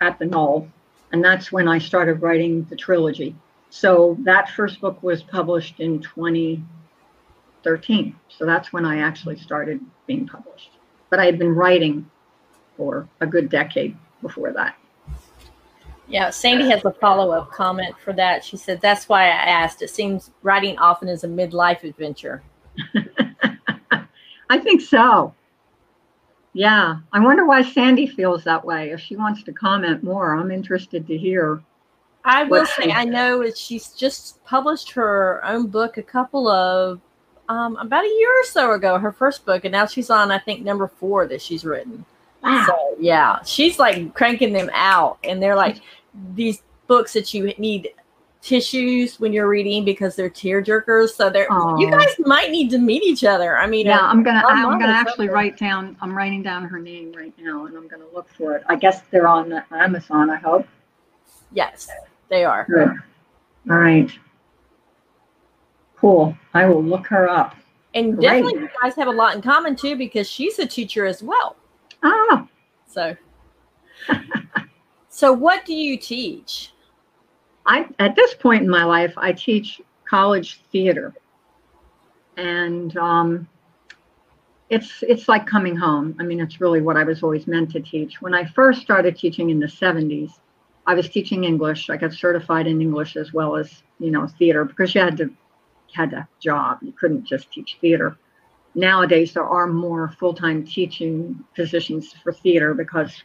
at 0.00 0.18
the 0.18 0.26
Knoll, 0.26 0.68
and 1.12 1.24
that's 1.24 1.52
when 1.52 1.68
I 1.68 1.78
started 1.78 2.22
writing 2.22 2.66
the 2.70 2.76
trilogy. 2.76 3.36
So 3.70 4.16
that 4.20 4.50
first 4.50 4.80
book 4.80 5.00
was 5.02 5.22
published 5.22 5.80
in 5.80 6.00
2013. 6.00 8.16
So 8.28 8.46
that's 8.46 8.72
when 8.72 8.84
I 8.84 8.98
actually 8.98 9.38
started 9.38 9.80
being 10.06 10.26
published. 10.26 10.70
But 11.10 11.20
I 11.20 11.26
had 11.26 11.38
been 11.38 11.54
writing 11.54 12.10
for 12.76 13.08
a 13.20 13.26
good 13.26 13.48
decade 13.48 13.96
before 14.22 14.52
that. 14.52 14.76
Yeah, 16.06 16.30
Sandy 16.30 16.68
has 16.68 16.84
a 16.84 16.92
follow 16.92 17.30
up 17.32 17.50
comment 17.50 17.94
for 18.04 18.12
that. 18.12 18.44
She 18.44 18.56
said, 18.56 18.80
That's 18.80 19.08
why 19.08 19.24
I 19.24 19.28
asked. 19.30 19.82
It 19.82 19.90
seems 19.90 20.30
writing 20.42 20.78
often 20.78 21.08
is 21.08 21.24
a 21.24 21.28
midlife 21.28 21.82
adventure. 21.82 22.42
I 24.50 24.58
think 24.58 24.82
so. 24.82 25.34
Yeah, 26.52 26.96
I 27.12 27.20
wonder 27.20 27.46
why 27.46 27.62
Sandy 27.62 28.06
feels 28.06 28.44
that 28.44 28.64
way. 28.64 28.90
If 28.90 29.00
she 29.00 29.16
wants 29.16 29.42
to 29.44 29.52
comment 29.52 30.04
more, 30.04 30.34
I'm 30.34 30.50
interested 30.50 31.06
to 31.06 31.16
hear. 31.16 31.62
I 32.24 32.44
will 32.44 32.64
say, 32.64 32.90
I 32.90 33.04
know 33.04 33.50
she's 33.54 33.88
just 33.88 34.42
published 34.44 34.92
her 34.92 35.44
own 35.44 35.66
book 35.66 35.98
a 35.98 36.02
couple 36.02 36.48
of 36.48 37.00
um, 37.48 37.76
about 37.76 38.04
a 38.04 38.08
year 38.08 38.40
or 38.40 38.44
so 38.44 38.72
ago, 38.72 38.98
her 38.98 39.12
first 39.12 39.44
book, 39.44 39.64
and 39.64 39.72
now 39.72 39.86
she's 39.86 40.10
on, 40.10 40.30
I 40.30 40.38
think, 40.38 40.62
number 40.62 40.88
four 40.88 41.26
that 41.26 41.42
she's 41.42 41.64
written. 41.64 42.04
Wow. 42.44 42.64
So 42.66 42.96
yeah, 43.00 43.42
she's 43.44 43.78
like 43.78 44.12
cranking 44.14 44.52
them 44.52 44.70
out, 44.74 45.18
and 45.24 45.42
they're 45.42 45.56
like 45.56 45.78
these 46.34 46.62
books 46.86 47.12
that 47.14 47.32
you 47.34 47.52
need 47.58 47.88
tissues 48.42 49.18
when 49.18 49.32
you're 49.32 49.48
reading 49.48 49.86
because 49.86 50.14
they're 50.16 50.28
tear 50.28 50.62
jerkers. 50.62 51.10
So 51.10 51.30
they're 51.30 51.50
Aw. 51.50 51.78
you 51.78 51.90
guys 51.90 52.08
might 52.18 52.50
need 52.50 52.68
to 52.72 52.78
meet 52.78 53.02
each 53.02 53.24
other. 53.24 53.56
I 53.56 53.66
mean, 53.66 53.86
Yeah, 53.86 54.00
I'm 54.00 54.22
gonna. 54.22 54.42
I'm 54.46 54.78
gonna 54.78 54.92
actually 54.92 55.26
something. 55.26 55.30
write 55.30 55.56
down. 55.58 55.96
I'm 56.02 56.14
writing 56.14 56.42
down 56.42 56.64
her 56.64 56.78
name 56.78 57.12
right 57.16 57.32
now, 57.38 57.64
and 57.66 57.76
I'm 57.76 57.88
gonna 57.88 58.04
look 58.14 58.28
for 58.28 58.54
it. 58.56 58.62
I 58.68 58.76
guess 58.76 59.00
they're 59.10 59.26
on 59.28 59.52
Amazon. 59.70 60.28
I 60.30 60.36
hope. 60.36 60.66
yes, 61.52 61.88
they 62.28 62.44
are. 62.44 62.66
Good. 62.68 62.88
All 63.70 63.78
right. 63.78 64.10
Cool. 65.96 66.36
I 66.52 66.66
will 66.66 66.82
look 66.84 67.06
her 67.06 67.28
up. 67.30 67.54
And 67.94 68.16
Great. 68.16 68.42
definitely, 68.42 68.60
you 68.62 68.68
guys 68.82 68.94
have 68.96 69.08
a 69.08 69.12
lot 69.12 69.36
in 69.36 69.40
common 69.42 69.76
too 69.76 69.96
because 69.96 70.28
she's 70.28 70.58
a 70.58 70.66
teacher 70.66 71.06
as 71.06 71.22
well. 71.22 71.56
Ah, 72.04 72.46
So, 72.86 73.16
so 75.08 75.32
what 75.32 75.64
do 75.64 75.72
you 75.72 75.96
teach? 75.96 76.72
I 77.66 77.86
at 77.98 78.14
this 78.14 78.34
point 78.34 78.62
in 78.62 78.68
my 78.68 78.84
life, 78.84 79.14
I 79.16 79.32
teach 79.32 79.80
college 80.08 80.60
theater, 80.70 81.14
and 82.36 82.94
um, 82.98 83.48
it's 84.68 85.02
it's 85.02 85.28
like 85.28 85.46
coming 85.46 85.76
home. 85.76 86.14
I 86.20 86.24
mean, 86.24 86.40
it's 86.40 86.60
really 86.60 86.82
what 86.82 86.98
I 86.98 87.04
was 87.04 87.22
always 87.22 87.46
meant 87.46 87.70
to 87.72 87.80
teach. 87.80 88.20
When 88.20 88.34
I 88.34 88.44
first 88.44 88.82
started 88.82 89.16
teaching 89.16 89.48
in 89.48 89.58
the 89.58 89.66
'70s, 89.66 90.32
I 90.86 90.94
was 90.94 91.08
teaching 91.08 91.44
English. 91.44 91.88
I 91.88 91.96
got 91.96 92.12
certified 92.12 92.66
in 92.66 92.82
English 92.82 93.16
as 93.16 93.32
well 93.32 93.56
as 93.56 93.82
you 93.98 94.10
know 94.10 94.26
theater 94.38 94.66
because 94.66 94.94
you 94.94 95.00
had 95.00 95.16
to 95.16 95.30
had 95.94 96.12
a 96.12 96.28
job. 96.38 96.78
You 96.82 96.92
couldn't 96.92 97.24
just 97.24 97.50
teach 97.50 97.78
theater. 97.80 98.18
Nowadays, 98.74 99.32
there 99.32 99.44
are 99.44 99.66
more 99.66 100.14
full-time 100.18 100.64
teaching 100.64 101.44
positions 101.54 102.14
for 102.22 102.32
theater 102.32 102.74
because 102.74 103.22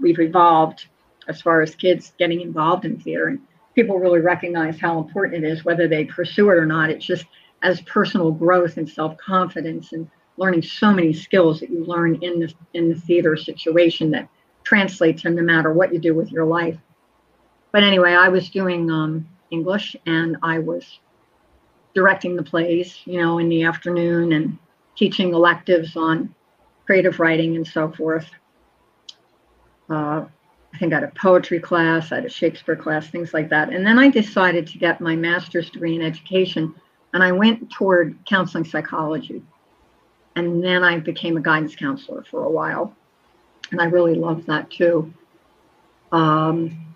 we've 0.00 0.20
evolved 0.20 0.86
as 1.28 1.42
far 1.42 1.60
as 1.60 1.74
kids 1.74 2.12
getting 2.18 2.40
involved 2.40 2.84
in 2.84 2.98
theater. 3.00 3.28
And 3.28 3.40
people 3.74 3.98
really 3.98 4.20
recognize 4.20 4.78
how 4.78 4.98
important 4.98 5.44
it 5.44 5.48
is 5.48 5.64
whether 5.64 5.88
they 5.88 6.04
pursue 6.04 6.50
it 6.50 6.56
or 6.56 6.66
not. 6.66 6.90
It's 6.90 7.04
just 7.04 7.26
as 7.62 7.80
personal 7.82 8.30
growth 8.30 8.76
and 8.76 8.88
self-confidence 8.88 9.92
and 9.92 10.08
learning 10.36 10.62
so 10.62 10.92
many 10.92 11.12
skills 11.12 11.60
that 11.60 11.70
you 11.70 11.84
learn 11.84 12.16
in 12.22 12.40
the 12.40 12.52
in 12.74 12.88
the 12.88 12.94
theater 12.94 13.36
situation 13.36 14.10
that 14.10 14.28
translates 14.64 15.22
to 15.22 15.30
no 15.30 15.42
matter 15.42 15.72
what 15.72 15.92
you 15.92 15.98
do 15.98 16.14
with 16.14 16.30
your 16.30 16.44
life. 16.44 16.78
But 17.70 17.84
anyway 17.84 18.12
i 18.12 18.28
was 18.28 18.50
doing 18.50 18.90
um, 18.90 19.26
english 19.50 19.96
and 20.06 20.36
i 20.42 20.58
was 20.58 21.00
directing 21.94 22.36
the 22.36 22.42
plays 22.42 23.00
you 23.06 23.20
know 23.20 23.38
in 23.38 23.48
the 23.48 23.62
afternoon 23.62 24.32
and 24.32 24.58
teaching 24.96 25.32
electives 25.34 25.96
on 25.96 26.34
creative 26.86 27.18
writing 27.20 27.56
and 27.56 27.66
so 27.66 27.90
forth 27.92 28.26
uh, 29.90 30.24
I 30.74 30.78
think 30.78 30.92
I 30.92 30.96
had 30.96 31.04
a 31.04 31.12
poetry 31.14 31.60
class, 31.60 32.12
I 32.12 32.16
had 32.16 32.24
a 32.24 32.30
Shakespeare 32.30 32.76
class, 32.76 33.08
things 33.08 33.34
like 33.34 33.50
that. 33.50 33.70
And 33.70 33.86
then 33.86 33.98
I 33.98 34.08
decided 34.08 34.66
to 34.68 34.78
get 34.78 35.00
my 35.00 35.14
master's 35.14 35.70
degree 35.70 35.94
in 35.94 36.02
education, 36.02 36.74
and 37.12 37.22
I 37.22 37.32
went 37.32 37.70
toward 37.70 38.16
counseling 38.24 38.64
psychology. 38.64 39.42
And 40.34 40.64
then 40.64 40.82
I 40.82 40.98
became 40.98 41.36
a 41.36 41.42
guidance 41.42 41.76
counselor 41.76 42.24
for 42.24 42.44
a 42.44 42.50
while, 42.50 42.94
and 43.70 43.82
I 43.82 43.84
really 43.84 44.14
loved 44.14 44.46
that 44.46 44.70
too. 44.70 45.12
Um, 46.10 46.94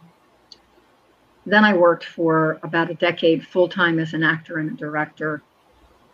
then 1.44 1.64
I 1.64 1.74
worked 1.74 2.04
for 2.04 2.58
about 2.62 2.90
a 2.90 2.94
decade 2.94 3.46
full 3.46 3.68
time 3.68 3.98
as 3.98 4.14
an 4.14 4.22
actor 4.22 4.56
and 4.56 4.70
a 4.70 4.74
director, 4.74 5.42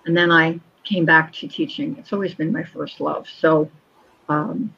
and 0.04 0.16
then 0.16 0.32
I 0.32 0.58
came 0.84 1.04
back 1.04 1.32
to 1.34 1.48
teaching. 1.48 1.96
It's 1.98 2.12
always 2.12 2.34
been 2.34 2.52
my 2.52 2.64
first 2.64 3.00
love. 3.00 3.26
So. 3.28 3.70
Um, 4.28 4.74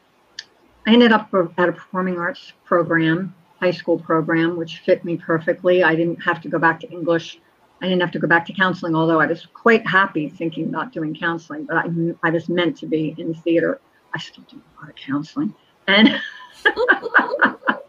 I 0.87 0.93
ended 0.93 1.13
up 1.13 1.33
at 1.57 1.69
a 1.69 1.73
performing 1.73 2.19
arts 2.19 2.53
program, 2.65 3.35
high 3.61 3.71
school 3.71 3.99
program, 3.99 4.57
which 4.57 4.81
fit 4.81 5.05
me 5.05 5.17
perfectly. 5.17 5.83
I 5.83 5.95
didn't 5.95 6.23
have 6.23 6.43
to 6.43 6.49
go 6.49 6.59
back 6.59 6.81
to 6.81 6.91
English. 6.91 7.41
I 7.81 7.89
didn't 7.89 8.03
have 8.03 8.13
to 8.13 8.19
go 8.19 8.29
back 8.29 8.45
to 8.47 8.53
counseling, 8.53 8.95
although 8.95 9.21
I 9.21 9.27
was 9.27 9.47
quite 9.47 9.87
happy 9.87 10.29
thinking 10.29 10.69
about 10.69 10.93
doing 10.93 11.15
counseling. 11.15 11.65
But 11.65 11.77
I, 11.77 11.89
I 12.23 12.31
was 12.31 12.49
meant 12.49 12.77
to 12.79 12.87
be 12.87 13.15
in 13.17 13.35
theater. 13.35 13.81
I 14.15 14.19
still 14.19 14.45
do 14.49 14.57
a 14.57 14.81
lot 14.81 14.91
of 14.91 14.97
counseling, 14.97 15.55
and 15.89 16.21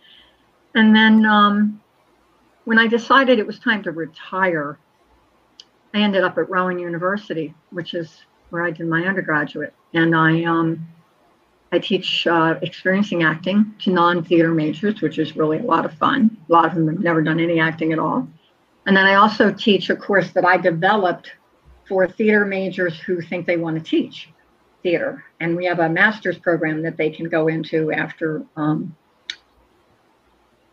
and 0.76 0.96
then 0.96 1.26
um, 1.26 1.82
when 2.64 2.80
I 2.80 2.88
decided 2.88 3.40
it 3.40 3.46
was 3.46 3.60
time 3.60 3.84
to 3.84 3.92
retire, 3.92 4.80
I 5.96 6.00
ended 6.00 6.26
up 6.26 6.38
at 6.38 6.50
Rowan 6.50 6.78
University, 6.78 7.54
which 7.70 7.94
is 7.94 8.26
where 8.50 8.66
I 8.66 8.72
did 8.72 8.86
my 8.88 9.06
undergraduate, 9.06 9.74
and 9.94 10.14
I 10.14 10.44
um, 10.44 10.86
I 11.72 11.80
teach 11.80 12.28
uh, 12.28 12.56
experiencing 12.62 13.24
acting 13.24 13.74
to 13.80 13.92
non-theater 13.92 14.54
majors, 14.54 15.02
which 15.02 15.18
is 15.20 15.38
really 15.38 15.60
a 15.60 15.64
lot 15.64 15.86
of 15.86 15.94
fun. 15.94 16.38
A 16.50 16.52
lot 16.52 16.66
of 16.66 16.76
them 16.76 16.90
have 16.90 17.00
never 17.00 17.22
done 17.22 17.40
any 17.40 17.62
acting 17.62 17.94
at 17.94 18.00
all. 18.00 18.28
And 18.86 18.96
then 18.96 19.06
I 19.06 19.16
also 19.16 19.54
teach 19.54 19.90
a 19.90 19.96
course 19.96 20.32
that 20.32 20.44
I 20.44 20.58
developed 20.58 21.32
for 21.88 22.06
theater 22.08 22.46
majors 22.46 23.00
who 23.00 23.22
think 23.22 23.48
they 23.48 23.58
want 23.58 23.78
to 23.78 23.84
teach 23.84 24.30
theater. 24.84 25.24
And 25.40 25.56
we 25.56 25.66
have 25.66 25.80
a 25.80 25.88
master's 25.88 26.38
program 26.38 26.82
that 26.84 26.98
they 26.98 27.10
can 27.10 27.30
go 27.30 27.48
into 27.48 27.94
after 27.94 28.44
um, 28.58 28.96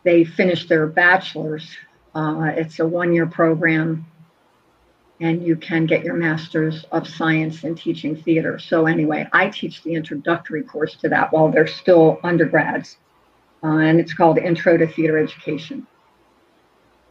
they 0.02 0.24
finish 0.24 0.66
their 0.66 0.88
bachelor's. 0.88 1.76
Uh, 2.12 2.50
it's 2.56 2.80
a 2.80 2.86
one-year 2.86 3.26
program 3.26 4.04
and 5.22 5.46
you 5.46 5.54
can 5.54 5.86
get 5.86 6.02
your 6.04 6.14
master's 6.14 6.84
of 6.90 7.06
science 7.06 7.62
in 7.62 7.76
teaching 7.76 8.16
theater. 8.16 8.58
So 8.58 8.86
anyway, 8.86 9.28
I 9.32 9.48
teach 9.48 9.82
the 9.84 9.94
introductory 9.94 10.64
course 10.64 10.96
to 10.96 11.08
that 11.10 11.32
while 11.32 11.48
they're 11.48 11.68
still 11.68 12.18
undergrads, 12.24 12.96
uh, 13.62 13.76
and 13.76 14.00
it's 14.00 14.12
called 14.12 14.38
Intro 14.38 14.76
to 14.76 14.86
Theater 14.86 15.18
Education. 15.18 15.86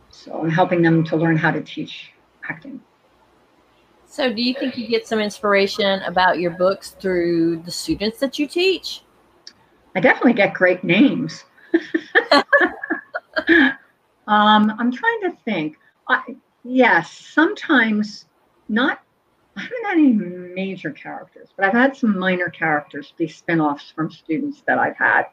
So 0.10 0.41
I'm 0.41 0.50
helping 0.50 0.82
them 0.82 1.06
to 1.06 1.15
learn 1.15 1.38
how 1.38 1.52
to 1.52 1.62
teach 1.62 2.12
acting. 2.50 2.82
So, 4.08 4.34
do 4.34 4.41
you 4.41 4.54
think 4.54 4.78
you 4.78 4.89
get 4.89 5.08
some 5.08 5.19
inspiration 5.19 6.02
about 6.02 6.38
your 6.38 6.52
books 6.52 6.97
through 7.00 7.62
the 7.63 7.71
students 7.71 8.19
that 8.19 8.38
you 8.38 8.45
teach? 8.45 9.04
I 9.95 10.02
definitely 10.02 10.34
get 10.34 10.54
great 10.54 10.84
names. 10.84 11.45
um, 12.34 13.74
I'm 14.28 14.91
trying 14.91 15.21
to 15.21 15.38
think. 15.45 15.78
I, 16.10 16.36
yes, 16.63 17.12
sometimes 17.12 18.26
not. 18.69 19.02
I 19.58 19.62
haven't 19.62 19.86
had 19.86 19.97
any 19.97 20.13
major 20.13 20.91
characters, 20.91 21.50
but 21.56 21.65
I've 21.65 21.74
had 21.74 21.95
some 21.95 22.17
minor 22.17 22.50
characters 22.50 23.13
be 23.17 23.28
spin-offs 23.28 23.91
from 23.91 24.10
students 24.10 24.63
that 24.65 24.80
I've 24.80 24.95
had, 24.95 25.24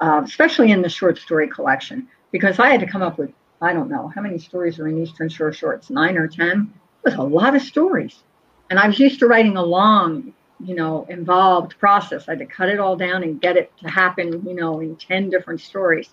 uh, 0.00 0.20
especially 0.22 0.70
in 0.70 0.82
the 0.82 0.88
short 0.88 1.18
story 1.18 1.48
collection, 1.48 2.08
because 2.30 2.58
I 2.58 2.68
had 2.68 2.80
to 2.80 2.86
come 2.86 3.02
up 3.02 3.18
with 3.18 3.32
I 3.62 3.72
don't 3.72 3.88
know 3.88 4.08
how 4.14 4.20
many 4.20 4.38
stories 4.38 4.78
are 4.78 4.88
in 4.88 4.98
Eastern 4.98 5.30
Shore 5.30 5.52
Shorts, 5.52 5.88
nine 5.88 6.18
or 6.18 6.28
ten. 6.28 6.74
It 7.04 7.10
was 7.10 7.14
a 7.14 7.22
lot 7.22 7.56
of 7.56 7.62
stories, 7.62 8.22
and 8.68 8.78
I 8.78 8.86
was 8.86 8.98
used 8.98 9.20
to 9.20 9.26
writing 9.26 9.56
a 9.56 9.62
long, 9.62 10.34
you 10.62 10.74
know, 10.74 11.06
involved 11.08 11.78
process. 11.78 12.28
I 12.28 12.32
had 12.32 12.40
to 12.40 12.46
cut 12.46 12.68
it 12.68 12.78
all 12.78 12.96
down 12.96 13.22
and 13.22 13.40
get 13.40 13.56
it 13.56 13.72
to 13.78 13.88
happen, 13.88 14.44
you 14.46 14.54
know, 14.54 14.80
in 14.80 14.96
ten 14.96 15.30
different 15.30 15.62
stories. 15.62 16.10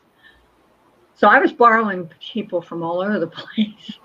So 1.15 1.27
I 1.27 1.39
was 1.39 1.51
borrowing 1.51 2.09
people 2.19 2.61
from 2.61 2.83
all 2.83 3.01
over 3.01 3.19
the 3.19 3.27
place 3.41 3.99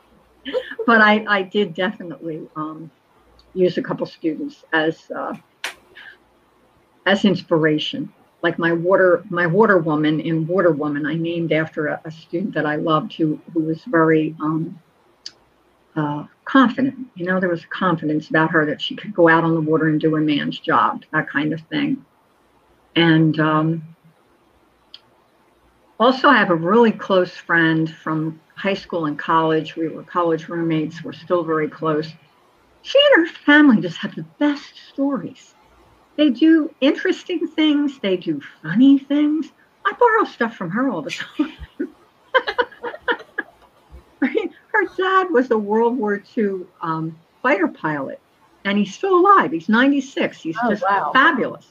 but 0.86 1.00
I, 1.00 1.24
I 1.28 1.42
did 1.42 1.74
definitely 1.74 2.48
um, 2.56 2.90
use 3.54 3.78
a 3.78 3.82
couple 3.82 4.06
students 4.06 4.64
as 4.72 5.10
uh, 5.10 5.34
as 7.06 7.24
inspiration. 7.24 8.12
Like 8.42 8.58
my 8.58 8.72
water 8.72 9.24
my 9.30 9.46
water 9.46 9.78
woman 9.78 10.20
in 10.20 10.46
Water 10.46 10.70
Woman, 10.70 11.06
I 11.06 11.14
named 11.14 11.52
after 11.52 11.86
a, 11.88 12.00
a 12.04 12.10
student 12.10 12.54
that 12.54 12.66
I 12.66 12.76
loved 12.76 13.14
who 13.14 13.40
who 13.52 13.60
was 13.60 13.82
very 13.84 14.36
um, 14.40 14.78
uh, 15.96 16.26
confident. 16.44 17.08
You 17.14 17.26
know, 17.26 17.40
there 17.40 17.48
was 17.48 17.64
confidence 17.66 18.28
about 18.28 18.50
her 18.50 18.66
that 18.66 18.80
she 18.80 18.94
could 18.94 19.14
go 19.14 19.28
out 19.28 19.44
on 19.44 19.54
the 19.54 19.60
water 19.60 19.88
and 19.88 20.00
do 20.00 20.16
a 20.16 20.20
man's 20.20 20.58
job, 20.58 21.04
that 21.12 21.28
kind 21.28 21.52
of 21.52 21.60
thing. 21.62 22.04
And 22.94 23.38
um, 23.40 23.82
also, 25.98 26.28
I 26.28 26.36
have 26.36 26.50
a 26.50 26.54
really 26.54 26.92
close 26.92 27.32
friend 27.32 27.90
from 27.90 28.40
high 28.56 28.74
school 28.74 29.06
and 29.06 29.18
college. 29.18 29.76
We 29.76 29.88
were 29.88 30.02
college 30.02 30.48
roommates. 30.48 31.04
We're 31.04 31.12
still 31.12 31.44
very 31.44 31.68
close. 31.68 32.08
She 32.82 32.98
and 33.14 33.26
her 33.26 33.32
family 33.44 33.80
just 33.80 33.98
have 33.98 34.14
the 34.14 34.24
best 34.38 34.72
stories. 34.90 35.54
They 36.16 36.30
do 36.30 36.74
interesting 36.80 37.46
things. 37.46 37.98
They 38.00 38.16
do 38.16 38.40
funny 38.62 38.98
things. 38.98 39.52
I 39.84 39.92
borrow 39.92 40.24
stuff 40.24 40.56
from 40.56 40.70
her 40.70 40.88
all 40.88 41.02
the 41.02 41.10
time. 41.10 41.52
I 44.22 44.32
mean, 44.32 44.50
her 44.72 44.86
dad 44.96 45.30
was 45.30 45.50
a 45.50 45.58
World 45.58 45.98
War 45.98 46.22
II 46.36 46.60
um, 46.80 47.16
fighter 47.42 47.68
pilot, 47.68 48.20
and 48.64 48.78
he's 48.78 48.94
still 48.94 49.18
alive. 49.18 49.52
He's 49.52 49.68
96. 49.68 50.40
He's 50.40 50.56
Oh, 50.62 50.70
just 50.70 50.82
wow. 50.82 51.10
fabulous. 51.12 51.66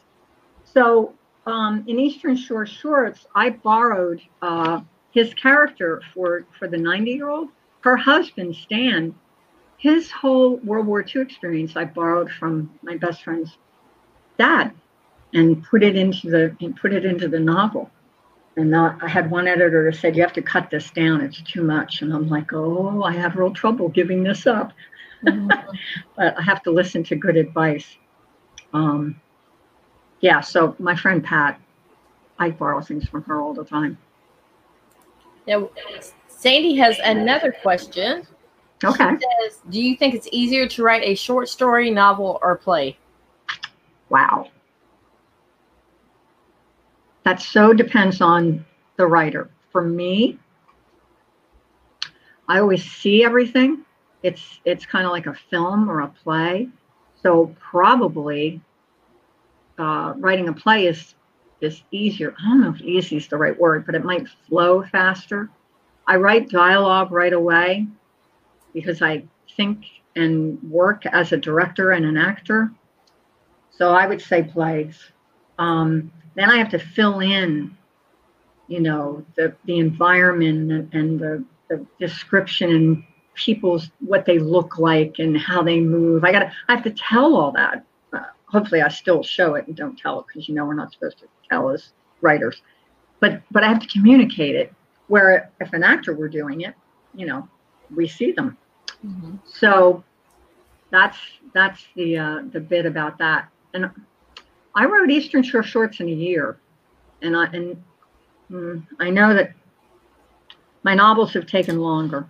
So 0.63 1.13
um, 1.47 1.83
in 1.87 1.99
Eastern 1.99 2.35
Shore 2.35 2.65
Shorts, 2.65 3.25
I 3.35 3.49
borrowed 3.49 4.21
uh, 4.41 4.81
his 5.15 5.33
character 5.33 6.01
for 6.13 6.45
for 6.59 6.67
the 6.67 6.77
90 6.77 7.09
year 7.09 7.29
old. 7.29 7.49
Her 7.81 7.95
husband 7.95 8.55
Stan, 8.55 9.15
his 9.77 10.11
whole 10.11 10.57
World 10.57 10.85
War 10.85 11.03
II 11.03 11.21
experience, 11.21 11.75
I 11.75 11.85
borrowed 11.85 12.29
from 12.29 12.69
my 12.83 12.97
best 12.97 13.23
friend's 13.23 13.57
dad, 14.37 14.73
and 15.33 15.63
put 15.63 15.83
it 15.83 15.95
into 15.95 16.29
the 16.29 16.55
and 16.59 16.75
put 16.75 16.93
it 16.93 17.05
into 17.05 17.27
the 17.27 17.39
novel. 17.39 17.89
And 18.57 18.71
not, 18.71 19.03
I 19.03 19.07
had 19.07 19.29
one 19.31 19.47
editor 19.47 19.89
that 19.89 19.97
said, 19.97 20.15
"You 20.15 20.21
have 20.23 20.33
to 20.33 20.41
cut 20.41 20.69
this 20.69 20.91
down; 20.91 21.21
it's 21.21 21.41
too 21.41 21.63
much." 21.63 22.01
And 22.01 22.13
I'm 22.13 22.27
like, 22.27 22.53
"Oh, 22.53 23.03
I 23.03 23.13
have 23.13 23.35
real 23.35 23.51
trouble 23.51 23.89
giving 23.89 24.23
this 24.23 24.45
up." 24.45 24.73
Mm-hmm. 25.23 25.47
but 26.17 26.37
I 26.37 26.41
have 26.41 26.61
to 26.63 26.71
listen 26.71 27.03
to 27.05 27.15
good 27.15 27.37
advice. 27.37 27.97
Um, 28.73 29.21
yeah, 30.19 30.41
so 30.41 30.75
my 30.79 30.95
friend 30.95 31.23
Pat, 31.23 31.59
I 32.37 32.49
borrow 32.49 32.81
things 32.81 33.07
from 33.07 33.23
her 33.23 33.39
all 33.39 33.53
the 33.53 33.63
time. 33.63 33.97
Now, 35.47 35.69
Sandy 36.27 36.75
has 36.75 36.99
another 37.03 37.51
question. 37.51 38.25
Okay. 38.83 39.09
She 39.11 39.49
says, 39.49 39.61
Do 39.69 39.81
you 39.81 39.95
think 39.95 40.15
it's 40.15 40.27
easier 40.31 40.67
to 40.67 40.83
write 40.83 41.03
a 41.03 41.15
short 41.15 41.49
story, 41.49 41.91
novel, 41.91 42.39
or 42.41 42.57
play? 42.57 42.97
Wow. 44.09 44.49
That 47.23 47.41
so 47.41 47.73
depends 47.73 48.21
on 48.21 48.65
the 48.97 49.07
writer. 49.07 49.49
For 49.71 49.81
me, 49.81 50.37
I 52.47 52.59
always 52.59 52.83
see 52.83 53.23
everything. 53.23 53.83
It's 54.23 54.59
it's 54.65 54.85
kind 54.85 55.05
of 55.05 55.11
like 55.11 55.25
a 55.27 55.33
film 55.33 55.89
or 55.89 56.01
a 56.01 56.07
play. 56.07 56.69
So 57.21 57.55
probably 57.59 58.61
uh, 59.79 60.13
writing 60.17 60.47
a 60.47 60.53
play 60.53 60.85
is 60.85 61.15
is 61.65 61.83
easier. 61.91 62.35
I 62.39 62.47
don't 62.47 62.61
know 62.61 62.73
if 62.73 62.81
easy 62.81 63.17
is 63.17 63.27
the 63.27 63.37
right 63.37 63.57
word, 63.59 63.85
but 63.85 63.95
it 63.95 64.03
might 64.03 64.27
flow 64.47 64.83
faster. 64.83 65.49
I 66.07 66.17
write 66.17 66.49
dialogue 66.49 67.11
right 67.11 67.33
away 67.33 67.87
because 68.73 69.01
I 69.01 69.23
think 69.57 69.85
and 70.15 70.61
work 70.63 71.05
as 71.05 71.33
a 71.33 71.37
director 71.37 71.91
and 71.91 72.05
an 72.05 72.17
actor. 72.17 72.71
So 73.71 73.91
I 73.91 74.07
would 74.07 74.21
say 74.21 74.43
plays. 74.43 74.97
Um, 75.59 76.11
then 76.35 76.49
I 76.49 76.57
have 76.57 76.69
to 76.69 76.79
fill 76.79 77.19
in, 77.19 77.75
you 78.67 78.79
know, 78.79 79.25
the 79.35 79.55
the 79.65 79.79
environment 79.79 80.93
and 80.93 81.19
the, 81.19 81.43
the 81.69 81.85
description 81.99 82.69
and 82.69 83.03
people's 83.33 83.91
what 83.99 84.25
they 84.25 84.39
look 84.39 84.79
like 84.79 85.15
and 85.19 85.37
how 85.37 85.61
they 85.63 85.79
move. 85.79 86.23
I 86.23 86.31
gotta 86.31 86.51
I 86.69 86.75
have 86.75 86.83
to 86.83 86.91
tell 86.91 87.35
all 87.35 87.51
that 87.53 87.85
hopefully 88.55 88.81
I 88.81 88.89
still 88.89 89.23
show 89.23 89.55
it 89.55 89.67
and 89.67 89.75
don't 89.75 89.97
tell 89.97 90.19
it 90.19 90.25
because 90.27 90.47
you 90.47 90.55
know 90.55 90.65
we're 90.65 90.75
not 90.75 90.93
supposed 90.93 91.19
to 91.19 91.25
as 91.51 91.93
writers. 92.21 92.61
But 93.19 93.41
but 93.51 93.63
I 93.63 93.67
have 93.67 93.79
to 93.79 93.87
communicate 93.87 94.55
it. 94.55 94.73
Where 95.07 95.51
if 95.59 95.71
an 95.73 95.83
actor 95.83 96.15
were 96.15 96.29
doing 96.29 96.61
it, 96.61 96.73
you 97.13 97.25
know, 97.25 97.47
we 97.95 98.07
see 98.07 98.31
them. 98.31 98.57
Mm-hmm. 99.05 99.35
So 99.45 100.03
that's 100.91 101.17
that's 101.53 101.85
the 101.95 102.17
uh, 102.17 102.41
the 102.51 102.59
bit 102.59 102.85
about 102.85 103.17
that. 103.19 103.49
And 103.73 103.89
I 104.73 104.85
wrote 104.85 105.09
Eastern 105.09 105.43
Shore 105.43 105.63
Shorts 105.63 105.99
in 105.99 106.07
a 106.07 106.11
year, 106.11 106.57
and 107.21 107.35
I 107.35 107.45
and 107.45 107.83
mm, 108.51 108.85
I 108.99 109.09
know 109.09 109.33
that 109.33 109.53
my 110.83 110.93
novels 110.93 111.33
have 111.33 111.45
taken 111.45 111.79
longer. 111.79 112.27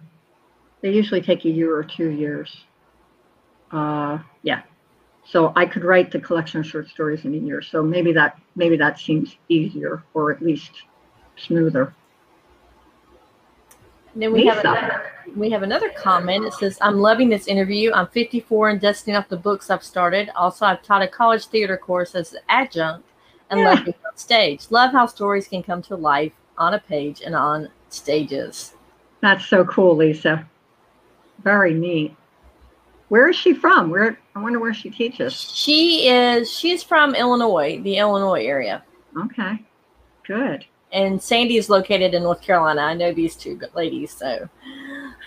They 0.82 0.92
usually 0.92 1.22
take 1.22 1.46
a 1.46 1.50
year 1.50 1.76
or 1.76 1.84
two 1.84 2.10
years. 2.10 2.56
Uh, 3.72 4.20
yeah, 4.44 4.62
so 5.26 5.52
I 5.56 5.66
could 5.66 5.84
write 5.84 6.12
the 6.12 6.20
collection 6.20 6.60
of 6.60 6.68
short 6.68 6.88
stories 6.88 7.26
in 7.26 7.34
a 7.34 7.38
year. 7.38 7.62
So 7.62 7.82
maybe 7.84 8.14
that 8.14 8.40
maybe 8.56 8.78
that 8.78 9.00
seems 9.00 9.36
easier 9.50 10.04
or 10.14 10.32
at 10.32 10.42
least 10.42 10.72
smoother. 11.36 11.94
And 14.14 14.22
then 14.22 14.32
we 14.32 14.44
Lisa. 14.44 14.54
have 14.54 14.66
another, 14.66 15.12
we 15.36 15.50
have 15.50 15.64
another 15.64 15.90
comment. 15.90 16.46
It 16.46 16.54
says, 16.54 16.78
"I'm 16.80 17.00
loving 17.00 17.30
this 17.30 17.48
interview. 17.48 17.92
I'm 17.92 18.08
54 18.08 18.70
and 18.70 18.80
dusting 18.80 19.16
off 19.16 19.28
the 19.28 19.38
books 19.38 19.70
I've 19.70 19.84
started. 19.84 20.30
Also, 20.36 20.66
I've 20.66 20.84
taught 20.84 21.02
a 21.02 21.08
college 21.08 21.48
theater 21.48 21.76
course 21.76 22.16
as 22.16 22.34
an 22.34 22.40
adjunct 22.48 23.10
and 23.50 23.60
yeah. 23.60 23.70
love 23.70 23.84
being 23.84 23.98
on 24.08 24.16
stage. 24.16 24.68
Love 24.70 24.92
how 24.92 25.08
stories 25.08 25.48
can 25.48 25.64
come 25.64 25.82
to 25.84 25.96
life 25.96 26.34
on 26.58 26.76
a 26.76 26.80
page 26.80 27.22
and 27.22 27.36
on 27.36 27.70
stages." 27.90 28.76
That's 29.22 29.46
so 29.46 29.66
cool, 29.66 29.96
Lisa. 29.96 30.48
Very 31.44 31.74
neat. 31.74 32.16
Where 33.10 33.30
is 33.30 33.36
she 33.36 33.54
from? 33.54 33.90
Where 33.90 34.20
I 34.36 34.42
wonder 34.42 34.60
where 34.60 34.74
she 34.74 34.90
teaches. 34.90 35.34
She 35.34 36.08
is 36.10 36.52
she's 36.52 36.84
from 36.84 37.16
Illinois, 37.16 37.80
the 37.82 37.98
Illinois 37.98 38.44
area. 38.44 38.84
Okay. 39.18 39.64
Good. 40.26 40.66
And 40.92 41.22
Sandy 41.22 41.58
is 41.58 41.70
located 41.70 42.14
in 42.14 42.24
North 42.24 42.42
Carolina. 42.42 42.82
I 42.82 42.94
know 42.94 43.14
these 43.14 43.36
two 43.36 43.60
ladies, 43.76 44.12
so 44.12 44.50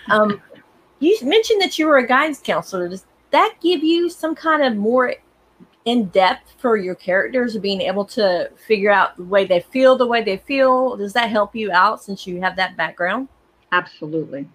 um 0.09 0.41
you 0.99 1.17
mentioned 1.23 1.61
that 1.61 1.79
you 1.79 1.87
were 1.87 1.97
a 1.97 2.07
guidance 2.07 2.41
counselor. 2.43 2.89
Does 2.89 3.05
that 3.31 3.55
give 3.61 3.83
you 3.83 4.09
some 4.09 4.35
kind 4.35 4.63
of 4.63 4.75
more 4.75 5.13
in 5.85 6.05
depth 6.09 6.53
for 6.57 6.75
your 6.75 6.95
characters 6.95 7.55
of 7.55 7.61
being 7.61 7.81
able 7.81 8.03
to 8.03 8.51
figure 8.67 8.91
out 8.91 9.15
the 9.15 9.23
way 9.23 9.45
they 9.45 9.61
feel 9.61 9.95
the 9.95 10.05
way 10.05 10.21
they 10.21 10.37
feel? 10.37 10.97
Does 10.97 11.13
that 11.13 11.29
help 11.29 11.55
you 11.55 11.71
out 11.71 12.03
since 12.03 12.27
you 12.27 12.41
have 12.41 12.57
that 12.57 12.75
background? 12.75 13.29
Absolutely 13.71 14.47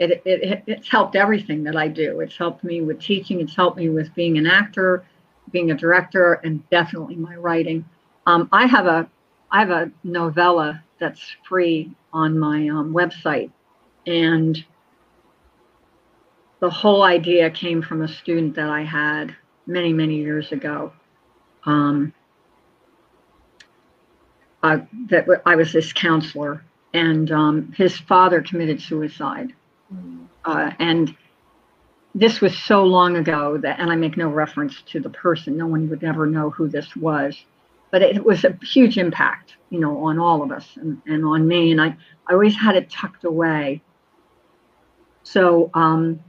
it, 0.00 0.22
it, 0.24 0.62
it's 0.66 0.88
helped 0.88 1.14
everything 1.14 1.62
that 1.64 1.76
I 1.76 1.86
do. 1.86 2.20
It's 2.20 2.36
helped 2.36 2.64
me 2.64 2.80
with 2.80 3.00
teaching. 3.00 3.40
It's 3.40 3.54
helped 3.54 3.76
me 3.76 3.90
with 3.90 4.14
being 4.14 4.38
an 4.38 4.46
actor, 4.46 5.04
being 5.52 5.70
a 5.70 5.74
director, 5.74 6.40
and 6.42 6.68
definitely 6.70 7.16
my 7.16 7.36
writing. 7.36 7.84
Um, 8.26 8.48
I 8.50 8.66
have 8.66 8.86
a 8.86 9.08
I 9.50 9.60
have 9.60 9.70
a 9.70 9.92
novella 10.02 10.82
that's 10.98 11.36
free 11.46 11.92
on 12.14 12.38
my 12.38 12.68
um, 12.68 12.94
website, 12.94 13.50
and 14.06 14.64
the 16.60 16.70
whole 16.70 17.02
idea 17.02 17.50
came 17.50 17.82
from 17.82 18.00
a 18.00 18.08
student 18.08 18.54
that 18.56 18.70
I 18.70 18.82
had 18.82 19.36
many 19.66 19.92
many 19.92 20.16
years 20.16 20.50
ago. 20.50 20.92
Um, 21.64 22.14
uh, 24.62 24.78
that 25.08 25.26
I 25.44 25.56
was 25.56 25.74
this 25.74 25.92
counselor, 25.92 26.64
and 26.94 27.30
um, 27.30 27.72
his 27.76 27.98
father 27.98 28.40
committed 28.40 28.80
suicide 28.80 29.52
uh, 30.44 30.70
and 30.78 31.14
this 32.14 32.40
was 32.40 32.56
so 32.58 32.84
long 32.84 33.16
ago 33.16 33.58
that, 33.58 33.78
and 33.78 33.90
I 33.90 33.96
make 33.96 34.16
no 34.16 34.28
reference 34.28 34.82
to 34.86 35.00
the 35.00 35.10
person, 35.10 35.56
no 35.56 35.66
one 35.66 35.88
would 35.90 36.02
ever 36.02 36.26
know 36.26 36.50
who 36.50 36.68
this 36.68 36.96
was, 36.96 37.44
but 37.90 38.02
it 38.02 38.24
was 38.24 38.44
a 38.44 38.56
huge 38.62 38.98
impact, 38.98 39.54
you 39.70 39.80
know, 39.80 40.04
on 40.04 40.18
all 40.18 40.42
of 40.42 40.50
us 40.50 40.66
and, 40.76 41.00
and 41.06 41.24
on 41.24 41.46
me. 41.46 41.72
And 41.72 41.80
I, 41.80 41.96
I 42.28 42.32
always 42.32 42.56
had 42.56 42.76
it 42.76 42.90
tucked 42.90 43.24
away. 43.24 43.82
So 45.22 45.70
um, 45.74 46.20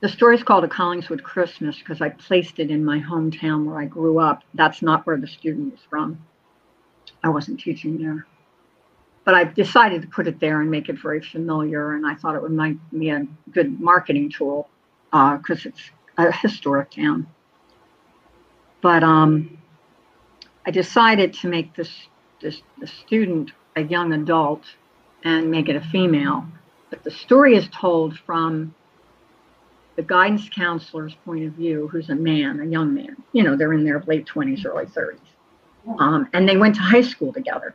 the 0.00 0.08
story 0.08 0.36
is 0.36 0.42
called 0.42 0.64
A 0.64 0.68
Collingswood 0.68 1.22
Christmas 1.22 1.78
because 1.78 2.00
I 2.00 2.10
placed 2.10 2.58
it 2.58 2.70
in 2.70 2.84
my 2.84 3.00
hometown 3.00 3.64
where 3.64 3.80
I 3.80 3.86
grew 3.86 4.18
up. 4.18 4.42
That's 4.54 4.82
not 4.82 5.06
where 5.06 5.16
the 5.16 5.26
student 5.26 5.72
was 5.72 5.80
from. 5.88 6.24
I 7.24 7.28
wasn't 7.28 7.60
teaching 7.60 7.98
there 7.98 8.26
but 9.24 9.34
I 9.34 9.44
decided 9.44 10.02
to 10.02 10.08
put 10.08 10.26
it 10.26 10.40
there 10.40 10.60
and 10.60 10.70
make 10.70 10.88
it 10.88 10.98
very 11.00 11.20
familiar. 11.20 11.94
And 11.94 12.06
I 12.06 12.14
thought 12.14 12.34
it 12.34 12.42
would 12.42 12.52
make 12.52 12.76
me 12.90 13.10
a 13.10 13.26
good 13.52 13.80
marketing 13.80 14.30
tool 14.30 14.68
because 15.10 15.66
uh, 15.66 15.70
it's 15.70 15.90
a 16.18 16.32
historic 16.32 16.90
town. 16.90 17.26
But 18.80 19.04
um, 19.04 19.58
I 20.66 20.70
decided 20.72 21.34
to 21.34 21.48
make 21.48 21.74
this, 21.74 21.90
this 22.40 22.62
the 22.80 22.86
student 22.86 23.52
a 23.76 23.82
young 23.82 24.12
adult 24.12 24.64
and 25.24 25.50
make 25.50 25.68
it 25.68 25.76
a 25.76 25.80
female. 25.80 26.44
But 26.90 27.04
the 27.04 27.10
story 27.10 27.56
is 27.56 27.68
told 27.68 28.18
from 28.18 28.74
the 29.96 30.02
guidance 30.02 30.48
counselor's 30.48 31.14
point 31.24 31.44
of 31.44 31.52
view, 31.52 31.86
who's 31.88 32.10
a 32.10 32.14
man, 32.14 32.60
a 32.60 32.64
young 32.64 32.92
man. 32.92 33.16
You 33.32 33.44
know, 33.44 33.56
they're 33.56 33.72
in 33.72 33.84
their 33.84 34.02
late 34.06 34.26
20s, 34.26 34.64
early 34.66 34.86
30s. 34.86 35.18
Um, 35.98 36.28
and 36.32 36.48
they 36.48 36.56
went 36.56 36.74
to 36.76 36.80
high 36.80 37.02
school 37.02 37.32
together. 37.32 37.74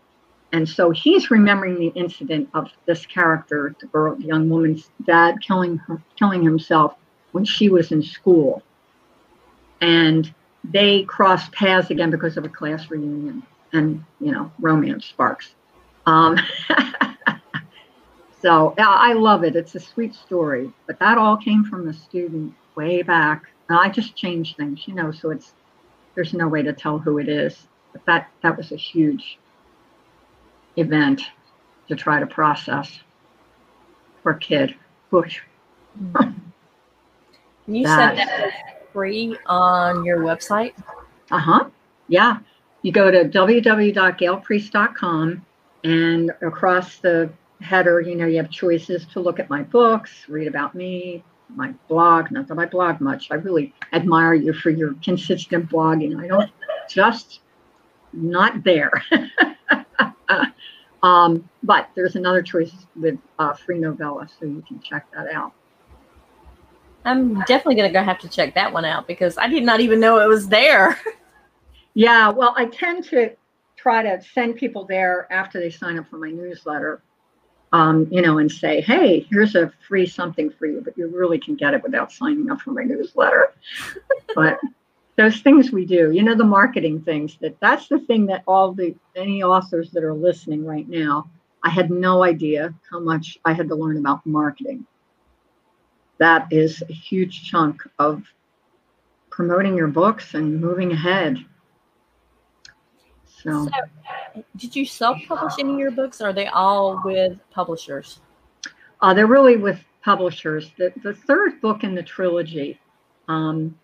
And 0.54 0.68
so 0.68 0.92
he's 0.92 1.30
remembering 1.30 1.76
the 1.78 1.88
incident 1.88 2.50
of 2.54 2.72
this 2.86 3.06
character, 3.06 3.76
the 3.80 3.88
girl, 3.88 4.16
the 4.16 4.26
young 4.26 4.50
woman's 4.50 4.90
dad 5.06 5.42
killing 5.42 5.78
her, 5.78 6.02
killing 6.18 6.42
himself 6.42 6.96
when 7.34 7.44
she 7.44 7.70
was 7.70 7.92
in 7.92 8.02
school. 8.02 8.64
And 9.82 10.34
they 10.64 11.04
crossed 11.04 11.52
paths 11.52 11.90
again 11.90 12.10
because 12.10 12.38
of 12.38 12.46
a 12.46 12.50
class 12.50 12.90
reunion, 12.90 13.44
and 13.74 14.04
you 14.20 14.32
know, 14.32 14.52
romance 14.60 15.06
sparks. 15.06 15.54
Um, 16.06 16.38
so 18.42 18.74
I 18.78 19.14
love 19.14 19.44
it. 19.44 19.56
It's 19.56 19.76
a 19.76 19.80
sweet 19.80 20.16
story, 20.16 20.72
but 20.88 20.98
that 21.00 21.18
all 21.18 21.38
came 21.38 21.66
from 21.66 21.90
a 21.90 21.94
student 21.94 22.54
way 22.76 23.02
back. 23.02 23.44
And 23.70 23.78
I 23.78 23.90
just 23.90 24.16
changed 24.16 24.56
things, 24.56 24.88
you 24.88 24.96
know. 24.96 25.12
So 25.12 25.30
it's 25.30 25.54
there's 26.16 26.34
no 26.34 26.48
way 26.48 26.64
to 26.64 26.74
tell 26.74 26.98
who 26.98 27.20
it 27.20 27.28
is. 27.28 27.68
But 27.92 28.06
that 28.06 28.32
that 28.42 28.58
was 28.58 28.72
a 28.72 28.78
huge 28.78 29.38
event 30.78 31.22
to 31.88 31.96
try 31.96 32.20
to 32.20 32.26
process 32.26 33.00
for 34.24 34.34
kid. 34.36 34.74
Push. 35.10 35.42
you 37.68 37.84
that. 37.84 38.18
said 38.18 38.18
that 38.18 38.52
free 38.94 39.38
on 39.46 40.06
your 40.06 40.20
website? 40.20 40.74
Uh 41.32 41.40
huh. 41.40 41.66
Yeah. 42.08 42.38
you 42.82 42.92
go 42.92 43.12
to 43.12 43.26
www.gailpriest.com 43.26 45.46
and 45.84 46.32
across 46.42 46.98
the 46.98 47.32
header, 47.62 48.02
you 48.02 48.16
know, 48.16 48.26
you 48.26 48.38
have 48.38 48.50
choices 48.50 49.06
to 49.06 49.20
look 49.20 49.40
at 49.40 49.50
my 49.50 49.63
books, 49.63 50.26
read 50.28 50.48
about 50.48 50.76
me, 50.76 51.24
my 51.50 51.74
blog. 51.88 52.32
Not 52.32 52.48
that 52.48 52.60
I 52.60 52.66
blog 52.66 53.02
much. 53.02 53.30
I 53.32 53.36
really 53.36 53.74
admire 53.94 54.34
you 54.34 54.54
for 54.54 54.70
your 54.70 54.96
consistent 55.04 55.70
blogging. 55.70 56.22
I 56.22 56.28
don't 56.28 56.52
just 56.90 57.42
not 58.13 58.63
there. 58.63 58.92
um, 61.04 61.48
but 61.64 61.90
there's 61.96 62.16
another 62.16 62.42
choice 62.42 62.74
with 62.96 63.18
uh, 63.40 63.54
free 63.54 63.80
novella, 63.80 64.28
so 64.40 64.46
you 64.46 64.64
can 64.68 64.80
check 64.82 65.06
that 65.14 65.32
out. 65.32 65.54
I'm 67.06 67.40
definitely 67.42 67.76
going 67.76 67.90
to 67.90 67.94
go 67.94 68.04
have 68.04 68.20
to 68.20 68.30
check 68.30 68.54
that 68.56 68.74
one 68.74 68.84
out 68.84 69.08
because 69.08 69.38
I 69.38 69.48
did 69.48 69.64
not 69.64 69.80
even 69.80 70.00
know 70.00 70.20
it 70.20 70.28
was 70.28 70.50
there. 70.50 71.00
yeah, 71.94 72.30
well, 72.30 72.54
I 72.58 72.66
tend 72.66 73.06
to 73.06 73.32
try 73.78 74.04
to 74.04 74.22
send 74.34 74.58
people 74.58 74.86
there 74.86 75.32
after 75.32 75.60
they 75.60 75.70
sign 75.70 75.98
up 75.98 76.10
for 76.10 76.18
my 76.18 76.32
newsletter, 76.32 77.02
um, 77.72 78.08
you 78.12 78.22
know, 78.22 78.40
and 78.40 78.52
say, 78.52 78.82
hey, 78.82 79.26
here's 79.30 79.56
a 79.56 79.72
free 79.88 80.06
something 80.06 80.50
for 80.50 80.66
you, 80.66 80.82
but 80.82 80.98
you 80.98 81.08
really 81.08 81.40
can 81.40 81.56
get 81.56 81.74
it 81.74 81.84
without 81.84 82.12
signing 82.12 82.50
up 82.50 82.60
for 82.60 82.72
my 82.72 82.84
newsletter. 82.84 83.54
but 84.36 84.60
those 85.17 85.41
things 85.41 85.71
we 85.71 85.86
do, 85.86 86.12
you 86.12 86.23
know, 86.23 86.36
the 86.36 86.43
marketing 86.43 87.01
things 87.01 87.38
that 87.41 87.60
that's 87.60 87.88
the 87.88 87.99
thing 87.99 88.25
that 88.27 88.43
all 88.47 88.71
the 88.71 88.95
any 89.15 89.43
authors 89.43 89.91
that 89.91 90.03
are 90.03 90.13
listening 90.13 90.63
right 90.63 90.88
now, 90.88 91.30
I 91.63 91.69
had 91.69 91.89
no 91.89 92.23
idea 92.23 92.73
how 92.89 92.99
much 92.99 93.38
I 93.43 93.53
had 93.53 93.67
to 93.69 93.75
learn 93.75 93.97
about 93.97 94.25
marketing 94.25 94.86
that 96.17 96.47
is 96.51 96.84
a 96.89 96.93
huge 96.93 97.49
chunk 97.49 97.82
of 97.99 98.23
promoting 99.30 99.75
your 99.75 99.88
books 99.88 100.34
and 100.34 100.60
moving 100.60 100.91
ahead. 100.91 101.38
So, 103.25 103.65
so 103.65 104.43
did 104.58 104.75
you 104.75 104.86
self-publish 104.86 105.53
any 105.60 105.73
of 105.73 105.80
your 105.80 105.91
books? 105.91 106.21
Or 106.21 106.30
are 106.30 106.34
they 106.34 106.47
all 106.47 107.01
with 107.06 107.39
publishers? 107.51 108.19
Uh, 109.01 109.13
they're 109.13 109.27
really 109.27 109.58
with 109.58 109.80
publishers. 110.03 110.71
The, 110.77 110.91
the 111.03 111.13
third 111.13 111.62
book 111.62 111.84
in 111.84 111.93
the 111.93 112.01
trilogy, 112.01 112.80
um, 113.27 113.77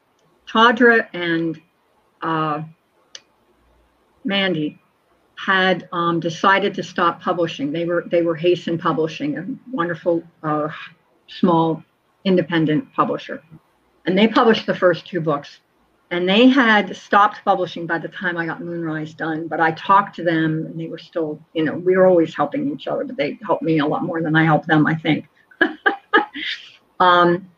Tawdra 0.48 1.08
and 1.14 1.60
uh, 2.22 2.64
Mandy 4.24 4.80
had 5.36 5.90
um, 5.92 6.20
decided 6.20 6.74
to 6.76 6.84
stop 6.84 7.22
publishing. 7.22 7.72
They 7.72 7.86
were 7.86 8.06
they 8.10 8.22
were 8.22 8.36
Hasten 8.36 8.78
Publishing, 8.78 9.38
a 9.38 9.46
wonderful 9.76 10.24
uh, 10.42 10.70
small 11.28 11.84
independent 12.24 12.92
publisher. 12.94 13.44
And 14.06 14.18
they 14.18 14.28
published 14.28 14.66
the 14.66 14.76
first 14.76 15.08
two 15.08 15.22
books. 15.22 15.60
And 16.12 16.30
they 16.30 16.48
had 16.48 16.96
stopped 16.96 17.40
publishing 17.44 17.88
by 17.88 17.98
the 17.98 18.08
time 18.08 18.38
I 18.38 18.46
got 18.46 18.62
Moonrise 18.62 19.16
done, 19.16 19.48
but 19.48 19.60
I 19.60 19.72
talked 19.72 20.16
to 20.18 20.24
them 20.24 20.68
and 20.68 20.80
they 20.80 20.86
were 20.86 21.00
still, 21.00 21.40
you 21.54 21.64
know, 21.64 21.74
we 21.74 21.98
were 21.98 22.06
always 22.06 22.36
helping 22.36 22.72
each 22.72 22.88
other, 22.88 23.04
but 23.04 23.18
they 23.18 23.40
helped 23.44 23.64
me 23.64 23.80
a 23.80 23.86
lot 23.86 24.04
more 24.04 24.22
than 24.22 24.36
I 24.36 24.44
helped 24.44 24.68
them, 24.68 24.86
I 24.86 24.94
think. 24.94 25.28
um, 27.00 27.50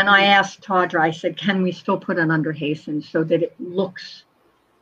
and 0.00 0.10
I 0.10 0.24
asked 0.24 0.60
Tawdra, 0.60 1.00
I 1.00 1.12
said, 1.12 1.36
can 1.36 1.62
we 1.62 1.70
still 1.70 1.98
put 1.98 2.18
it 2.18 2.28
under 2.28 2.50
Hasten 2.50 3.00
so 3.00 3.22
that 3.24 3.42
it 3.42 3.54
looks, 3.60 4.24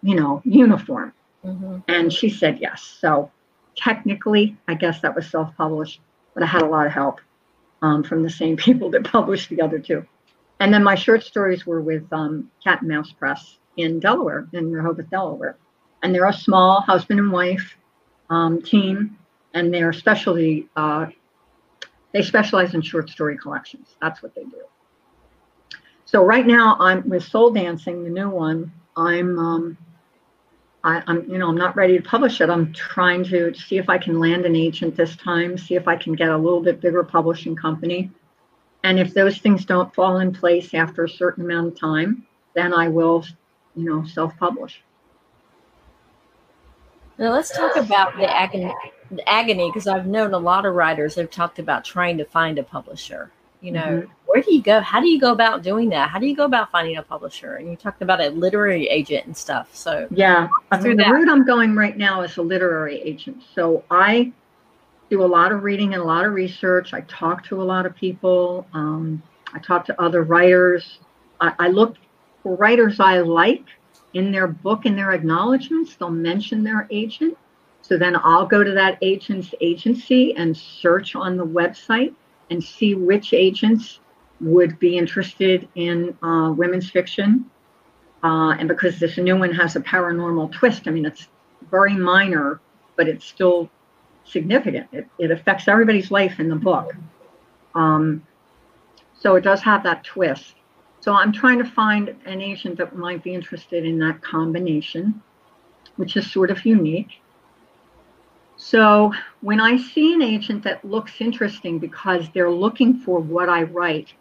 you 0.02 0.14
know, 0.14 0.40
uniform? 0.44 1.12
Mm-hmm. 1.44 1.78
And 1.88 2.10
she 2.10 2.30
said 2.30 2.60
yes. 2.60 2.82
So 2.82 3.30
technically, 3.76 4.56
I 4.68 4.74
guess 4.74 5.00
that 5.00 5.14
was 5.14 5.28
self 5.28 5.54
published, 5.56 6.00
but 6.32 6.42
I 6.42 6.46
had 6.46 6.62
a 6.62 6.66
lot 6.66 6.86
of 6.86 6.92
help 6.92 7.20
um, 7.82 8.02
from 8.02 8.22
the 8.22 8.30
same 8.30 8.56
people 8.66 8.90
that 8.90 9.04
published 9.04 9.50
the 9.50 9.60
other 9.60 9.78
two. 9.78 10.06
And 10.60 10.72
then 10.72 10.82
my 10.82 10.94
short 10.94 11.22
stories 11.24 11.66
were 11.66 11.82
with 11.82 12.10
um, 12.12 12.50
Cat 12.64 12.80
and 12.80 12.88
Mouse 12.88 13.12
Press 13.12 13.58
in 13.76 14.00
Delaware, 14.00 14.46
in 14.52 14.72
Rehoboth, 14.72 15.10
Delaware. 15.10 15.56
And 16.02 16.14
they're 16.14 16.26
a 16.26 16.32
small 16.32 16.80
husband 16.80 17.20
and 17.20 17.30
wife 17.30 17.76
um, 18.30 18.62
team, 18.62 19.18
and 19.52 19.74
they're 19.74 19.92
specialty, 19.92 20.68
uh, 20.74 21.06
they 22.12 22.22
specialize 22.22 22.74
in 22.74 22.80
short 22.80 23.10
story 23.10 23.36
collections. 23.36 23.96
That's 24.00 24.22
what 24.22 24.34
they 24.34 24.44
do. 24.44 24.62
So 26.12 26.22
right 26.22 26.46
now 26.46 26.76
I'm 26.78 27.08
with 27.08 27.24
Soul 27.24 27.52
Dancing, 27.52 28.04
the 28.04 28.10
new 28.10 28.28
one. 28.28 28.70
I'm 28.98 29.38
um, 29.38 29.78
I, 30.84 31.02
am 31.06 31.24
you 31.26 31.38
know, 31.38 31.48
I'm 31.48 31.56
not 31.56 31.74
ready 31.74 31.96
to 31.96 32.04
publish 32.04 32.42
it. 32.42 32.50
I'm 32.50 32.70
trying 32.74 33.24
to 33.24 33.54
see 33.54 33.78
if 33.78 33.88
I 33.88 33.96
can 33.96 34.20
land 34.20 34.44
an 34.44 34.54
agent 34.54 34.94
this 34.94 35.16
time, 35.16 35.56
see 35.56 35.74
if 35.74 35.88
I 35.88 35.96
can 35.96 36.12
get 36.12 36.28
a 36.28 36.36
little 36.36 36.60
bit 36.60 36.82
bigger 36.82 37.02
publishing 37.02 37.56
company. 37.56 38.10
And 38.84 38.98
if 38.98 39.14
those 39.14 39.38
things 39.38 39.64
don't 39.64 39.94
fall 39.94 40.18
in 40.18 40.34
place 40.34 40.74
after 40.74 41.04
a 41.04 41.08
certain 41.08 41.46
amount 41.46 41.68
of 41.68 41.80
time, 41.80 42.26
then 42.54 42.74
I 42.74 42.88
will, 42.88 43.24
you 43.74 43.84
know, 43.84 44.04
self-publish. 44.04 44.82
Now 47.16 47.32
let's 47.32 47.56
talk 47.56 47.76
about 47.76 48.18
the 48.18 48.30
agony, 48.30 48.74
the 49.10 49.26
agony, 49.26 49.70
because 49.70 49.86
I've 49.86 50.06
known 50.06 50.34
a 50.34 50.38
lot 50.38 50.66
of 50.66 50.74
writers 50.74 51.14
have 51.14 51.30
talked 51.30 51.58
about 51.58 51.86
trying 51.86 52.18
to 52.18 52.26
find 52.26 52.58
a 52.58 52.62
publisher 52.62 53.32
you 53.62 53.70
know 53.70 53.80
mm-hmm. 53.80 54.21
Where 54.32 54.42
do 54.42 54.54
you 54.54 54.62
go? 54.62 54.80
How 54.80 54.98
do 54.98 55.08
you 55.08 55.20
go 55.20 55.32
about 55.32 55.62
doing 55.62 55.90
that? 55.90 56.08
How 56.08 56.18
do 56.18 56.26
you 56.26 56.34
go 56.34 56.46
about 56.46 56.70
finding 56.70 56.96
a 56.96 57.02
publisher? 57.02 57.56
And 57.56 57.68
you 57.68 57.76
talked 57.76 58.00
about 58.00 58.18
a 58.18 58.30
literary 58.30 58.88
agent 58.88 59.26
and 59.26 59.36
stuff 59.36 59.74
so 59.74 60.08
yeah 60.10 60.48
I 60.70 60.80
mean, 60.80 60.96
the 60.96 61.04
route 61.04 61.28
i'm 61.28 61.44
going 61.44 61.76
right 61.76 61.96
now 61.96 62.22
is 62.22 62.36
a 62.38 62.42
literary 62.42 63.00
agent. 63.02 63.42
So 63.54 63.84
i 63.90 64.32
do 65.10 65.22
a 65.22 65.26
lot 65.26 65.52
of 65.52 65.62
reading 65.62 65.92
and 65.92 66.02
a 66.02 66.06
lot 66.06 66.24
of 66.24 66.32
research. 66.32 66.94
I 66.94 67.02
talk 67.02 67.44
to 67.48 67.60
a 67.60 67.64
lot 67.64 67.84
of 67.84 67.94
people 67.94 68.66
um, 68.72 69.22
i 69.52 69.58
talk 69.58 69.84
to 69.86 70.00
other 70.00 70.22
writers. 70.22 71.00
I, 71.40 71.52
I 71.58 71.68
look 71.68 71.96
for 72.42 72.56
writers 72.56 73.00
i 73.00 73.18
like 73.18 73.64
in 74.14 74.32
their 74.32 74.48
book 74.48 74.86
in 74.86 74.96
their 74.96 75.12
acknowledgments. 75.12 75.96
They'll 75.96 76.10
mention 76.10 76.64
their 76.64 76.86
agent. 76.90 77.36
So 77.82 77.98
then 77.98 78.16
i'll 78.16 78.46
go 78.46 78.64
to 78.64 78.72
that 78.72 78.96
agent's 79.02 79.54
agency 79.60 80.34
and 80.36 80.56
search 80.56 81.14
on 81.14 81.36
the 81.36 81.46
website 81.46 82.14
and 82.50 82.62
see 82.62 82.94
which 82.94 83.32
agents 83.32 84.00
would 84.42 84.78
be 84.78 84.98
interested 84.98 85.68
in 85.74 86.16
uh, 86.22 86.52
women's 86.52 86.90
fiction. 86.90 87.50
Uh, 88.22 88.50
and 88.50 88.68
because 88.68 88.98
this 88.98 89.16
new 89.18 89.36
one 89.36 89.52
has 89.52 89.76
a 89.76 89.80
paranormal 89.80 90.52
twist, 90.52 90.86
I 90.86 90.90
mean, 90.90 91.06
it's 91.06 91.28
very 91.70 91.94
minor, 91.94 92.60
but 92.96 93.08
it's 93.08 93.24
still 93.24 93.70
significant. 94.24 94.88
It, 94.92 95.08
it 95.18 95.30
affects 95.30 95.68
everybody's 95.68 96.10
life 96.10 96.38
in 96.38 96.48
the 96.48 96.56
book. 96.56 96.94
Um, 97.74 98.24
so 99.18 99.36
it 99.36 99.42
does 99.42 99.62
have 99.62 99.82
that 99.84 100.04
twist. 100.04 100.56
So 101.00 101.14
I'm 101.14 101.32
trying 101.32 101.58
to 101.58 101.64
find 101.64 102.14
an 102.26 102.40
agent 102.40 102.78
that 102.78 102.94
might 102.96 103.24
be 103.24 103.34
interested 103.34 103.84
in 103.84 103.98
that 103.98 104.22
combination, 104.22 105.20
which 105.96 106.16
is 106.16 106.30
sort 106.30 106.50
of 106.50 106.64
unique. 106.64 107.20
So 108.56 109.12
when 109.40 109.60
I 109.60 109.76
see 109.76 110.14
an 110.14 110.22
agent 110.22 110.62
that 110.62 110.84
looks 110.84 111.20
interesting 111.20 111.80
because 111.80 112.28
they're 112.32 112.50
looking 112.50 112.98
for 112.98 113.18
what 113.18 113.48
I 113.48 113.64
write, 113.64 114.14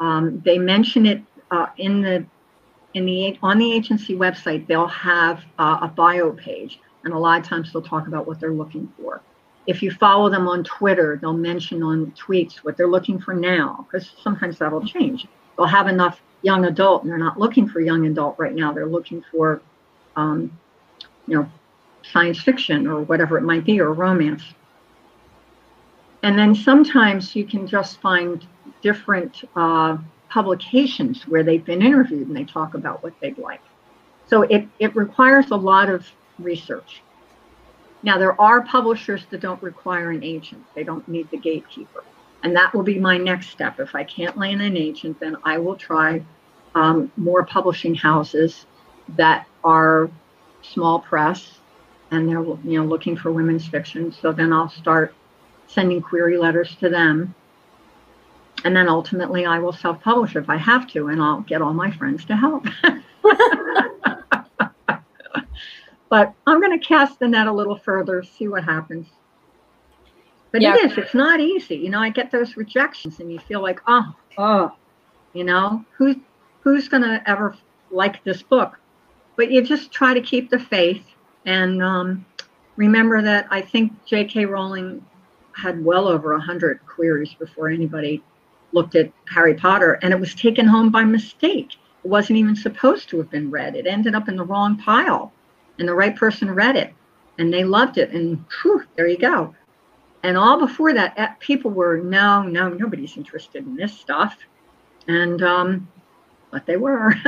um, 0.00 0.42
they 0.44 0.58
mention 0.58 1.06
it 1.06 1.22
uh, 1.50 1.66
in 1.78 2.02
the 2.02 2.24
in 2.94 3.04
the 3.04 3.38
on 3.42 3.58
the 3.58 3.72
agency 3.72 4.14
website. 4.14 4.66
They'll 4.66 4.86
have 4.88 5.42
uh, 5.58 5.78
a 5.82 5.88
bio 5.88 6.32
page, 6.32 6.80
and 7.04 7.12
a 7.12 7.18
lot 7.18 7.40
of 7.40 7.46
times 7.46 7.72
they'll 7.72 7.82
talk 7.82 8.06
about 8.08 8.26
what 8.26 8.40
they're 8.40 8.52
looking 8.52 8.92
for. 8.96 9.20
If 9.66 9.82
you 9.82 9.90
follow 9.90 10.30
them 10.30 10.46
on 10.46 10.62
Twitter, 10.64 11.18
they'll 11.20 11.32
mention 11.32 11.82
on 11.82 12.12
tweets 12.12 12.56
what 12.58 12.76
they're 12.76 12.88
looking 12.88 13.18
for 13.18 13.34
now, 13.34 13.86
because 13.90 14.12
sometimes 14.22 14.58
that'll 14.58 14.86
change. 14.86 15.26
They'll 15.56 15.66
have 15.66 15.88
enough 15.88 16.20
young 16.42 16.66
adult, 16.66 17.02
and 17.02 17.10
they're 17.10 17.18
not 17.18 17.38
looking 17.38 17.68
for 17.68 17.80
young 17.80 18.06
adult 18.06 18.38
right 18.38 18.54
now. 18.54 18.72
They're 18.72 18.86
looking 18.86 19.24
for, 19.30 19.60
um, 20.14 20.56
you 21.26 21.36
know, 21.36 21.50
science 22.12 22.40
fiction 22.40 22.86
or 22.86 23.02
whatever 23.02 23.36
it 23.36 23.42
might 23.42 23.64
be, 23.64 23.80
or 23.80 23.92
romance. 23.92 24.42
And 26.22 26.38
then 26.38 26.54
sometimes 26.54 27.34
you 27.34 27.44
can 27.44 27.66
just 27.66 28.00
find 28.00 28.46
different 28.86 29.42
uh, 29.56 29.98
publications 30.28 31.26
where 31.26 31.42
they've 31.42 31.64
been 31.64 31.82
interviewed 31.82 32.28
and 32.28 32.36
they 32.36 32.44
talk 32.44 32.74
about 32.74 33.02
what 33.02 33.12
they'd 33.20 33.36
like. 33.36 33.62
So 34.28 34.42
it, 34.42 34.68
it 34.78 34.94
requires 34.94 35.50
a 35.50 35.56
lot 35.56 35.90
of 35.90 36.06
research. 36.38 37.02
Now, 38.04 38.16
there 38.16 38.40
are 38.40 38.60
publishers 38.62 39.26
that 39.30 39.40
don't 39.40 39.60
require 39.60 40.10
an 40.10 40.22
agent, 40.22 40.62
they 40.76 40.84
don't 40.84 41.06
need 41.08 41.28
the 41.32 41.36
gatekeeper. 41.36 42.04
And 42.44 42.54
that 42.54 42.72
will 42.72 42.84
be 42.84 43.00
my 43.00 43.16
next 43.18 43.50
step. 43.50 43.80
If 43.80 43.96
I 43.96 44.04
can't 44.04 44.36
land 44.36 44.62
an 44.62 44.76
agent, 44.76 45.18
then 45.18 45.36
I 45.42 45.58
will 45.58 45.74
try 45.74 46.22
um, 46.76 47.10
more 47.16 47.44
publishing 47.44 47.96
houses 47.96 48.66
that 49.16 49.48
are 49.64 50.08
small 50.62 51.00
press 51.00 51.58
and 52.12 52.28
they're 52.28 52.44
you 52.44 52.78
know 52.78 52.84
looking 52.84 53.16
for 53.16 53.32
women's 53.32 53.66
fiction. 53.66 54.12
So 54.12 54.30
then 54.30 54.52
I'll 54.52 54.68
start 54.68 55.12
sending 55.66 56.00
query 56.00 56.38
letters 56.38 56.76
to 56.76 56.88
them. 56.88 57.34
And 58.66 58.74
then 58.74 58.88
ultimately 58.88 59.46
I 59.46 59.60
will 59.60 59.72
self-publish 59.72 60.34
if 60.34 60.50
I 60.50 60.56
have 60.56 60.88
to, 60.88 61.06
and 61.06 61.22
I'll 61.22 61.42
get 61.42 61.62
all 61.62 61.72
my 61.72 61.92
friends 61.92 62.24
to 62.24 62.34
help. 62.34 62.66
but 66.08 66.34
I'm 66.48 66.60
going 66.60 66.76
to 66.76 66.84
cast 66.84 67.20
the 67.20 67.28
net 67.28 67.46
a 67.46 67.52
little 67.52 67.78
further, 67.78 68.24
see 68.24 68.48
what 68.48 68.64
happens. 68.64 69.06
But 70.50 70.62
yeah. 70.62 70.74
it 70.74 70.90
is, 70.90 70.98
it's 70.98 71.14
not 71.14 71.38
easy. 71.38 71.76
You 71.76 71.90
know, 71.90 72.00
I 72.00 72.10
get 72.10 72.32
those 72.32 72.56
rejections 72.56 73.20
and 73.20 73.30
you 73.30 73.38
feel 73.38 73.62
like, 73.62 73.80
oh, 73.86 74.12
oh, 74.36 74.72
you 75.32 75.44
know, 75.44 75.84
who's 75.96 76.16
who's 76.58 76.88
going 76.88 77.04
to 77.04 77.22
ever 77.24 77.56
like 77.92 78.24
this 78.24 78.42
book? 78.42 78.80
But 79.36 79.52
you 79.52 79.62
just 79.62 79.92
try 79.92 80.12
to 80.12 80.20
keep 80.20 80.50
the 80.50 80.58
faith 80.58 81.04
And 81.44 81.80
um, 81.84 82.26
remember 82.74 83.22
that 83.22 83.46
I 83.48 83.60
think 83.60 83.92
J.K. 84.06 84.46
Rowling 84.46 85.06
had 85.52 85.84
well 85.84 86.08
over 86.08 86.32
a 86.32 86.40
hundred 86.40 86.80
queries 86.84 87.32
before 87.34 87.68
anybody 87.68 88.24
looked 88.76 88.94
at 88.94 89.10
Harry 89.28 89.54
Potter, 89.54 89.98
and 90.02 90.12
it 90.12 90.20
was 90.20 90.34
taken 90.34 90.66
home 90.66 90.90
by 90.90 91.02
mistake. 91.02 91.72
It 92.04 92.08
wasn't 92.08 92.38
even 92.38 92.54
supposed 92.54 93.08
to 93.08 93.18
have 93.18 93.30
been 93.30 93.50
read. 93.50 93.74
It 93.74 93.86
ended 93.86 94.14
up 94.14 94.28
in 94.28 94.36
the 94.36 94.44
wrong 94.44 94.76
pile, 94.76 95.32
and 95.78 95.88
the 95.88 95.94
right 95.94 96.14
person 96.14 96.50
read 96.50 96.76
it, 96.76 96.94
and 97.38 97.52
they 97.52 97.64
loved 97.64 97.98
it. 97.98 98.10
And 98.10 98.44
whew, 98.62 98.84
there 98.94 99.08
you 99.08 99.18
go. 99.18 99.54
And 100.22 100.36
all 100.36 100.60
before 100.60 100.92
that, 100.92 101.14
eh, 101.16 101.28
people 101.40 101.70
were 101.70 101.98
no, 101.98 102.42
no, 102.42 102.68
nobody's 102.68 103.16
interested 103.16 103.64
in 103.64 103.76
this 103.76 103.98
stuff, 103.98 104.36
and 105.08 105.42
um, 105.42 105.88
but 106.50 106.66
they 106.66 106.76
were. 106.76 107.14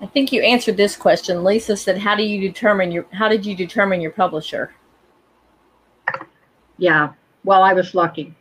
I 0.00 0.06
think 0.06 0.32
you 0.32 0.42
answered 0.42 0.76
this 0.76 0.96
question. 0.96 1.44
Lisa 1.44 1.76
said, 1.76 1.98
"How 1.98 2.14
do 2.16 2.22
you 2.22 2.40
determine 2.40 2.90
your? 2.90 3.06
How 3.12 3.28
did 3.28 3.46
you 3.46 3.54
determine 3.54 4.00
your 4.00 4.12
publisher?" 4.12 4.74
Yeah, 6.78 7.12
well, 7.44 7.62
I 7.62 7.72
was 7.72 7.94
lucky. 7.94 8.34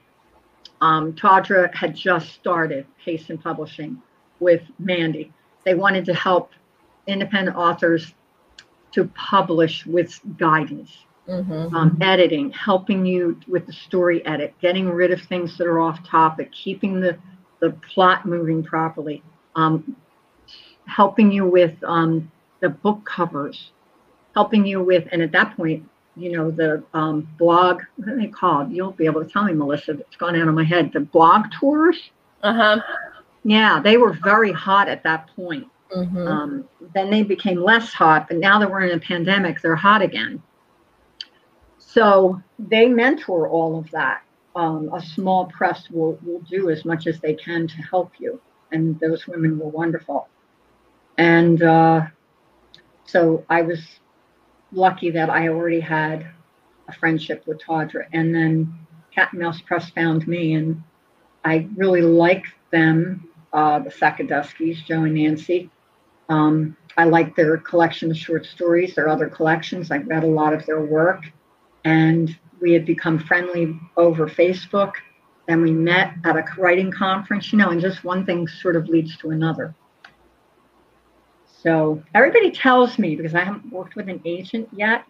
Um, 0.82 1.14
Tawdra 1.14 1.74
had 1.74 1.96
just 1.96 2.34
started 2.34 2.86
Hasten 3.04 3.38
Publishing 3.38 4.02
with 4.40 4.62
Mandy. 4.80 5.34
They 5.66 5.74
wanted 5.74 6.06
to 6.06 6.14
help 6.14 6.52
independent 7.08 7.58
authors 7.58 8.14
to 8.92 9.06
publish 9.16 9.86
with 9.86 10.20
guidance, 10.38 11.06
mm-hmm. 11.28 11.76
um, 11.76 11.98
editing, 12.02 12.52
helping 12.52 13.06
you 13.06 13.40
with 13.48 13.66
the 13.66 13.74
story 13.74 14.26
edit, 14.26 14.54
getting 14.62 14.90
rid 14.90 15.12
of 15.12 15.22
things 15.22 15.58
that 15.58 15.68
are 15.68 15.80
off 15.80 16.08
topic, 16.08 16.52
keeping 16.52 17.00
the, 17.00 17.18
the 17.60 17.72
plot 17.94 18.26
moving 18.26 18.64
properly, 18.64 19.24
um, 19.56 19.96
helping 20.86 21.32
you 21.32 21.46
with 21.46 21.76
um, 21.84 22.32
the 22.62 22.70
book 22.70 23.04
covers, 23.06 23.72
helping 24.36 24.66
you 24.66 24.82
with, 24.82 25.08
and 25.12 25.22
at 25.22 25.32
that 25.32 25.56
point, 25.58 25.88
you 26.18 26.32
know, 26.32 26.52
the 26.52 26.84
um, 26.94 27.28
blog, 27.38 27.82
what 27.98 28.10
are 28.10 28.18
they 28.18 28.28
called? 28.28 28.72
You'll 28.72 28.92
be 28.92 29.06
able 29.06 29.24
to 29.24 29.30
tell 29.30 29.44
me, 29.44 29.54
Melissa, 29.54 29.92
it's 29.92 30.16
gone 30.18 30.36
out 30.36 30.48
of 30.48 30.54
my 30.56 30.64
head. 30.64 30.92
The 30.92 31.00
blog 31.00 31.46
tours. 31.60 31.98
Uh 32.44 32.54
huh. 32.54 32.82
Yeah, 33.44 33.80
they 33.80 33.98
were 33.98 34.14
very 34.14 34.52
hot 34.52 34.90
at 34.90 35.04
that 35.04 35.28
point. 35.36 35.68
Mm-hmm. 35.96 36.28
Um, 36.28 36.70
then 36.94 37.10
they 37.10 37.24
became 37.24 37.62
less 37.62 37.94
hot, 37.94 38.28
but 38.28 38.38
now 38.38 38.60
that 38.60 38.70
we're 38.70 38.82
in 38.82 38.98
a 38.98 39.00
pandemic, 39.00 39.62
they're 39.62 39.76
hot 39.76 40.02
again. 40.02 40.42
So 41.78 42.42
they 42.60 42.88
mentor 42.88 43.48
all 43.48 43.80
of 43.80 43.90
that. 43.92 44.24
Um, 44.56 44.92
a 44.94 45.02
small 45.02 45.46
press 45.46 45.90
will, 45.90 46.20
will 46.24 46.42
do 46.42 46.70
as 46.70 46.84
much 46.84 47.08
as 47.08 47.20
they 47.20 47.36
can 47.36 47.68
to 47.68 47.76
help 47.76 48.12
you. 48.20 48.42
And 48.72 49.00
those 49.00 49.28
women 49.28 49.58
were 49.60 49.70
wonderful. 49.70 50.28
And 51.18 51.62
uh, 51.62 52.08
so 53.06 53.46
I 53.50 53.62
was 53.62 53.80
lucky 54.72 55.12
that 55.12 55.30
I 55.30 55.48
already 55.48 55.80
had 55.80 56.28
a 56.88 56.94
friendship 56.94 57.44
with 57.46 57.62
Tawdra. 57.62 58.06
And 58.14 58.34
then 58.34 58.74
Cat 59.14 59.30
and 59.32 59.42
Mouse 59.42 59.62
Press 59.62 59.90
found 59.90 60.28
me, 60.28 60.54
and 60.54 60.84
I 61.44 61.68
really 61.76 62.02
like 62.02 62.46
them, 62.72 63.30
uh, 63.54 63.80
the 63.80 63.90
Sakaduskis, 63.90 64.86
Joe 64.86 65.04
and 65.04 65.16
Nancy. 65.16 65.70
Um, 66.30 66.76
I 66.98 67.06
like 67.06 67.36
their 67.36 67.58
collection 67.58 68.12
of 68.12 68.18
short 68.18 68.46
stories, 68.46 68.96
their 68.96 69.08
other 69.08 69.28
collections. 69.28 69.92
I 69.92 69.98
read 69.98 70.24
a 70.24 70.28
lot 70.28 70.54
of 70.54 70.66
their 70.66 70.82
work, 70.82 71.24
and 71.86 72.36
we 72.60 72.74
had 72.74 72.86
become 72.86 73.20
friendly 73.20 73.80
over 73.96 74.28
Facebook. 74.28 74.94
Then 75.48 75.62
we 75.62 75.72
met 75.72 76.14
at 76.26 76.36
a 76.36 76.44
writing 76.58 76.92
conference, 76.92 77.52
you 77.52 77.58
know, 77.58 77.70
and 77.70 77.80
just 77.80 78.04
one 78.04 78.26
thing 78.26 78.48
sort 78.48 78.76
of 78.76 78.90
leads 78.90 79.16
to 79.18 79.30
another. 79.30 79.74
So 81.68 82.02
everybody 82.16 82.50
tells 82.50 82.98
me 82.98 83.18
because 83.18 83.36
I 83.36 83.44
haven't 83.44 83.70
worked 83.74 83.98
with 83.98 84.08
an 84.08 84.22
agent 84.24 84.70
yet, 84.72 85.04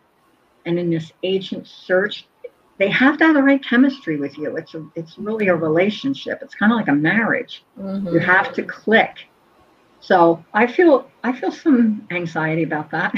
and 0.65 0.79
in 0.79 0.89
this 0.89 1.11
agent 1.21 1.67
search, 1.67 2.25
they 2.79 2.89
have 2.89 3.19
to 3.19 3.25
have 3.25 3.35
the 3.35 3.43
right 3.43 3.63
chemistry 3.63 4.17
with 4.17 4.39
you. 4.39 4.57
It's 4.57 4.73
a, 4.73 4.83
it's 4.95 5.19
really 5.19 5.49
a 5.49 5.55
relationship. 5.55 6.39
It's 6.41 6.55
kind 6.55 6.71
of 6.71 6.77
like 6.79 6.87
a 6.87 6.95
marriage. 6.95 7.63
Mm-hmm. 7.79 8.07
You 8.07 8.17
have 8.17 8.53
to 8.53 8.63
click. 8.63 9.27
So 9.99 10.43
I 10.51 10.65
feel 10.65 11.07
I 11.23 11.31
feel 11.31 11.51
some 11.51 12.07
anxiety 12.09 12.63
about 12.63 12.89
that. 12.89 13.13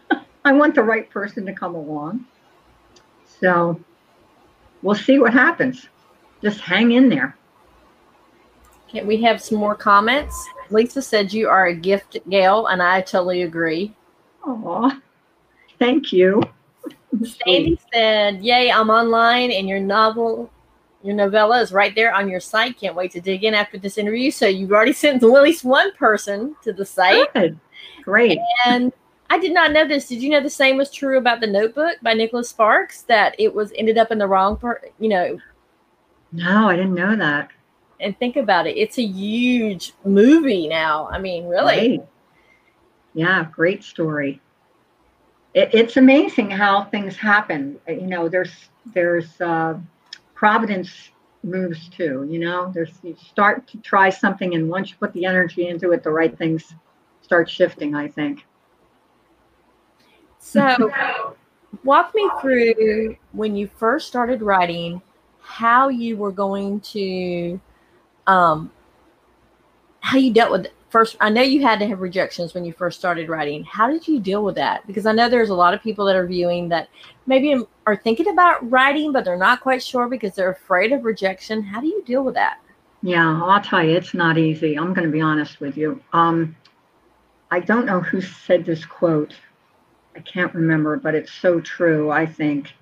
I 0.44 0.52
want 0.52 0.74
the 0.74 0.82
right 0.82 1.08
person 1.08 1.46
to 1.46 1.52
come 1.52 1.76
along. 1.76 2.26
So 3.40 3.80
we'll 4.82 4.96
see 4.96 5.20
what 5.20 5.32
happens. 5.32 5.86
Just 6.42 6.58
hang 6.58 6.90
in 6.90 7.08
there. 7.08 7.36
Can 8.88 9.06
we 9.06 9.22
have 9.22 9.40
some 9.40 9.58
more 9.58 9.76
comments? 9.76 10.34
Lisa 10.72 11.02
said 11.02 11.32
you 11.32 11.48
are 11.48 11.66
a 11.66 11.74
gift, 11.74 12.18
Gail, 12.28 12.66
and 12.66 12.82
I 12.82 13.00
totally 13.02 13.42
agree. 13.42 13.94
Oh, 14.44 14.98
thank 15.78 16.12
you. 16.12 16.42
Sandy 17.22 17.78
said, 17.92 18.42
"Yay, 18.42 18.72
I'm 18.72 18.90
online, 18.90 19.50
and 19.50 19.68
your 19.68 19.80
novel, 19.80 20.50
your 21.02 21.14
novella 21.14 21.60
is 21.60 21.72
right 21.72 21.94
there 21.94 22.14
on 22.14 22.28
your 22.28 22.40
site. 22.40 22.78
Can't 22.80 22.96
wait 22.96 23.12
to 23.12 23.20
dig 23.20 23.44
in 23.44 23.54
after 23.54 23.78
this 23.78 23.98
interview." 23.98 24.30
So 24.30 24.46
you've 24.46 24.72
already 24.72 24.92
sent 24.94 25.22
at 25.22 25.28
least 25.28 25.64
one 25.64 25.92
person 25.92 26.56
to 26.62 26.72
the 26.72 26.84
site. 26.84 27.32
Good. 27.34 27.58
Great. 28.02 28.38
And 28.66 28.92
I 29.30 29.38
did 29.38 29.52
not 29.52 29.72
know 29.72 29.86
this. 29.86 30.08
Did 30.08 30.22
you 30.22 30.30
know 30.30 30.40
the 30.40 30.50
same 30.50 30.76
was 30.76 30.90
true 30.90 31.18
about 31.18 31.40
the 31.40 31.46
Notebook 31.46 31.96
by 32.02 32.14
Nicholas 32.14 32.48
Sparks? 32.48 33.02
That 33.02 33.34
it 33.38 33.54
was 33.54 33.72
ended 33.76 33.98
up 33.98 34.10
in 34.10 34.18
the 34.18 34.26
wrong 34.26 34.56
part. 34.56 34.92
You 34.98 35.08
know. 35.08 35.38
No, 36.32 36.68
I 36.68 36.76
didn't 36.76 36.94
know 36.94 37.14
that 37.14 37.50
and 38.02 38.18
think 38.18 38.36
about 38.36 38.66
it. 38.66 38.76
It's 38.76 38.98
a 38.98 39.02
huge 39.02 39.94
movie 40.04 40.68
now. 40.68 41.08
I 41.10 41.18
mean, 41.18 41.46
really. 41.46 41.98
Right. 41.98 42.08
Yeah, 43.14 43.46
great 43.52 43.84
story. 43.84 44.40
It, 45.54 45.70
it's 45.72 45.96
amazing 45.96 46.50
how 46.50 46.84
things 46.84 47.16
happen. 47.16 47.78
You 47.86 48.06
know, 48.06 48.28
there's 48.28 48.70
there's 48.94 49.40
uh, 49.40 49.78
providence 50.34 51.10
moves 51.42 51.88
too. 51.88 52.26
You 52.28 52.38
know, 52.38 52.70
there's 52.74 52.92
you 53.02 53.16
start 53.16 53.66
to 53.68 53.78
try 53.78 54.10
something, 54.10 54.54
and 54.54 54.68
once 54.68 54.90
you 54.90 54.96
put 54.98 55.12
the 55.12 55.26
energy 55.26 55.68
into 55.68 55.92
it, 55.92 56.02
the 56.02 56.10
right 56.10 56.36
things 56.36 56.74
start 57.22 57.48
shifting. 57.48 57.94
I 57.94 58.08
think. 58.08 58.46
So, 60.38 60.90
walk 61.84 62.14
me 62.14 62.28
through 62.40 63.16
when 63.30 63.54
you 63.54 63.70
first 63.76 64.08
started 64.08 64.42
writing, 64.42 65.00
how 65.40 65.88
you 65.88 66.16
were 66.16 66.32
going 66.32 66.80
to 66.80 67.60
um, 68.26 68.70
how 70.00 70.18
you 70.18 70.32
dealt 70.32 70.52
with 70.52 70.66
first. 70.90 71.16
I 71.20 71.30
know 71.30 71.42
you 71.42 71.62
had 71.62 71.78
to 71.80 71.86
have 71.86 72.00
rejections 72.00 72.54
when 72.54 72.64
you 72.64 72.72
first 72.72 72.98
started 72.98 73.28
writing. 73.28 73.64
How 73.64 73.90
did 73.90 74.06
you 74.06 74.20
deal 74.20 74.44
with 74.44 74.54
that? 74.56 74.86
Because 74.86 75.06
I 75.06 75.12
know 75.12 75.28
there's 75.28 75.50
a 75.50 75.54
lot 75.54 75.74
of 75.74 75.82
people 75.82 76.04
that 76.06 76.16
are 76.16 76.26
viewing 76.26 76.68
that 76.68 76.88
maybe 77.26 77.64
are 77.86 77.96
thinking 77.96 78.28
about 78.28 78.68
writing, 78.70 79.12
but 79.12 79.24
they're 79.24 79.36
not 79.36 79.60
quite 79.60 79.82
sure 79.82 80.08
because 80.08 80.34
they're 80.34 80.50
afraid 80.50 80.92
of 80.92 81.04
rejection. 81.04 81.62
How 81.62 81.80
do 81.80 81.86
you 81.86 82.02
deal 82.04 82.22
with 82.22 82.34
that? 82.34 82.58
Yeah, 83.02 83.42
I'll 83.42 83.60
tell 83.60 83.82
you, 83.82 83.96
it's 83.96 84.14
not 84.14 84.38
easy. 84.38 84.78
I'm 84.78 84.92
going 84.94 85.06
to 85.06 85.12
be 85.12 85.20
honest 85.20 85.60
with 85.60 85.76
you. 85.76 86.00
Um, 86.12 86.54
I 87.50 87.60
don't 87.60 87.84
know 87.84 88.00
who 88.00 88.20
said 88.20 88.64
this 88.64 88.84
quote. 88.84 89.34
I 90.14 90.20
can't 90.20 90.54
remember, 90.54 90.96
but 90.96 91.14
it's 91.14 91.32
so 91.32 91.60
true. 91.60 92.10
I 92.10 92.26
think 92.26 92.72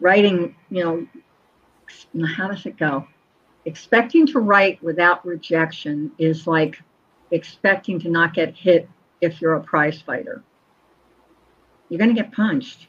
writing, 0.00 0.54
you 0.70 1.08
know, 2.14 2.26
how 2.26 2.48
does 2.48 2.64
it 2.66 2.76
go? 2.76 3.06
Expecting 3.68 4.26
to 4.26 4.38
write 4.40 4.82
without 4.82 5.24
rejection 5.26 6.10
is 6.18 6.46
like 6.46 6.80
expecting 7.32 8.00
to 8.00 8.08
not 8.08 8.32
get 8.32 8.56
hit 8.56 8.88
if 9.20 9.42
you're 9.42 9.56
a 9.56 9.60
prize 9.62 10.00
fighter. 10.00 10.42
You're 11.90 11.98
going 11.98 12.14
to 12.14 12.20
get 12.20 12.32
punched. 12.32 12.88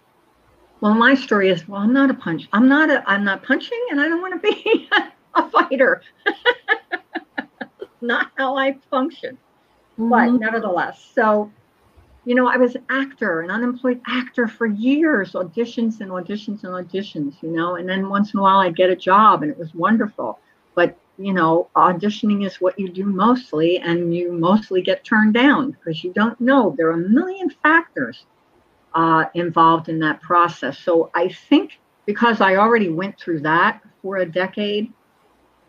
Well, 0.79 0.93
my 0.93 1.15
story 1.15 1.49
is, 1.49 1.67
well, 1.67 1.81
I'm 1.81 1.91
not 1.91 2.09
a 2.09 2.13
punch. 2.13 2.47
I'm 2.53 2.69
not 2.69 2.89
a. 2.89 3.03
I'm 3.05 3.25
not 3.25 3.43
punching, 3.43 3.87
and 3.91 3.99
I 3.99 4.07
don't 4.07 4.21
want 4.21 4.41
to 4.41 4.49
be 4.49 4.89
a 5.35 5.49
fighter. 5.49 6.01
not 8.01 8.31
how 8.37 8.55
I 8.55 8.77
function. 8.89 9.37
Mm-hmm. 9.99 10.09
But 10.09 10.39
nevertheless, 10.39 11.05
so 11.13 11.51
you 12.23 12.35
know, 12.35 12.47
I 12.47 12.55
was 12.55 12.75
an 12.75 12.85
actor, 12.89 13.41
an 13.41 13.51
unemployed 13.51 13.99
actor 14.07 14.47
for 14.47 14.65
years, 14.67 15.33
auditions 15.33 15.99
and 15.99 16.11
auditions 16.11 16.63
and 16.63 16.73
auditions, 16.73 17.41
you 17.41 17.49
know, 17.49 17.75
and 17.75 17.89
then 17.89 18.07
once 18.07 18.33
in 18.33 18.39
a 18.39 18.43
while 18.43 18.59
I'd 18.59 18.77
get 18.77 18.89
a 18.89 18.95
job 18.95 19.41
and 19.41 19.51
it 19.51 19.57
was 19.57 19.73
wonderful 19.73 20.39
but 20.75 20.97
you 21.17 21.33
know 21.33 21.69
auditioning 21.75 22.45
is 22.45 22.61
what 22.61 22.79
you 22.79 22.89
do 22.89 23.05
mostly 23.05 23.79
and 23.79 24.13
you 24.15 24.31
mostly 24.31 24.81
get 24.81 25.03
turned 25.03 25.33
down 25.33 25.71
because 25.71 26.03
you 26.03 26.13
don't 26.13 26.39
know. 26.39 26.73
There 26.77 26.87
are 26.87 26.93
a 26.93 27.09
million 27.09 27.49
factors 27.49 28.25
uh, 28.93 29.25
involved 29.33 29.89
in 29.89 29.99
that 29.99 30.21
process. 30.21 30.79
So 30.79 31.11
i 31.13 31.27
think 31.27 31.79
because 32.05 32.41
i 32.41 32.55
already 32.55 32.89
went 32.89 33.19
through 33.19 33.41
that 33.41 33.81
for 34.01 34.17
a 34.17 34.25
decade 34.25 34.91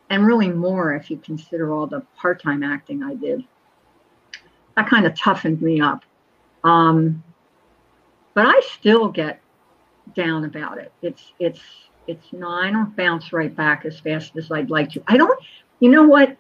and 0.09 0.27
really 0.27 0.49
more 0.49 0.95
if 0.95 1.11
you 1.11 1.19
consider 1.19 1.73
all 1.73 1.87
the 1.87 2.01
part-time 2.17 2.63
acting 2.63 3.03
i 3.03 3.15
did 3.15 3.45
that 4.77 4.89
kind 4.89 5.07
of 5.07 5.15
toughened 5.15 5.61
me 5.61 5.81
up. 5.81 6.05
Um, 6.65 7.23
but 8.35 8.47
i 8.47 8.61
still 8.61 9.09
get 9.09 9.41
down 10.15 10.45
about 10.45 10.79
it. 10.79 10.93
It's 11.03 11.33
it's 11.39 11.61
it's 12.11 12.33
not, 12.33 12.65
I 12.65 12.71
don't 12.71 12.95
bounce 12.97 13.33
right 13.33 13.55
back 13.55 13.85
as 13.85 13.99
fast 14.01 14.37
as 14.37 14.51
I'd 14.51 14.71
like 14.71 14.91
to. 14.91 15.03
I 15.07 15.17
don't, 15.17 15.39
you 15.79 15.91
know 15.91 16.03
what, 16.03 16.37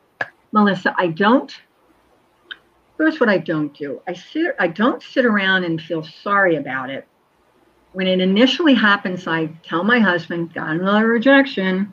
Melissa, 0.52 0.94
I 0.98 1.08
don't 1.08 1.54
here's 3.00 3.18
what 3.18 3.30
I 3.30 3.38
don't 3.38 3.72
do. 3.72 4.02
I 4.06 4.12
sit 4.12 4.54
I 4.58 4.68
don't 4.68 5.02
sit 5.02 5.24
around 5.24 5.64
and 5.64 5.80
feel 5.80 6.02
sorry 6.02 6.56
about 6.56 6.90
it. 6.90 7.06
When 7.92 8.06
it 8.06 8.20
initially 8.20 8.74
happens, 8.74 9.26
I 9.26 9.46
tell 9.62 9.82
my 9.82 9.98
husband, 9.98 10.52
got 10.52 10.68
another 10.68 11.08
rejection. 11.08 11.90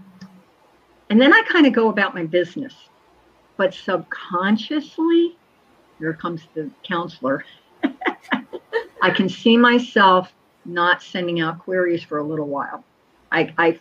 And 1.10 1.20
then 1.20 1.34
I 1.34 1.42
kind 1.48 1.66
of 1.66 1.72
go 1.74 1.90
about 1.90 2.14
my 2.14 2.26
business. 2.26 2.74
But 3.56 3.74
subconsciously, 3.74 5.38
here 5.98 6.14
comes 6.14 6.42
the 6.54 6.70
counselor. 6.84 7.46
I 9.02 9.10
can 9.10 9.30
see 9.30 9.56
myself 9.56 10.34
not 10.66 11.02
sending 11.02 11.40
out 11.40 11.60
queries 11.60 12.04
for 12.04 12.18
a 12.18 12.24
little 12.24 12.48
while. 12.48 12.84
I, 13.32 13.54
I, 13.58 13.80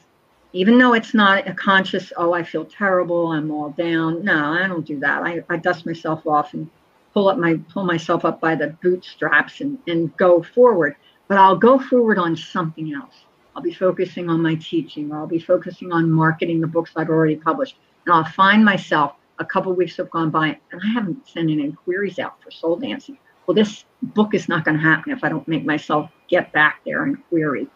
even 0.52 0.78
though 0.78 0.94
it's 0.94 1.14
not 1.14 1.48
a 1.48 1.54
conscious, 1.54 2.12
oh, 2.16 2.32
I 2.32 2.42
feel 2.42 2.64
terrible, 2.64 3.28
I'm 3.28 3.50
all 3.50 3.70
down. 3.70 4.24
No, 4.24 4.52
I 4.52 4.66
don't 4.66 4.86
do 4.86 4.98
that. 5.00 5.22
I, 5.22 5.42
I 5.48 5.56
dust 5.56 5.86
myself 5.86 6.26
off 6.26 6.54
and 6.54 6.70
pull 7.12 7.28
up 7.28 7.38
my 7.38 7.58
pull 7.72 7.84
myself 7.84 8.24
up 8.24 8.40
by 8.40 8.54
the 8.54 8.76
bootstraps 8.82 9.60
and, 9.60 9.78
and 9.86 10.16
go 10.16 10.42
forward. 10.42 10.96
But 11.28 11.38
I'll 11.38 11.56
go 11.56 11.78
forward 11.78 12.18
on 12.18 12.36
something 12.36 12.94
else. 12.94 13.14
I'll 13.54 13.62
be 13.62 13.72
focusing 13.72 14.28
on 14.28 14.42
my 14.42 14.54
teaching, 14.56 15.10
or 15.10 15.18
I'll 15.18 15.26
be 15.26 15.38
focusing 15.38 15.92
on 15.92 16.10
marketing 16.10 16.60
the 16.60 16.66
books 16.66 16.92
I've 16.94 17.08
already 17.08 17.36
published. 17.36 17.76
And 18.04 18.14
I'll 18.14 18.24
find 18.24 18.64
myself 18.64 19.14
a 19.38 19.44
couple 19.44 19.72
weeks 19.74 19.96
have 19.96 20.10
gone 20.10 20.30
by 20.30 20.58
and 20.72 20.80
I 20.82 20.92
haven't 20.92 21.28
sent 21.28 21.50
any 21.50 21.72
queries 21.72 22.18
out 22.18 22.42
for 22.42 22.50
soul 22.50 22.76
dancing. 22.76 23.18
Well, 23.46 23.54
this 23.54 23.84
book 24.02 24.34
is 24.34 24.48
not 24.48 24.64
going 24.64 24.76
to 24.76 24.82
happen 24.82 25.12
if 25.12 25.22
I 25.22 25.28
don't 25.28 25.46
make 25.46 25.64
myself 25.64 26.10
get 26.28 26.52
back 26.52 26.80
there 26.84 27.04
and 27.04 27.16
query. 27.28 27.68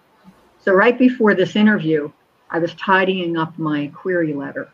So 0.62 0.72
right 0.72 0.98
before 0.98 1.34
this 1.34 1.56
interview, 1.56 2.10
I 2.50 2.58
was 2.58 2.74
tidying 2.74 3.36
up 3.36 3.58
my 3.58 3.90
query 3.94 4.34
letter 4.34 4.68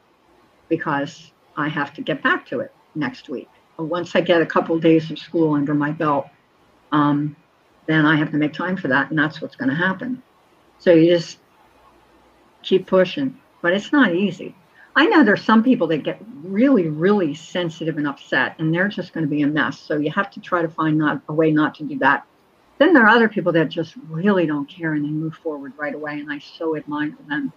because 0.69 1.31
I 1.57 1.69
have 1.69 1.95
to 1.95 2.03
get 2.03 2.23
back 2.23 2.47
to 2.47 2.61
it 2.61 2.73
next 2.95 3.29
week. 3.29 3.49
Once 3.79 4.17
I 4.17 4.21
get 4.21 4.43
a 4.43 4.47
couple 4.47 4.75
of 4.75 4.83
days 4.83 5.11
of 5.11 5.19
school 5.19 5.55
under 5.55 5.75
my 5.75 5.93
belt, 5.93 6.27
um, 6.93 7.37
then 7.87 8.05
I 8.05 8.17
have 8.17 8.31
to 8.33 8.37
make 8.37 8.53
time 8.53 8.77
for 8.77 8.89
that, 8.89 9.11
and 9.11 9.19
that's 9.19 9.41
what's 9.41 9.55
going 9.55 9.69
to 9.69 9.77
happen. 9.77 10.23
So 10.79 10.93
you 10.93 11.15
just 11.15 11.39
keep 12.63 12.87
pushing, 12.87 13.39
but 13.63 13.73
it's 13.73 13.93
not 13.93 14.15
easy. 14.15 14.55
I 14.97 15.07
know 15.07 15.23
there's 15.23 15.45
some 15.45 15.63
people 15.63 15.87
that 15.89 16.03
get 16.03 16.21
really, 16.43 16.89
really 16.89 17.35
sensitive 17.35 17.99
and 17.99 18.09
upset, 18.09 18.57
and 18.59 18.75
they're 18.75 18.89
just 18.89 19.13
going 19.13 19.25
to 19.25 19.31
be 19.31 19.43
a 19.43 19.47
mess. 19.47 19.79
So 19.79 19.99
you 19.99 20.11
have 20.11 20.31
to 20.33 20.41
try 20.41 20.63
to 20.63 20.69
find 20.69 20.99
not, 20.99 21.21
a 21.29 21.35
way 21.35 21.51
not 21.51 21.75
to 21.77 21.85
do 21.85 21.99
that. 21.99 22.27
Then 22.79 22.93
there 22.93 23.05
are 23.05 23.09
other 23.09 23.29
people 23.29 23.53
that 23.53 23.69
just 23.69 23.95
really 24.09 24.47
don't 24.47 24.69
care 24.69 24.95
and 24.95 25.05
they 25.05 25.09
move 25.09 25.35
forward 25.35 25.73
right 25.77 25.95
away, 25.95 26.21
and 26.21 26.31
I 26.31 26.39
so 26.39 26.77
admire 26.77 27.15
them. 27.29 27.53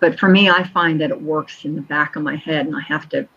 But 0.00 0.18
for 0.18 0.28
me, 0.28 0.48
I 0.48 0.64
find 0.64 1.00
that 1.00 1.10
it 1.10 1.20
works 1.20 1.64
in 1.64 1.74
the 1.74 1.82
back 1.82 2.16
of 2.16 2.22
my 2.22 2.36
head, 2.36 2.66
and 2.66 2.74
I 2.74 2.80
have 2.80 3.08
to 3.10 3.28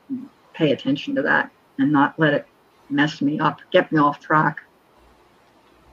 pay 0.53 0.71
attention 0.71 1.13
to 1.15 1.21
that 1.23 1.51
and 1.77 1.91
not 1.91 2.17
let 2.17 2.33
it 2.33 2.47
mess 2.89 3.21
me 3.21 3.39
up, 3.39 3.59
get 3.71 3.91
me 3.91 3.99
off 3.99 4.19
track. 4.19 4.61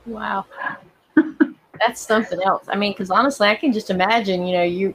Wow. 0.07 0.47
That's 1.81 2.01
something 2.01 2.41
else. 2.43 2.67
I 2.69 2.77
mean, 2.77 2.93
because 2.93 3.11
honestly, 3.11 3.49
I 3.49 3.55
can 3.57 3.73
just 3.73 3.91
imagine, 3.91 4.47
you 4.47 4.57
know, 4.57 4.63
you 4.63 4.95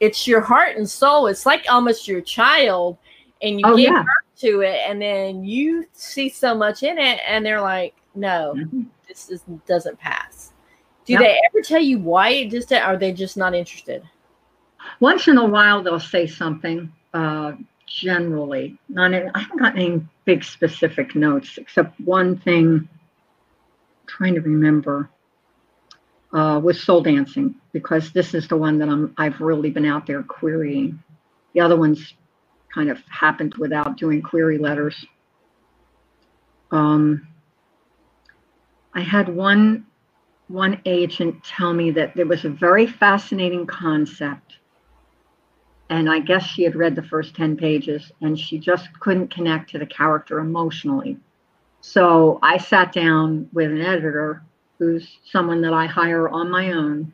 it's 0.00 0.26
your 0.26 0.40
heart 0.40 0.76
and 0.76 0.88
soul. 0.88 1.26
It's 1.26 1.46
like 1.46 1.64
almost 1.68 2.06
your 2.06 2.20
child, 2.20 2.98
and 3.42 3.60
you 3.60 3.66
oh, 3.66 3.76
give 3.76 3.92
yeah. 3.92 4.02
birth 4.02 4.40
to 4.40 4.60
it, 4.60 4.80
and 4.86 5.00
then 5.00 5.44
you 5.44 5.86
see 5.92 6.28
so 6.28 6.54
much 6.54 6.82
in 6.82 6.98
it, 6.98 7.20
and 7.26 7.44
they're 7.44 7.60
like, 7.60 7.94
"No, 8.14 8.54
mm-hmm. 8.56 8.82
Doesn't 9.66 9.98
pass." 9.98 10.52
Do 11.06 11.12
yep. 11.12 11.22
they 11.22 11.40
ever 11.46 11.62
tell 11.62 11.80
you 11.80 11.98
why 11.98 12.30
it 12.30 12.50
just? 12.50 12.72
Are 12.72 12.96
they 12.96 13.12
just 13.12 13.36
not 13.36 13.54
interested? 13.54 14.02
Once 15.00 15.28
in 15.28 15.38
a 15.38 15.44
while, 15.44 15.82
they'll 15.82 16.00
say 16.00 16.26
something. 16.26 16.92
Uh, 17.14 17.52
generally, 17.86 18.78
not. 18.88 19.12
In, 19.12 19.30
I 19.34 19.40
haven't 19.40 19.58
got 19.58 19.76
any 19.76 20.04
big 20.24 20.42
specific 20.42 21.14
notes 21.14 21.58
except 21.58 21.98
one 22.00 22.36
thing. 22.38 22.88
I'm 22.88 22.88
trying 24.06 24.34
to 24.34 24.40
remember 24.40 25.08
uh, 26.32 26.60
with 26.62 26.76
soul 26.76 27.02
dancing 27.02 27.54
because 27.72 28.12
this 28.12 28.34
is 28.34 28.48
the 28.48 28.56
one 28.56 28.78
that 28.78 28.88
I'm 28.88 29.14
I've 29.16 29.40
really 29.40 29.70
been 29.70 29.86
out 29.86 30.06
there 30.06 30.22
querying. 30.22 31.02
The 31.54 31.60
other 31.60 31.76
ones 31.76 32.14
kind 32.74 32.90
of 32.90 33.00
happened 33.08 33.54
without 33.54 33.96
doing 33.96 34.22
query 34.22 34.58
letters. 34.58 35.06
Um, 36.72 37.28
I 38.96 39.02
had 39.02 39.28
one 39.28 39.86
one 40.48 40.80
agent 40.86 41.44
tell 41.44 41.74
me 41.74 41.90
that 41.90 42.14
there 42.14 42.24
was 42.24 42.44
a 42.44 42.48
very 42.48 42.86
fascinating 42.86 43.66
concept 43.66 44.58
and 45.90 46.10
I 46.10 46.20
guess 46.20 46.44
she 46.44 46.62
had 46.62 46.74
read 46.74 46.96
the 46.96 47.02
first 47.02 47.34
10 47.36 47.56
pages 47.56 48.10
and 48.22 48.38
she 48.38 48.58
just 48.58 48.88
couldn't 49.00 49.28
connect 49.28 49.70
to 49.70 49.78
the 49.78 49.86
character 49.86 50.38
emotionally. 50.38 51.18
So 51.80 52.38
I 52.42 52.58
sat 52.58 52.92
down 52.92 53.48
with 53.52 53.70
an 53.70 53.82
editor 53.82 54.42
who's 54.78 55.18
someone 55.30 55.60
that 55.62 55.72
I 55.72 55.86
hire 55.86 56.28
on 56.28 56.50
my 56.50 56.72
own. 56.72 57.12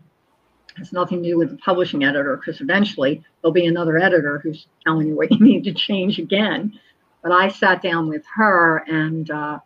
It 0.70 0.78
has 0.78 0.92
nothing 0.92 1.22
to 1.22 1.30
do 1.30 1.38
with 1.38 1.50
the 1.50 1.58
publishing 1.58 2.04
editor 2.04 2.36
because 2.36 2.60
eventually 2.60 3.22
there'll 3.40 3.52
be 3.52 3.66
another 3.66 3.98
editor 3.98 4.38
who's 4.38 4.66
telling 4.86 5.08
you 5.08 5.16
what 5.16 5.32
you 5.32 5.40
need 5.40 5.64
to 5.64 5.74
change 5.74 6.18
again. 6.18 6.78
But 7.22 7.32
I 7.32 7.48
sat 7.48 7.82
down 7.82 8.08
with 8.08 8.24
her 8.36 8.84
and 8.86 9.30
uh, 9.30 9.58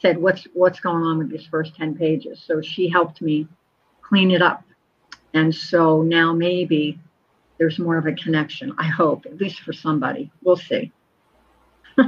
said, 0.00 0.18
"What's 0.18 0.46
what's 0.54 0.80
going 0.80 1.02
on 1.02 1.18
with 1.18 1.30
these 1.30 1.46
first 1.46 1.74
ten 1.74 1.94
pages?" 1.94 2.42
So 2.44 2.60
she 2.60 2.88
helped 2.88 3.22
me 3.22 3.48
clean 4.02 4.30
it 4.30 4.42
up, 4.42 4.64
and 5.34 5.54
so 5.54 6.02
now 6.02 6.32
maybe 6.32 6.98
there's 7.58 7.78
more 7.78 7.96
of 7.96 8.06
a 8.06 8.12
connection. 8.12 8.74
I 8.78 8.86
hope, 8.86 9.26
at 9.26 9.38
least 9.38 9.60
for 9.60 9.72
somebody. 9.72 10.30
We'll 10.42 10.56
see. 10.56 10.92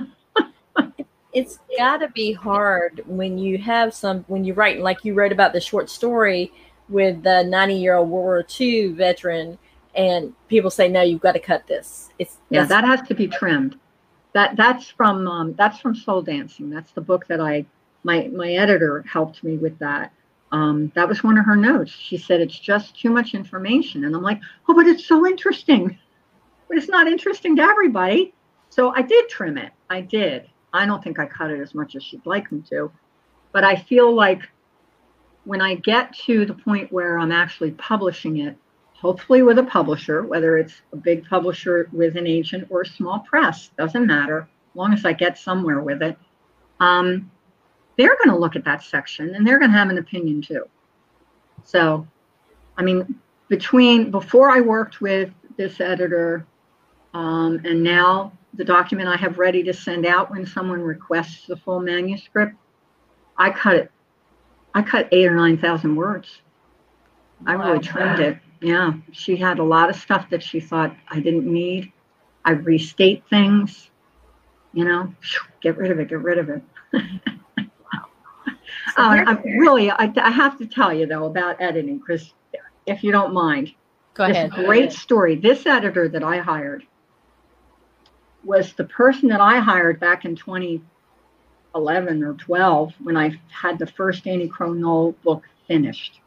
it's 1.33 1.59
got 1.77 1.99
to 1.99 2.09
be 2.09 2.33
hard 2.33 3.03
when 3.07 3.39
you 3.39 3.59
have 3.59 3.95
some 3.95 4.25
when 4.29 4.45
you 4.45 4.55
write 4.55 4.81
like 4.81 5.05
you 5.05 5.15
wrote 5.15 5.33
about 5.33 5.53
the 5.53 5.61
short 5.61 5.89
story 5.91 6.53
with 6.89 7.23
the 7.23 7.43
90 7.43 7.75
year 7.75 7.97
old 7.97 8.09
World 8.09 8.25
War 8.25 8.47
II 8.61 8.89
veteran, 8.89 9.59
and 9.95 10.35
people 10.49 10.71
say 10.71 10.89
no, 10.89 11.03
you've 11.03 11.21
got 11.21 11.33
to 11.33 11.41
cut 11.41 11.67
this. 11.67 12.11
It's 12.19 12.39
yeah, 12.51 12.65
that 12.65 12.85
has 12.85 13.03
to 13.09 13.15
be 13.15 13.29
trimmed. 13.29 13.79
That 14.35 14.57
that's 14.57 14.89
from 14.89 15.27
um, 15.27 15.55
that's 15.55 15.81
from 15.81 15.95
Soul 15.95 16.23
Dancing. 16.23 16.71
That's 16.71 16.93
the 16.93 17.01
book 17.01 17.27
that 17.29 17.41
I 17.41 17.67
my 18.09 18.29
my 18.29 18.53
editor 18.53 19.05
helped 19.11 19.45
me 19.45 19.59
with 19.59 19.79
that. 19.79 20.13
Um, 20.51 20.91
that 20.95 21.07
was 21.07 21.23
one 21.23 21.37
of 21.37 21.45
her 21.45 21.57
notes. 21.57 21.93
She 21.93 22.17
said 22.17 22.41
it's 22.41 22.59
just 22.59 22.99
too 22.99 23.11
much 23.11 23.35
information, 23.35 24.05
and 24.05 24.17
I'm 24.17 24.23
like, 24.23 24.41
oh, 24.67 24.75
but 24.75 24.87
it's 24.87 25.07
so 25.07 25.27
interesting. 25.27 25.99
But 26.71 26.77
it's 26.77 26.91
not 26.91 27.09
interesting 27.09 27.57
to 27.57 27.63
everybody. 27.63 28.35
So 28.69 28.93
I 28.95 29.01
did 29.01 29.31
trim 29.31 29.57
it. 29.57 29.73
I 29.89 30.03
did. 30.03 30.51
I 30.75 30.85
don't 30.85 31.03
think 31.03 31.19
I 31.19 31.25
cut 31.25 31.51
it 31.51 31.61
as 31.61 31.75
much 31.75 31.97
as 31.97 32.03
she'd 32.05 32.27
like 32.27 32.53
me 32.53 32.63
to. 32.69 32.93
But 33.53 33.65
I 33.65 33.75
feel 33.75 34.15
like 34.15 34.43
when 35.45 35.63
I 35.63 35.77
get 35.77 36.15
to 36.27 36.45
the 36.45 36.53
point 36.53 36.93
where 36.93 37.19
I'm 37.19 37.33
actually 37.33 37.71
publishing 37.71 38.41
it, 38.41 38.55
hopefully 38.93 39.41
with 39.41 39.59
a 39.59 39.63
publisher, 39.63 40.25
whether 40.25 40.59
it's 40.59 40.83
a 40.93 40.97
big 40.97 41.27
publisher 41.27 41.89
with 41.91 42.19
an 42.19 42.27
agent 42.27 42.67
or 42.69 42.83
a 42.83 42.87
small 42.87 43.21
press, 43.21 43.71
doesn't 43.79 44.07
matter, 44.07 44.41
as 44.41 44.77
long 44.77 44.93
as 44.93 45.07
I 45.07 45.15
get 45.15 45.39
somewhere 45.39 45.81
with 45.81 46.03
it, 46.03 46.19
um, 46.81 47.31
they're 47.99 48.17
going 48.17 48.31
to 48.31 48.39
look 48.39 48.57
at 48.57 48.65
that 48.65 48.83
section 48.83 49.35
and 49.35 49.47
they're 49.47 49.59
going 49.59 49.73
to 49.73 49.77
have 49.77 49.91
an 49.91 49.99
opinion 49.99 50.41
too. 50.41 50.65
So, 51.65 52.07
I 52.79 52.83
mean, 52.83 53.17
between 53.49 54.11
before 54.11 54.51
I 54.51 54.61
worked 54.61 55.01
with 55.03 55.31
this 55.57 55.81
editor 55.81 56.47
um, 57.13 57.61
and 57.65 57.83
now 57.83 58.33
the 58.55 58.65
document 58.65 59.09
I 59.09 59.17
have 59.17 59.39
ready 59.39 59.63
to 59.65 59.75
send 59.75 60.07
out 60.07 60.31
when 60.31 60.47
someone 60.47 60.81
requests 60.81 61.47
the 61.47 61.57
full 61.57 61.81
manuscript, 61.81 62.55
I 63.37 63.51
cut 63.51 63.77
it. 63.77 63.91
I 64.75 64.83
cut 64.83 65.09
eight 65.13 65.27
or 65.27 65.35
nine 65.35 65.59
thousand 65.59 65.97
words. 65.97 66.41
I 67.47 67.57
wow. 67.57 67.69
really 67.69 67.81
trimmed 67.81 68.21
it. 68.21 68.39
Yeah, 68.61 68.93
she 69.13 69.37
had 69.37 69.59
a 69.59 69.65
lot 69.65 69.91
of 69.91 69.97
stuff 69.97 70.31
that 70.31 70.43
she 70.43 70.61
thought 70.61 70.95
I 71.09 71.21
didn't 71.21 71.53
need. 71.53 71.93
I 72.45 72.53
restate 72.53 73.25
things. 73.29 73.91
You 74.73 74.85
know, 74.85 75.15
get 75.61 75.77
rid 75.77 75.91
of 75.91 75.99
it. 75.99 76.09
Get 76.09 76.21
rid 76.21 76.39
of 76.39 76.49
it. 76.49 76.63
uh, 78.99 79.25
I, 79.27 79.33
really, 79.45 79.91
I, 79.91 80.13
I, 80.17 80.31
have 80.31 80.59
to 80.59 80.67
tell 80.67 80.93
you 80.93 81.07
though 81.07 81.27
about 81.27 81.61
editing, 81.61 82.01
Chris, 82.01 82.33
if 82.87 83.05
you 83.05 83.13
don't 83.13 83.33
mind. 83.33 83.73
Go 84.15 84.27
this 84.27 84.37
ahead. 84.37 84.51
Great 84.51 84.93
story. 84.93 85.37
This 85.37 85.67
editor 85.67 86.09
that 86.09 86.25
I 86.25 86.39
hired 86.39 86.85
was 88.45 88.73
the 88.73 88.85
person 88.85 89.29
that 89.29 89.41
I 89.41 89.61
hired 89.61 90.01
back 90.01 90.25
in 90.25 90.35
2011 90.35 92.25
or 92.25 92.35
12 92.35 92.95
when 93.01 93.17
I 93.17 93.41
had 93.49 93.79
the 93.79 93.87
first 93.87 94.27
Annie 94.27 94.49
Crow 94.49 95.15
book 95.23 95.45
finished. 95.69 96.21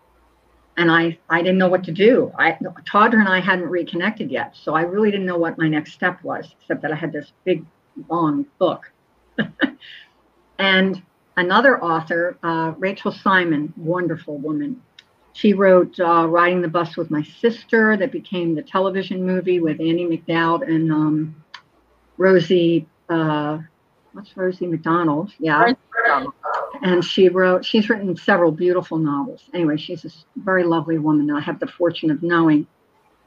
And 0.78 0.89
I, 0.89 1.17
I 1.30 1.41
didn't 1.41 1.57
know 1.57 1.67
what 1.67 1.84
to 1.84 1.91
do. 1.91 2.32
I, 2.39 2.57
Todd 2.89 3.13
and 3.13 3.28
I 3.28 3.41
hadn't 3.41 3.67
reconnected 3.67 4.32
yet. 4.32 4.55
So 4.55 4.74
I 4.74 4.84
really 4.84 5.11
didn't 5.11 5.26
know 5.26 5.38
what 5.38 5.57
my 5.57 5.67
next 5.67 5.91
step 5.91 6.24
was, 6.24 6.55
except 6.61 6.82
that 6.84 6.93
I 6.93 6.95
had 6.95 7.11
this 7.11 7.34
big, 7.43 7.65
long 8.09 8.45
book. 8.57 8.89
and 10.59 11.03
another 11.41 11.83
author, 11.83 12.37
uh, 12.43 12.73
Rachel 12.77 13.11
Simon, 13.11 13.73
wonderful 13.75 14.37
woman. 14.37 14.81
She 15.33 15.53
wrote 15.53 15.99
uh, 15.99 16.27
Riding 16.27 16.61
the 16.61 16.67
Bus 16.67 16.95
with 16.95 17.09
My 17.09 17.23
Sister, 17.23 17.97
that 17.97 18.11
became 18.11 18.55
the 18.55 18.61
television 18.61 19.25
movie 19.25 19.59
with 19.59 19.79
Andie 19.79 20.05
MacDowell 20.05 20.67
and 20.67 20.91
um, 20.91 21.43
Rosie, 22.17 22.87
uh, 23.09 23.59
what's 24.13 24.35
Rosie 24.37 24.67
McDonald? 24.67 25.33
Yeah. 25.39 25.73
And 26.83 27.03
she 27.03 27.29
wrote, 27.29 27.65
she's 27.65 27.89
written 27.89 28.15
several 28.15 28.51
beautiful 28.51 28.97
novels. 28.97 29.43
Anyway, 29.53 29.77
she's 29.77 30.05
a 30.05 30.09
very 30.35 30.63
lovely 30.63 30.99
woman 30.99 31.27
that 31.27 31.35
I 31.35 31.41
have 31.41 31.59
the 31.59 31.67
fortune 31.67 32.11
of 32.11 32.21
knowing. 32.21 32.67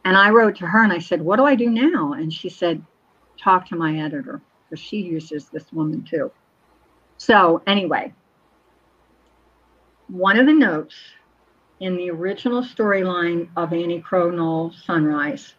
And 0.04 0.16
I 0.16 0.30
wrote 0.30 0.56
to 0.56 0.66
her 0.66 0.84
and 0.84 0.92
I 0.92 0.98
said, 0.98 1.22
What 1.22 1.36
do 1.36 1.44
I 1.44 1.54
do 1.54 1.70
now? 1.70 2.12
And 2.12 2.32
she 2.32 2.50
said, 2.50 2.84
Talk 3.38 3.68
to 3.68 3.76
my 3.76 3.98
editor 3.98 4.42
because 4.68 4.84
she 4.84 4.98
uses 4.98 5.46
this 5.46 5.72
woman 5.72 6.04
too. 6.04 6.30
So, 7.18 7.62
anyway, 7.66 8.12
one 10.08 10.38
of 10.38 10.46
the 10.46 10.52
notes 10.52 10.94
in 11.80 11.96
the 11.96 12.10
original 12.10 12.62
storyline 12.62 13.48
of 13.56 13.72
Annie 13.72 14.00
Crow 14.00 14.30
Knoll 14.30 14.72
Sunrise, 14.84 15.54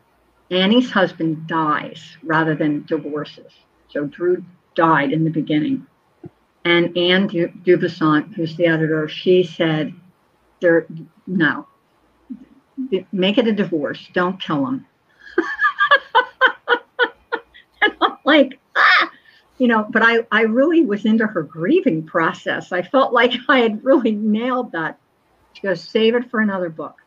Annie's 0.51 0.91
husband 0.91 1.47
dies 1.47 2.17
rather 2.23 2.55
than 2.55 2.85
divorces. 2.85 3.51
So 3.89 4.05
Drew 4.05 4.43
died 4.75 5.11
in 5.11 5.23
the 5.23 5.29
beginning. 5.29 5.87
And 6.63 6.95
Anne 6.97 7.27
du- 7.27 7.53
who's 8.35 8.55
the 8.55 8.65
editor, 8.65 9.07
she 9.07 9.43
said, 9.43 9.93
"There, 10.61 10.87
no, 11.27 11.67
make 13.11 13.37
it 13.37 13.47
a 13.47 13.53
divorce. 13.53 14.09
Don't 14.13 14.39
kill 14.39 14.65
him." 14.65 14.85
and 17.81 17.93
I'm 18.01 18.17
like, 18.23 18.59
ah, 18.75 19.11
you 19.57 19.67
know. 19.67 19.85
But 19.89 20.01
I, 20.03 20.25
I 20.31 20.41
really 20.41 20.85
was 20.85 21.05
into 21.05 21.25
her 21.25 21.43
grieving 21.43 22.03
process. 22.03 22.71
I 22.71 22.81
felt 22.81 23.13
like 23.13 23.33
I 23.49 23.59
had 23.59 23.83
really 23.83 24.11
nailed 24.11 24.71
that. 24.73 24.99
She 25.53 25.61
goes, 25.61 25.81
"Save 25.81 26.15
it 26.15 26.29
for 26.29 26.39
another 26.41 26.69
book." 26.69 26.97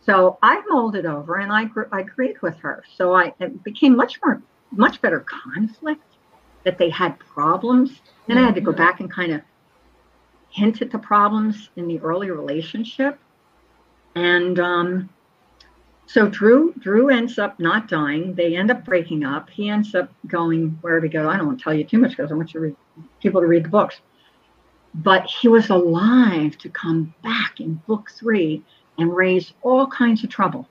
So 0.00 0.38
I 0.42 0.62
molded 0.68 1.04
over, 1.04 1.36
and 1.36 1.52
I, 1.52 1.66
I 1.92 2.00
agreed 2.00 2.40
with 2.40 2.56
her. 2.58 2.84
So 2.96 3.14
I 3.14 3.34
it 3.40 3.62
became 3.62 3.96
much 3.96 4.18
more, 4.24 4.42
much 4.70 5.00
better 5.02 5.20
conflict 5.20 6.02
that 6.64 6.78
they 6.78 6.90
had 6.90 7.18
problems. 7.18 8.00
Then 8.26 8.36
mm-hmm. 8.36 8.44
I 8.44 8.46
had 8.46 8.54
to 8.54 8.60
go 8.60 8.70
mm-hmm. 8.70 8.78
back 8.78 9.00
and 9.00 9.10
kind 9.10 9.32
of 9.32 9.42
hint 10.50 10.82
at 10.82 10.90
the 10.90 10.98
problems 10.98 11.70
in 11.76 11.86
the 11.88 11.98
early 12.00 12.30
relationship. 12.30 13.18
And 14.14 14.58
um, 14.58 15.10
so 16.08 16.26
Drew 16.26 16.72
Drew 16.78 17.10
ends 17.10 17.38
up 17.38 17.60
not 17.60 17.86
dying. 17.86 18.34
They 18.34 18.56
end 18.56 18.70
up 18.70 18.82
breaking 18.82 19.24
up. 19.24 19.50
He 19.50 19.68
ends 19.68 19.94
up 19.94 20.10
going 20.26 20.70
wherever 20.80 21.04
he 21.04 21.12
goes. 21.12 21.26
I 21.26 21.36
don't 21.36 21.46
want 21.46 21.58
to 21.58 21.64
tell 21.64 21.74
you 21.74 21.84
too 21.84 21.98
much 21.98 22.12
because 22.12 22.32
I 22.32 22.34
want 22.34 22.54
you 22.54 22.60
to 22.60 22.66
read, 22.68 22.76
people 23.20 23.42
to 23.42 23.46
read 23.46 23.66
the 23.66 23.68
books. 23.68 24.00
But 24.94 25.26
he 25.26 25.48
was 25.48 25.68
alive 25.68 26.56
to 26.58 26.70
come 26.70 27.12
back 27.22 27.60
in 27.60 27.74
book 27.86 28.10
three 28.10 28.62
and 28.96 29.14
raise 29.14 29.52
all 29.60 29.86
kinds 29.86 30.24
of 30.24 30.30
trouble. 30.30 30.66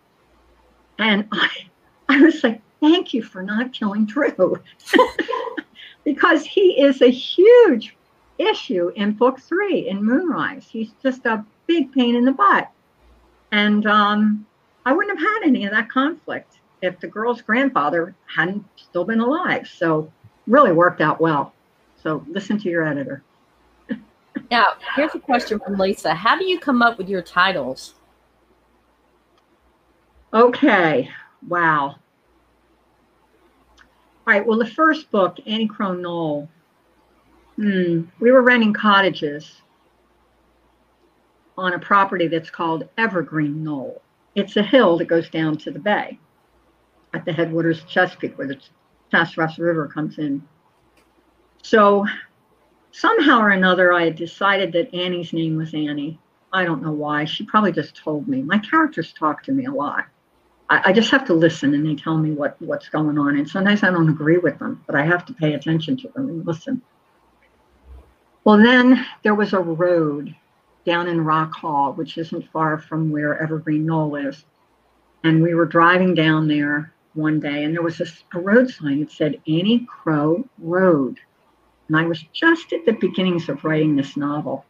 And 0.98 1.28
I, 1.32 1.50
I 2.10 2.20
was 2.20 2.44
like, 2.44 2.60
thank 2.80 3.14
you 3.14 3.22
for 3.22 3.44
not 3.44 3.74
killing 3.74 4.08
Drew. 4.08 4.60
because 6.04 6.46
he 6.46 6.82
is 6.82 7.04
a 7.04 7.12
huge 7.12 7.96
issue 8.40 8.90
in 8.96 9.12
book 9.12 9.40
three 9.40 9.88
in 9.88 10.04
Moonrise. 10.04 10.66
He's 10.68 10.94
just 11.04 11.28
a 11.28 11.46
big 11.68 11.92
pain 11.92 12.16
in 12.16 12.26
the 12.26 12.32
butt. 12.32 12.72
And 13.52 13.86
um, 13.86 14.47
I 14.88 14.94
wouldn't 14.94 15.20
have 15.20 15.28
had 15.28 15.42
any 15.46 15.66
of 15.66 15.72
that 15.72 15.90
conflict 15.90 16.60
if 16.82 16.98
the 17.02 17.08
girl's 17.08 17.42
grandfather 17.42 18.16
hadn't 18.26 18.64
still 18.78 19.04
been 19.04 19.20
alive. 19.20 19.68
So 19.68 20.10
really 20.48 20.72
worked 20.72 21.02
out 21.02 21.20
well. 21.20 21.54
So 22.02 22.26
listen 22.30 22.58
to 22.60 22.70
your 22.70 22.88
editor. 22.88 23.22
now, 24.50 24.76
here's 24.96 25.14
a 25.14 25.20
question 25.20 25.60
from 25.60 25.78
Lisa. 25.78 26.14
How 26.14 26.38
do 26.38 26.46
you 26.46 26.58
come 26.58 26.82
up 26.82 26.98
with 26.98 27.10
your 27.10 27.22
titles? 27.22 27.96
Okay. 30.34 31.10
Wow. 31.46 31.88
All 31.88 31.98
right. 34.26 34.48
Well, 34.48 34.58
the 34.58 34.66
first 34.66 35.12
book, 35.12 35.38
Annie 35.46 35.68
Crow 35.68 35.96
Knoll, 35.96 36.48
hmm, 37.58 38.04
we 38.22 38.32
were 38.32 38.42
renting 38.42 38.72
cottages 38.72 39.64
on 41.58 41.74
a 41.74 41.80
property 41.80 42.30
that's 42.30 42.50
called 42.50 42.88
Evergreen 42.98 43.66
Knoll. 43.66 44.02
It's 44.38 44.56
a 44.56 44.62
hill 44.62 45.00
that 45.00 45.06
goes 45.06 45.32
down 45.32 45.58
to 45.58 45.72
the 45.72 45.80
bay 45.80 46.20
at 47.16 47.26
the 47.26 47.34
headwaters 47.34 47.82
of 47.82 47.88
Chesapeake, 47.88 48.38
where 48.38 48.48
the 48.48 48.60
Sassafras 49.10 49.58
River 49.58 49.88
comes 49.88 50.20
in. 50.20 50.48
So 51.64 52.06
somehow 52.92 53.40
or 53.40 53.50
another, 53.50 53.92
I 53.94 54.04
had 54.04 54.16
decided 54.16 54.72
that 54.74 54.94
Annie's 54.94 55.34
name 55.34 55.58
was 55.58 55.74
Annie. 55.74 56.20
I 56.54 56.66
don't 56.66 56.84
know 56.84 56.92
why. 56.92 57.26
She 57.26 57.46
probably 57.46 57.72
just 57.72 57.96
told 57.96 58.28
me. 58.28 58.44
My 58.44 58.60
characters 58.60 59.12
talk 59.12 59.42
to 59.44 59.52
me 59.52 59.66
a 59.66 59.72
lot. 59.72 60.06
I, 60.70 60.90
I, 60.92 60.94
just 60.94 61.10
have 61.10 61.26
to 61.26 61.34
listen 61.34 61.74
and 61.74 61.84
they 61.84 61.96
tell 61.96 62.20
me 62.20 62.30
what, 62.32 62.62
what's 62.62 62.90
going 62.90 63.18
on. 63.18 63.38
And 63.38 63.50
sometimes 63.50 63.82
I 63.82 63.90
don't 63.90 64.10
agree 64.10 64.38
with 64.38 64.60
them, 64.60 64.84
but 64.86 64.96
I 64.96 65.04
have 65.04 65.26
to 65.26 65.34
pay 65.34 65.56
attention 65.56 65.98
to 65.98 66.10
them 66.10 66.30
and 66.30 66.46
listen. 66.46 66.84
Well, 68.44 68.58
then 68.58 69.04
there 69.24 69.36
was 69.36 69.54
a 69.54 69.60
road 69.60 70.36
down 70.88 71.08
in 71.10 71.20
Rock 71.20 71.54
Hall, 71.54 71.92
which 71.92 72.18
isn't 72.18 72.50
far 72.52 72.78
from 72.78 73.12
where 73.12 73.40
Evergreen 73.44 73.86
Knoll 73.86 74.16
is. 74.16 74.46
And 75.26 75.44
we 75.44 75.54
were 75.54 75.66
driving 75.66 76.16
down 76.16 76.48
there 76.48 76.94
one 77.14 77.42
day, 77.42 77.66
and 77.66 77.76
there 77.76 77.84
was 77.84 78.00
a, 78.00 78.06
a 78.34 78.40
road 78.40 78.70
sign 78.70 79.02
that 79.02 79.12
said 79.12 79.42
Annie 79.48 79.86
Crow 79.86 80.48
Road. 80.58 81.20
And 81.90 81.98
I 81.98 82.06
was 82.06 82.24
just 82.32 82.72
at 82.72 82.86
the 82.86 82.94
beginnings 82.94 83.50
of 83.50 83.66
writing 83.66 83.98
this 83.98 84.16
novel. 84.16 84.66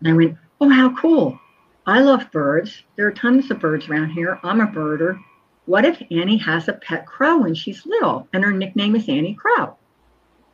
And 0.00 0.08
I 0.08 0.14
went, 0.14 0.38
Oh, 0.58 0.70
how 0.70 0.96
cool. 0.96 1.38
I 1.86 2.00
love 2.00 2.30
birds. 2.32 2.82
There 2.96 3.06
are 3.06 3.12
tons 3.12 3.50
of 3.50 3.60
birds 3.60 3.88
around 3.88 4.10
here. 4.10 4.40
I'm 4.42 4.60
a 4.60 4.66
birder. 4.66 5.18
What 5.66 5.84
if 5.84 6.02
Annie 6.10 6.38
has 6.38 6.68
a 6.68 6.72
pet 6.72 7.06
crow 7.06 7.38
when 7.38 7.54
she's 7.54 7.84
little 7.84 8.26
and 8.32 8.42
her 8.42 8.52
nickname 8.52 8.96
is 8.96 9.08
Annie 9.08 9.34
Crow? 9.34 9.76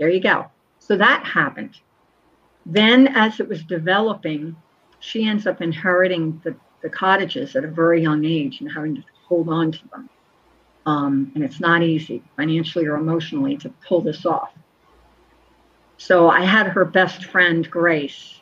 There 0.00 0.10
you 0.10 0.20
go. 0.20 0.46
So 0.80 0.96
that 0.96 1.24
happened. 1.24 1.78
Then, 2.66 3.08
as 3.08 3.38
it 3.38 3.48
was 3.48 3.62
developing, 3.62 4.56
she 5.00 5.26
ends 5.26 5.46
up 5.46 5.60
inheriting 5.60 6.40
the, 6.44 6.54
the 6.82 6.88
cottages 6.88 7.56
at 7.56 7.64
a 7.64 7.68
very 7.68 8.02
young 8.02 8.24
age 8.24 8.60
and 8.60 8.70
having 8.70 8.96
to 8.96 9.02
hold 9.26 9.48
on 9.48 9.72
to 9.72 9.88
them. 9.88 10.08
Um, 10.86 11.32
and 11.34 11.44
it's 11.44 11.60
not 11.60 11.82
easy 11.82 12.22
financially 12.36 12.86
or 12.86 12.96
emotionally 12.96 13.56
to 13.58 13.68
pull 13.86 14.00
this 14.00 14.24
off. 14.24 14.50
So 15.98 16.30
I 16.30 16.44
had 16.44 16.68
her 16.68 16.84
best 16.84 17.26
friend, 17.26 17.68
Grace, 17.70 18.40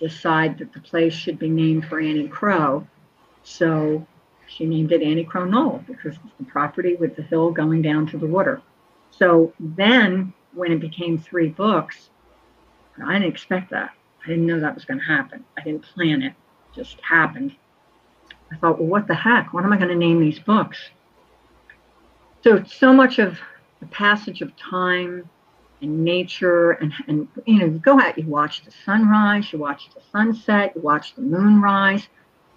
decide 0.00 0.58
that 0.58 0.72
the 0.72 0.80
place 0.80 1.14
should 1.14 1.38
be 1.38 1.48
named 1.48 1.86
for 1.86 2.00
Annie 2.00 2.28
Crow. 2.28 2.86
So 3.44 4.06
she 4.46 4.66
named 4.66 4.92
it 4.92 5.02
Annie 5.02 5.24
Crow 5.24 5.44
Knoll 5.44 5.84
because 5.86 6.16
it's 6.16 6.34
the 6.38 6.44
property 6.44 6.96
with 6.96 7.16
the 7.16 7.22
hill 7.22 7.50
going 7.50 7.80
down 7.80 8.06
to 8.08 8.18
the 8.18 8.26
water. 8.26 8.60
So 9.10 9.52
then 9.58 10.32
when 10.52 10.72
it 10.72 10.80
became 10.80 11.16
three 11.16 11.48
books, 11.48 12.10
I 13.02 13.14
didn't 13.14 13.32
expect 13.32 13.70
that. 13.70 13.92
I 14.24 14.28
didn't 14.28 14.46
know 14.46 14.60
that 14.60 14.74
was 14.74 14.84
going 14.84 15.00
to 15.00 15.06
happen. 15.06 15.44
I 15.58 15.62
didn't 15.62 15.82
plan 15.82 16.22
it. 16.22 16.28
it 16.32 16.74
just 16.74 16.96
happened. 17.00 17.54
I 18.52 18.56
thought, 18.56 18.78
well, 18.78 18.88
what 18.88 19.06
the 19.06 19.14
heck? 19.14 19.52
What 19.52 19.64
am 19.64 19.72
I 19.72 19.76
going 19.76 19.90
to 19.90 19.94
name 19.94 20.20
these 20.20 20.38
books? 20.38 20.78
So, 22.42 22.62
so 22.64 22.92
much 22.92 23.18
of 23.18 23.38
the 23.80 23.86
passage 23.86 24.40
of 24.40 24.56
time 24.56 25.28
and 25.82 26.04
nature 26.04 26.72
and, 26.72 26.92
and 27.06 27.28
you 27.46 27.58
know 27.58 27.66
you 27.66 27.78
go 27.78 28.00
out 28.00 28.18
you 28.18 28.26
watch 28.26 28.64
the 28.64 28.72
sunrise 28.84 29.52
you 29.52 29.58
watch 29.58 29.90
the 29.94 30.00
sunset 30.10 30.72
you 30.74 30.80
watch 30.80 31.14
the 31.14 31.22
moonrise 31.22 32.08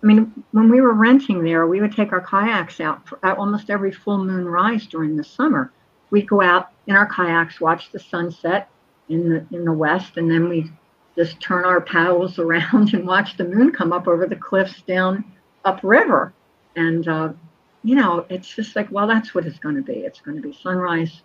i 0.02 0.06
mean 0.06 0.44
when 0.52 0.70
we 0.70 0.82
were 0.82 0.94
renting 0.94 1.44
there 1.44 1.68
we 1.68 1.82
would 1.82 1.96
take 1.96 2.12
our 2.12 2.22
kayaks 2.22 2.80
out 2.80 3.08
for 3.08 3.20
almost 3.38 3.70
every 3.70 3.92
full 3.92 4.24
moon 4.24 4.46
rise 4.46 4.88
during 4.88 5.18
the 5.18 5.24
summer 5.24 5.72
we'd 6.10 6.28
go 6.28 6.42
out 6.42 6.70
in 6.88 6.96
our 6.96 7.06
kayaks 7.06 7.60
watch 7.60 7.92
the 7.92 8.00
sunset 8.00 8.70
in 9.10 9.30
the 9.30 9.46
in 9.56 9.66
the 9.66 9.74
west 9.74 10.18
and 10.18 10.32
then 10.32 10.48
we 10.48 10.72
just 11.18 11.42
turn 11.42 11.66
our 11.66 11.82
paddles 11.82 12.40
around 12.40 12.94
and 12.94 13.06
watch 13.06 13.38
the 13.38 13.44
moon 13.44 13.72
come 13.72 13.92
up 13.92 14.08
over 14.08 14.26
the 14.28 14.36
cliffs 14.36 14.82
down 14.84 15.24
upriver 15.66 16.34
and 16.76 17.08
uh, 17.08 17.34
you 17.84 17.96
know 17.96 18.26
it's 18.30 18.56
just 18.56 18.76
like 18.76 18.90
well 18.92 19.08
that's 19.08 19.34
what 19.36 19.46
it's 19.46 19.60
going 19.60 19.76
to 19.76 19.82
be 19.82 19.94
it's 19.94 20.22
going 20.22 20.38
to 20.38 20.42
be 20.42 20.54
sunrise 20.54 21.22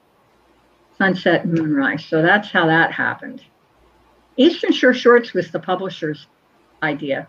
Sunset 0.98 1.46
Moonrise. 1.46 2.04
So 2.04 2.22
that's 2.22 2.50
how 2.50 2.66
that 2.66 2.92
happened. 2.92 3.42
Eastern 4.36 4.72
Shore 4.72 4.94
Shorts 4.94 5.32
was 5.32 5.50
the 5.50 5.58
publisher's 5.58 6.26
idea 6.82 7.28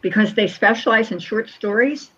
because 0.00 0.34
they 0.34 0.48
specialize 0.48 1.12
in 1.12 1.18
short 1.18 1.48
stories. 1.48 2.10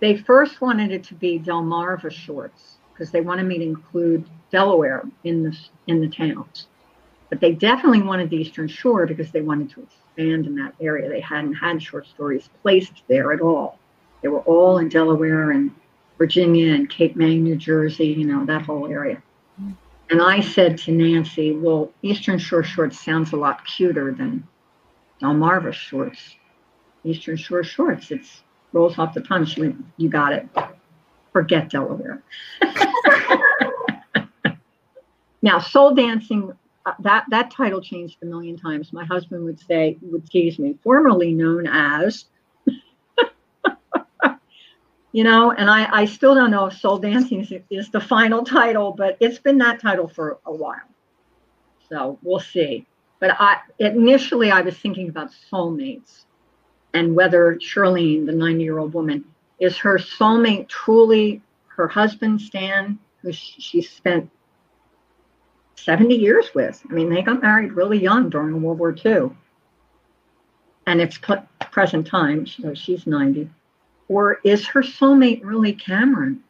They 0.00 0.16
first 0.16 0.60
wanted 0.60 0.92
it 0.92 1.02
to 1.04 1.14
be 1.14 1.38
Delmarva 1.38 2.12
Shorts 2.12 2.76
because 2.92 3.10
they 3.10 3.20
wanted 3.20 3.46
me 3.46 3.58
to 3.58 3.64
include 3.64 4.28
Delaware 4.50 5.04
in 5.24 5.42
the 5.42 5.58
in 5.86 6.00
the 6.00 6.08
towns. 6.08 6.66
But 7.30 7.40
they 7.40 7.52
definitely 7.52 8.02
wanted 8.02 8.30
the 8.30 8.36
Eastern 8.36 8.68
Shore 8.68 9.06
because 9.06 9.30
they 9.30 9.42
wanted 9.42 9.70
to 9.70 9.82
expand 9.82 10.46
in 10.46 10.54
that 10.56 10.74
area. 10.80 11.08
They 11.08 11.20
hadn't 11.20 11.54
had 11.54 11.82
short 11.82 12.06
stories 12.06 12.48
placed 12.62 13.02
there 13.08 13.32
at 13.32 13.40
all. 13.40 13.78
They 14.22 14.28
were 14.28 14.40
all 14.40 14.78
in 14.78 14.88
Delaware 14.88 15.50
and 15.50 15.70
Virginia 16.16 16.74
and 16.74 16.88
Cape 16.90 17.16
May, 17.16 17.36
New 17.36 17.56
Jersey, 17.56 18.08
you 18.08 18.24
know, 18.24 18.44
that 18.46 18.62
whole 18.62 18.88
area. 18.88 19.22
And 20.10 20.22
I 20.22 20.40
said 20.40 20.78
to 20.78 20.92
Nancy, 20.92 21.52
well, 21.52 21.92
Eastern 22.02 22.38
Shore 22.38 22.64
Shorts 22.64 22.98
sounds 22.98 23.32
a 23.32 23.36
lot 23.36 23.64
cuter 23.66 24.12
than 24.12 24.46
Delmarva 25.22 25.72
Shorts. 25.72 26.36
Eastern 27.04 27.36
Shore 27.36 27.62
Shorts, 27.62 28.10
it 28.10 28.22
rolls 28.72 28.98
off 28.98 29.14
the 29.14 29.20
tongue. 29.20 29.44
She 29.44 29.74
you 29.96 30.08
got 30.08 30.32
it. 30.32 30.48
Forget 31.32 31.70
Delaware. 31.70 32.22
now 35.42 35.58
soul 35.58 35.94
dancing 35.94 36.52
Uh, 36.88 36.94
that 37.00 37.26
that 37.28 37.50
title 37.50 37.82
changed 37.82 38.16
a 38.22 38.24
million 38.24 38.56
times. 38.56 38.94
My 38.94 39.04
husband 39.04 39.44
would 39.44 39.60
say 39.60 39.98
would 40.00 40.24
tease 40.30 40.58
me, 40.58 40.78
formerly 40.82 41.34
known 41.34 41.66
as 41.66 42.24
you 45.12 45.22
know, 45.22 45.50
and 45.50 45.68
I, 45.68 45.86
I 45.92 46.06
still 46.06 46.34
don't 46.34 46.50
know 46.50 46.64
if 46.66 46.78
soul 46.78 46.96
dancing 46.96 47.40
is, 47.42 47.52
is 47.68 47.90
the 47.90 48.00
final 48.00 48.42
title, 48.42 48.92
but 48.92 49.18
it's 49.20 49.38
been 49.38 49.58
that 49.58 49.82
title 49.82 50.08
for 50.08 50.38
a 50.46 50.52
while. 50.52 50.88
So 51.90 52.18
we'll 52.22 52.40
see. 52.40 52.86
But 53.20 53.36
I 53.38 53.58
initially 53.78 54.50
I 54.50 54.62
was 54.62 54.78
thinking 54.78 55.10
about 55.10 55.30
soulmates 55.52 56.24
and 56.94 57.14
whether 57.14 57.56
Shirlene, 57.56 58.24
the 58.24 58.32
90 58.32 58.64
year 58.64 58.78
old 58.78 58.94
woman, 58.94 59.26
is 59.60 59.76
her 59.76 59.98
soulmate 59.98 60.68
truly 60.68 61.42
her 61.66 61.86
husband, 61.86 62.40
Stan, 62.40 62.98
who 63.20 63.30
she 63.30 63.82
spent 63.82 64.30
70 65.84 66.14
years 66.14 66.54
with. 66.54 66.82
I 66.88 66.92
mean, 66.92 67.10
they 67.10 67.22
got 67.22 67.42
married 67.42 67.72
really 67.72 68.00
young 68.00 68.28
during 68.30 68.62
World 68.62 68.78
War 68.78 68.94
II. 69.04 69.30
And 70.86 71.00
it's 71.00 71.18
present 71.70 72.06
time, 72.06 72.46
so 72.46 72.74
she's 72.74 73.06
90. 73.06 73.50
Or 74.08 74.40
is 74.44 74.66
her 74.68 74.82
soulmate 74.82 75.40
really 75.44 75.72
Cameron, 75.72 76.42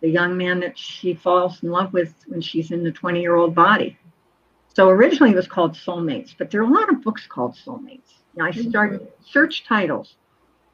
the 0.00 0.08
young 0.08 0.36
man 0.36 0.60
that 0.60 0.78
she 0.78 1.14
falls 1.14 1.62
in 1.62 1.70
love 1.70 1.92
with 1.92 2.14
when 2.26 2.40
she's 2.40 2.70
in 2.70 2.82
the 2.82 2.92
20 2.92 3.20
year 3.20 3.36
old 3.36 3.54
body? 3.54 3.98
So 4.74 4.88
originally 4.88 5.32
it 5.32 5.36
was 5.36 5.46
called 5.46 5.74
Soulmates, 5.74 6.34
but 6.36 6.50
there 6.50 6.62
are 6.62 6.70
a 6.70 6.72
lot 6.72 6.88
of 6.88 7.02
books 7.02 7.26
called 7.26 7.54
Soulmates. 7.54 8.14
I 8.40 8.50
mm-hmm. 8.50 8.70
started 8.70 9.08
search 9.22 9.64
titles. 9.66 10.16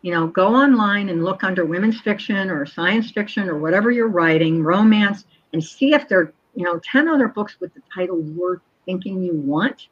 You 0.03 0.13
know, 0.13 0.29
go 0.29 0.55
online 0.55 1.09
and 1.09 1.25
look 1.25 1.43
under 1.43 1.65
women's 1.65 2.01
fiction 2.01 2.51
or 2.51 2.65
science 2.65 3.11
fiction 3.11 3.49
or 3.49 3.59
whatever 3.59 3.91
you're 3.91 4.07
writing, 4.07 4.63
romance, 4.63 5.25
and 5.53 5.63
see 5.63 5.93
if 5.93 6.09
there 6.09 6.21
are, 6.21 6.33
you 6.55 6.65
know, 6.65 6.81
10 6.83 7.09
other 7.09 7.29
books 7.29 7.57
with 7.61 7.73
the 7.75 7.83
title 7.95 8.23
you're 8.23 8.61
thinking 8.85 9.23
you 9.23 9.35
want. 9.35 9.89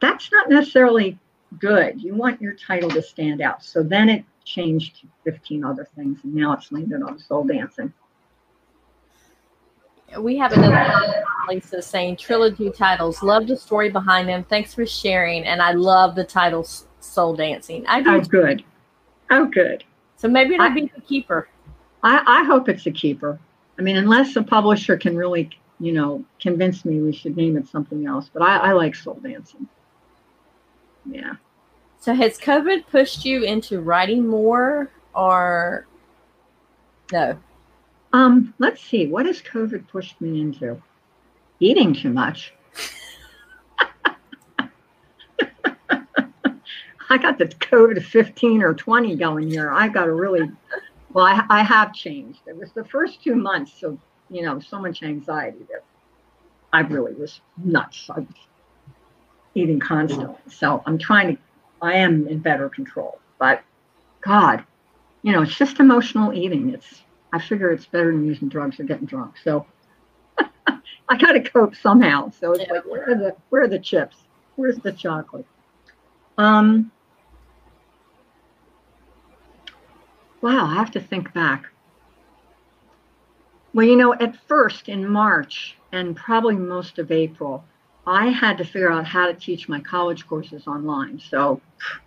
That's 0.00 0.30
not 0.30 0.48
necessarily 0.48 1.18
good. 1.58 2.02
You 2.02 2.14
want 2.14 2.40
your 2.40 2.54
title 2.54 2.90
to 2.90 3.02
stand 3.02 3.40
out. 3.40 3.64
So 3.64 3.82
then 3.82 4.08
it 4.08 4.24
changed 4.44 5.00
to 5.00 5.08
15 5.24 5.64
other 5.64 5.88
things, 5.96 6.18
and 6.24 6.34
now 6.34 6.52
it's 6.52 6.70
landed 6.70 7.02
on 7.02 7.18
soul 7.18 7.44
dancing 7.44 7.92
we 10.20 10.36
have 10.36 10.52
another 10.52 11.24
Lisa 11.48 11.82
saying 11.82 12.16
trilogy 12.16 12.70
titles. 12.70 13.22
Love 13.22 13.46
the 13.46 13.56
story 13.56 13.90
behind 13.90 14.28
them. 14.28 14.44
Thanks 14.44 14.74
for 14.74 14.86
sharing. 14.86 15.44
And 15.44 15.60
I 15.60 15.72
love 15.72 16.14
the 16.14 16.24
title 16.24 16.66
Soul 17.00 17.34
Dancing. 17.34 17.86
I 17.86 18.02
do. 18.02 18.10
Oh, 18.10 18.20
good. 18.20 18.64
Oh, 19.30 19.46
good. 19.46 19.84
So 20.16 20.28
maybe 20.28 20.54
it'll 20.54 20.66
I, 20.66 20.74
be 20.74 20.90
the 20.94 21.00
keeper. 21.02 21.48
I, 22.02 22.22
I 22.26 22.44
hope 22.44 22.68
it's 22.68 22.86
a 22.86 22.90
keeper. 22.90 23.38
I 23.78 23.82
mean, 23.82 23.96
unless 23.96 24.36
a 24.36 24.42
publisher 24.42 24.96
can 24.96 25.16
really, 25.16 25.50
you 25.80 25.92
know, 25.92 26.24
convince 26.40 26.84
me 26.84 27.00
we 27.00 27.12
should 27.12 27.36
name 27.36 27.56
it 27.56 27.68
something 27.68 28.06
else. 28.06 28.30
But 28.32 28.42
I, 28.42 28.56
I 28.56 28.72
like 28.72 28.94
Soul 28.94 29.20
Dancing. 29.22 29.68
Yeah. 31.04 31.34
So 31.98 32.14
has 32.14 32.38
COVID 32.38 32.86
pushed 32.88 33.24
you 33.24 33.44
into 33.44 33.80
writing 33.80 34.26
more 34.26 34.90
or 35.14 35.86
no? 37.12 37.38
Um, 38.12 38.54
let's 38.58 38.80
see, 38.80 39.06
what 39.06 39.26
has 39.26 39.42
COVID 39.42 39.88
pushed 39.88 40.20
me 40.20 40.40
into? 40.40 40.80
Eating 41.60 41.92
too 41.92 42.10
much. 42.10 42.54
I 47.10 47.18
got 47.18 47.38
the 47.38 47.46
COVID 47.46 48.02
15 48.02 48.62
or 48.62 48.74
20 48.74 49.16
going 49.16 49.50
here. 49.50 49.70
I 49.72 49.88
got 49.88 50.04
to 50.04 50.12
really, 50.12 50.48
well, 51.12 51.24
I, 51.24 51.44
I 51.48 51.62
have 51.62 51.92
changed. 51.92 52.40
It 52.46 52.56
was 52.56 52.70
the 52.72 52.84
first 52.84 53.22
two 53.22 53.34
months 53.34 53.82
of, 53.82 53.98
you 54.30 54.42
know, 54.42 54.60
so 54.60 54.80
much 54.80 55.02
anxiety 55.02 55.66
that 55.70 55.84
I 56.72 56.80
really 56.80 57.14
was 57.14 57.40
nuts. 57.56 58.08
I 58.10 58.20
was 58.20 58.28
eating 59.54 59.80
constantly. 59.80 60.36
So 60.48 60.82
I'm 60.86 60.98
trying 60.98 61.36
to, 61.36 61.42
I 61.80 61.94
am 61.94 62.26
in 62.26 62.40
better 62.40 62.68
control. 62.68 63.18
But 63.38 63.62
God, 64.22 64.64
you 65.22 65.32
know, 65.32 65.42
it's 65.42 65.54
just 65.54 65.78
emotional 65.80 66.32
eating. 66.32 66.70
It's, 66.70 67.02
I 67.32 67.40
figure 67.40 67.70
it's 67.70 67.86
better 67.86 68.12
than 68.12 68.26
using 68.26 68.48
drugs 68.48 68.78
or 68.80 68.84
getting 68.84 69.06
drunk. 69.06 69.36
So 69.42 69.66
I 71.08 71.16
got 71.18 71.32
to 71.32 71.40
cope 71.40 71.76
somehow. 71.76 72.30
So 72.30 72.52
it's 72.52 72.64
yeah. 72.66 72.74
like, 72.74 72.86
where 72.86 73.10
are 73.10 73.14
the 73.14 73.36
where 73.50 73.62
are 73.62 73.68
the 73.68 73.78
chips? 73.78 74.16
Where's 74.56 74.76
the 74.76 74.92
chocolate? 74.92 75.46
Um. 76.38 76.90
Wow, 80.40 80.66
I 80.66 80.74
have 80.74 80.90
to 80.92 81.00
think 81.00 81.32
back. 81.32 81.64
Well, 83.74 83.86
you 83.86 83.96
know, 83.96 84.14
at 84.14 84.36
first 84.46 84.88
in 84.88 85.06
March 85.06 85.76
and 85.92 86.16
probably 86.16 86.54
most 86.54 86.98
of 86.98 87.10
April, 87.10 87.64
I 88.06 88.28
had 88.28 88.56
to 88.58 88.64
figure 88.64 88.90
out 88.90 89.04
how 89.04 89.26
to 89.26 89.34
teach 89.34 89.68
my 89.68 89.80
college 89.80 90.26
courses 90.26 90.66
online. 90.66 91.18
So 91.18 91.60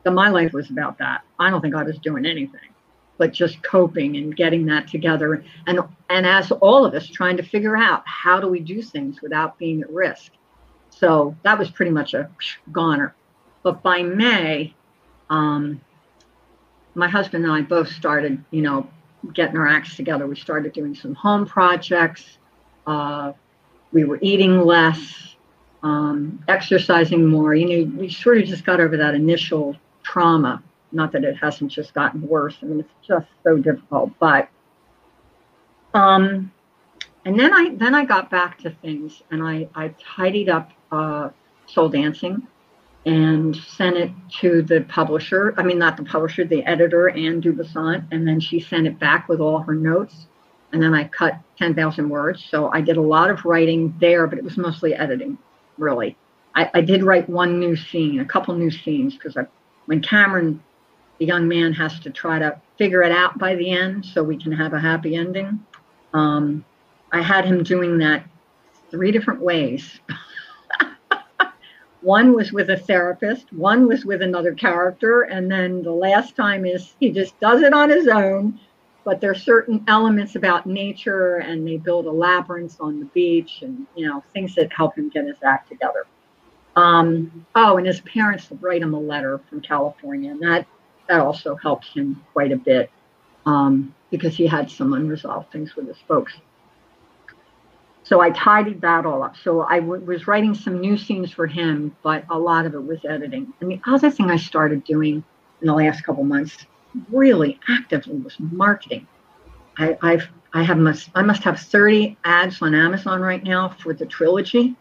my 0.06 0.30
life 0.30 0.54
was 0.54 0.70
about 0.70 0.98
that. 1.00 1.22
I 1.40 1.50
don't 1.50 1.62
think 1.62 1.76
I 1.76 1.84
was 1.84 1.98
doing 2.00 2.26
anything 2.26 2.70
but 3.18 3.34
just 3.34 3.62
coping 3.64 4.16
and 4.18 4.36
getting 4.36 4.66
that 4.66 4.88
together 4.88 5.44
and 5.66 5.80
and 6.10 6.26
as 6.26 6.52
all 6.52 6.86
of 6.86 6.94
us 6.94 7.08
trying 7.08 7.38
to 7.38 7.44
figure 7.44 7.76
out 7.76 8.04
how 8.06 8.40
do 8.40 8.48
we 8.48 8.60
do 8.60 8.82
things 8.82 9.22
without 9.22 9.58
being 9.58 9.82
at 9.82 9.90
risk 9.90 10.32
so 10.90 11.36
that 11.44 11.58
was 11.58 11.70
pretty 11.70 11.92
much 11.92 12.14
a 12.14 12.30
goner 12.72 13.16
but 13.64 13.82
by 13.82 14.02
may 14.02 14.74
um, 15.30 15.82
my 16.96 17.08
husband 17.08 17.44
and 17.44 17.54
i 17.54 17.62
both 17.62 17.90
started 17.90 18.44
you 18.52 18.62
know 18.62 18.88
getting 19.34 19.58
our 19.58 19.68
acts 19.68 19.96
together 19.96 20.28
we 20.28 20.36
started 20.36 20.74
doing 20.74 20.96
some 20.96 21.14
home 21.16 21.46
projects 21.46 22.38
uh, 22.86 23.34
we 23.92 24.04
were 24.04 24.20
eating 24.22 24.62
less 24.62 25.36
um, 25.84 26.44
exercising 26.48 27.26
more 27.26 27.56
you 27.56 27.86
know 27.86 27.98
we 27.98 28.10
sort 28.10 28.38
of 28.38 28.46
just 28.46 28.66
got 28.66 28.80
over 28.80 28.98
that 28.98 29.16
initial 29.16 29.76
trauma 30.04 30.62
not 30.92 31.12
that 31.12 31.24
it 31.24 31.36
hasn't 31.38 31.72
just 31.72 31.94
gotten 31.94 32.22
worse. 32.28 32.58
I 32.62 32.66
mean, 32.66 32.80
it's 32.80 33.08
just 33.08 33.28
so 33.44 33.58
difficult. 33.58 34.12
But 34.20 34.50
um, 35.94 36.52
and 37.26 37.40
then 37.40 37.54
I 37.54 37.76
then 37.76 37.94
I 37.96 38.06
got 38.06 38.30
back 38.30 38.60
to 38.60 38.70
things, 38.70 39.24
and 39.32 39.44
I 39.44 39.68
I 39.76 39.94
tidied 40.00 40.50
up 40.50 40.72
uh, 40.92 41.30
Soul 41.66 41.90
Dancing, 41.90 42.48
and 43.08 43.56
sent 43.56 43.96
it 43.96 44.12
to 44.42 44.62
the 44.62 44.82
publisher. 44.82 45.54
I 45.58 45.64
mean, 45.64 45.80
not 45.80 45.96
the 45.96 46.04
publisher, 46.04 46.44
the 46.44 46.64
editor, 46.66 47.10
Anne 47.10 47.42
Dubasant, 47.42 48.06
and 48.12 48.28
then 48.28 48.40
she 48.40 48.60
sent 48.60 48.86
it 48.86 49.00
back 49.00 49.30
with 49.30 49.40
all 49.40 49.60
her 49.60 49.74
notes. 49.74 50.28
And 50.74 50.84
then 50.84 50.94
I 50.94 51.06
cut 51.06 51.40
10,000 51.58 52.10
words. 52.10 52.46
So 52.52 52.70
I 52.72 52.82
did 52.82 52.98
a 52.98 53.02
lot 53.02 53.30
of 53.30 53.46
writing 53.46 53.96
there, 54.02 54.28
but 54.28 54.38
it 54.38 54.44
was 54.44 54.58
mostly 54.58 54.94
editing, 54.94 55.38
really. 55.78 56.18
I, 56.54 56.70
I 56.74 56.82
did 56.82 57.02
write 57.04 57.30
one 57.30 57.60
new 57.60 57.78
scene, 57.78 58.20
a 58.20 58.26
couple 58.26 58.54
new 58.56 58.70
scenes, 58.70 59.14
because 59.14 59.38
when 59.86 60.02
Cameron 60.02 60.62
the 61.20 61.26
young 61.26 61.48
man 61.48 61.74
has 61.74 62.00
to 62.02 62.10
try 62.10 62.40
to 62.40 62.60
figure 62.78 63.02
it 63.04 63.12
out 63.12 63.38
by 63.38 63.56
the 63.56 63.72
end 63.72 64.06
so 64.06 64.24
we 64.24 64.38
can 64.38 64.52
have 64.52 64.74
a 64.74 64.80
happy 64.80 65.16
ending. 65.16 65.60
Um, 66.14 66.64
I 67.12 67.22
had 67.22 67.46
him 67.46 67.64
doing 67.64 67.98
that 68.00 68.26
three 68.92 69.12
different 69.12 69.42
ways. 69.42 70.00
one 72.02 72.34
was 72.34 72.54
with 72.54 72.70
a 72.70 72.78
therapist, 72.78 73.52
one 73.52 73.88
was 73.88 74.06
with 74.06 74.22
another 74.22 74.54
character, 74.54 75.24
and 75.24 75.50
then 75.50 75.82
the 75.82 75.92
last 75.92 76.36
time 76.36 76.66
is 76.66 76.94
he 77.00 77.12
just 77.12 77.40
does 77.40 77.62
it 77.62 77.74
on 77.74 77.90
his 77.90 78.08
own. 78.08 78.60
But 79.04 79.22
there 79.22 79.32
are 79.32 79.36
certain 79.36 79.84
elements 79.88 80.36
about 80.36 80.66
nature, 80.66 81.38
and 81.38 81.66
they 81.66 81.78
build 81.78 82.08
a 82.08 82.12
labyrinth 82.12 82.76
on 82.82 83.00
the 83.00 83.06
beach, 83.06 83.60
and 83.62 83.88
you 83.96 84.08
know 84.08 84.24
things 84.34 84.54
that 84.56 84.72
help 84.72 84.98
him 84.98 85.10
get 85.10 85.26
his 85.26 85.42
act 85.44 85.70
together. 85.70 86.06
Um, 86.76 87.46
oh, 87.56 87.78
and 87.78 87.88
his 87.88 88.02
parents 88.02 88.48
write 88.60 88.82
him 88.82 88.94
a 88.94 89.00
letter 89.00 89.40
from 89.50 89.62
California, 89.62 90.32
and 90.32 90.42
that 90.42 90.68
that 91.08 91.22
also 91.22 91.56
helped 91.56 91.88
him 91.88 92.22
quite 92.34 92.52
a 92.52 92.58
bit 92.58 92.92
um, 93.46 93.96
because 94.12 94.36
he 94.36 94.46
had 94.46 94.70
some 94.70 94.94
unresolved 94.94 95.52
things 95.52 95.76
with 95.76 95.88
his 95.88 95.98
folks. 96.08 96.34
So 98.08 98.22
I 98.22 98.30
tidied 98.30 98.80
that 98.82 99.06
all 99.06 99.22
up. 99.22 99.36
So 99.44 99.64
I 99.64 99.82
w- 99.82 100.02
was 100.06 100.28
writing 100.28 100.54
some 100.54 100.80
new 100.80 100.98
scenes 100.98 101.30
for 101.30 101.46
him, 101.46 101.94
but 102.04 102.24
a 102.30 102.40
lot 102.40 102.66
of 102.66 102.74
it 102.74 102.82
was 102.82 103.04
editing. 103.04 103.52
And 103.60 103.70
the 103.70 103.82
other 103.86 104.10
thing 104.10 104.32
I 104.32 104.38
started 104.38 104.86
doing 104.86 105.26
in 105.60 105.68
the 105.68 105.74
last 105.74 106.06
couple 106.06 106.24
months, 106.24 106.66
really 107.12 107.60
actively, 107.68 108.16
was 108.16 108.38
marketing. 108.40 109.06
I, 109.78 109.98
I've 110.02 110.30
I 110.54 110.64
have 110.64 110.78
must 110.78 111.10
I 111.16 111.22
must 111.22 111.44
have 111.44 111.60
30 111.60 112.18
ads 112.24 112.62
on 112.62 112.74
Amazon 112.74 113.20
right 113.20 113.44
now 113.44 113.68
for 113.68 113.94
the 113.94 114.06
trilogy. 114.06 114.78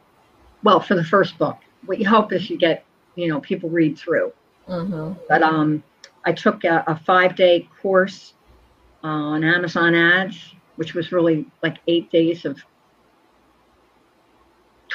Well, 0.62 0.78
for 0.78 0.94
the 0.94 1.04
first 1.04 1.36
book. 1.36 1.58
What 1.86 1.98
you 1.98 2.08
hope 2.08 2.32
is 2.32 2.48
you 2.48 2.56
get, 2.56 2.84
you 3.16 3.26
know, 3.26 3.40
people 3.40 3.68
read 3.70 3.98
through. 3.98 4.32
Mm-hmm. 4.68 5.18
But 5.28 5.42
um, 5.42 5.82
I 6.24 6.32
took 6.32 6.62
a, 6.62 6.84
a 6.86 6.96
five 7.04 7.34
day 7.34 7.68
course 7.82 8.34
on 9.02 9.42
Amazon 9.42 9.96
ads, 9.96 10.54
which 10.76 10.94
was 10.94 11.10
really 11.10 11.44
like 11.60 11.78
eight 11.88 12.08
days 12.12 12.44
of 12.44 12.62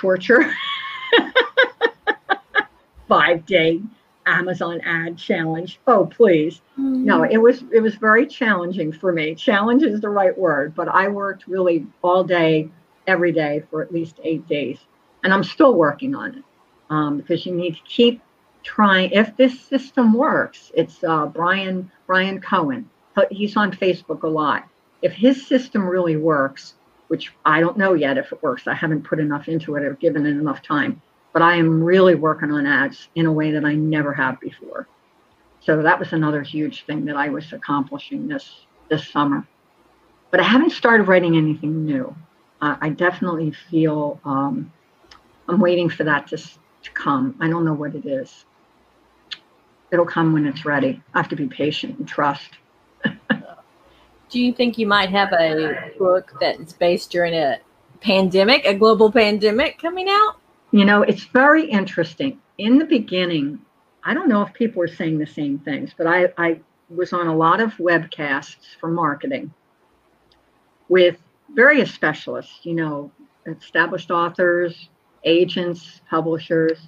torture. 0.02 0.52
five 3.08 3.46
day 3.46 3.82
Amazon 4.26 4.80
ad 4.82 5.18
challenge. 5.18 5.80
Oh, 5.86 6.06
please. 6.06 6.62
Mm-hmm. 6.80 7.06
No, 7.06 7.24
it 7.24 7.38
was 7.38 7.64
it 7.72 7.82
was 7.82 7.96
very 7.96 8.26
challenging 8.26 8.92
for 8.92 9.12
me. 9.12 9.36
Challenge 9.36 9.84
is 9.84 10.02
the 10.02 10.10
right 10.10 10.36
word, 10.38 10.74
but 10.74 10.88
I 10.88 11.08
worked 11.10 11.48
really 11.48 11.86
all 12.02 12.24
day, 12.24 12.70
every 13.06 13.32
day 13.32 13.64
for 13.70 13.82
at 13.82 13.94
least 13.94 14.20
eight 14.24 14.48
days. 14.48 14.80
and 15.24 15.34
I'm 15.34 15.44
still 15.44 15.76
working 15.76 16.16
on 16.16 16.38
it 16.38 16.44
um, 16.90 17.18
because 17.18 17.46
you 17.46 17.54
need 17.54 17.76
to 17.76 17.82
keep 17.84 18.22
trying. 18.64 19.12
If 19.12 19.36
this 19.38 19.60
system 19.60 20.14
works, 20.14 20.72
it's 20.74 21.04
uh, 21.04 21.28
Bryan 21.28 21.92
Bryan 22.08 22.42
Cohen. 22.42 22.90
He's 23.30 23.58
on 23.58 23.72
Facebook 23.72 24.24
a 24.24 24.28
lot. 24.28 24.68
If 25.02 25.12
his 25.12 25.46
system 25.46 25.88
really 25.88 26.16
works, 26.16 26.76
which 27.12 27.34
I 27.44 27.60
don't 27.60 27.78
know 27.78 27.94
yet 27.94 28.18
if 28.18 28.32
it 28.32 28.42
works, 28.42 28.68
I 28.68 28.74
haven't 28.74 29.04
put 29.04 29.20
enough 29.20 29.50
into 29.50 29.76
it 29.76 29.84
or 29.84 29.96
given 29.96 30.26
it 30.26 30.30
enough 30.30 30.62
time, 30.62 31.02
but 31.34 31.42
I 31.42 31.58
am 31.58 31.84
really 31.84 32.16
working 32.16 32.54
on 32.54 32.66
ads 32.66 33.10
in 33.16 33.26
a 33.26 33.34
way 33.34 33.52
that 33.52 33.66
I 33.66 33.74
never 33.74 34.14
have 34.14 34.40
before. 34.40 34.88
So 35.60 35.82
that 35.82 36.00
was 36.00 36.14
another 36.14 36.42
huge 36.42 36.86
thing 36.86 37.04
that 37.06 37.18
I 37.18 37.28
was 37.28 37.52
accomplishing 37.52 38.30
this 38.30 38.66
this 38.90 39.10
summer. 39.10 39.46
But 40.32 40.40
I 40.40 40.44
haven't 40.44 40.70
started 40.70 41.10
writing 41.10 41.36
anything 41.36 41.84
new. 41.84 42.16
Uh, 42.62 42.78
I 42.80 42.88
definitely 42.88 43.52
feel 43.70 44.22
um, 44.24 44.72
I'm 45.50 45.60
waiting 45.60 45.90
for 45.90 46.06
that 46.06 46.28
to, 46.28 46.38
to 46.38 46.92
come. 46.94 47.36
I 47.42 47.50
don't 47.50 47.66
know 47.66 47.74
what 47.74 47.94
it 47.94 48.06
is. 48.06 48.46
It'll 49.92 50.06
come 50.06 50.32
when 50.32 50.46
it's 50.46 50.64
ready. 50.64 51.04
I 51.14 51.20
have 51.20 51.28
to 51.28 51.36
be 51.36 51.48
patient 51.48 52.00
and 52.00 52.08
trust. 52.08 52.52
Do 54.32 54.40
you 54.40 54.54
think 54.54 54.78
you 54.78 54.88
might 54.88 55.10
have 55.10 55.34
a 55.34 55.92
book 56.00 56.32
that's 56.40 56.72
based 56.72 57.12
during 57.12 57.34
a 57.34 57.60
pandemic, 58.00 58.64
a 58.64 58.74
global 58.74 59.12
pandemic 59.12 59.78
coming 59.78 60.08
out? 60.10 60.38
You 60.72 60.86
know, 60.86 61.02
it's 61.02 61.26
very 61.26 61.70
interesting. 61.70 62.40
In 62.58 62.78
the 62.78 62.86
beginning, 62.86 63.60
I 64.06 64.14
don't 64.14 64.30
know 64.30 64.42
if 64.42 64.54
people 64.54 64.80
were 64.80 64.88
saying 64.88 65.18
the 65.18 65.28
same 65.28 65.60
things, 65.60 65.92
but 65.98 66.08
I, 66.08 66.32
I 66.38 66.62
was 66.90 67.12
on 67.12 67.28
a 67.28 67.36
lot 67.36 67.60
of 67.60 67.74
webcasts 67.74 68.76
for 68.80 68.90
marketing 68.90 69.54
with 70.88 71.18
various 71.54 71.94
specialists, 71.94 72.60
you 72.64 72.74
know, 72.74 73.12
established 73.46 74.12
authors, 74.12 74.88
agents, 75.26 76.00
publishers, 76.10 76.80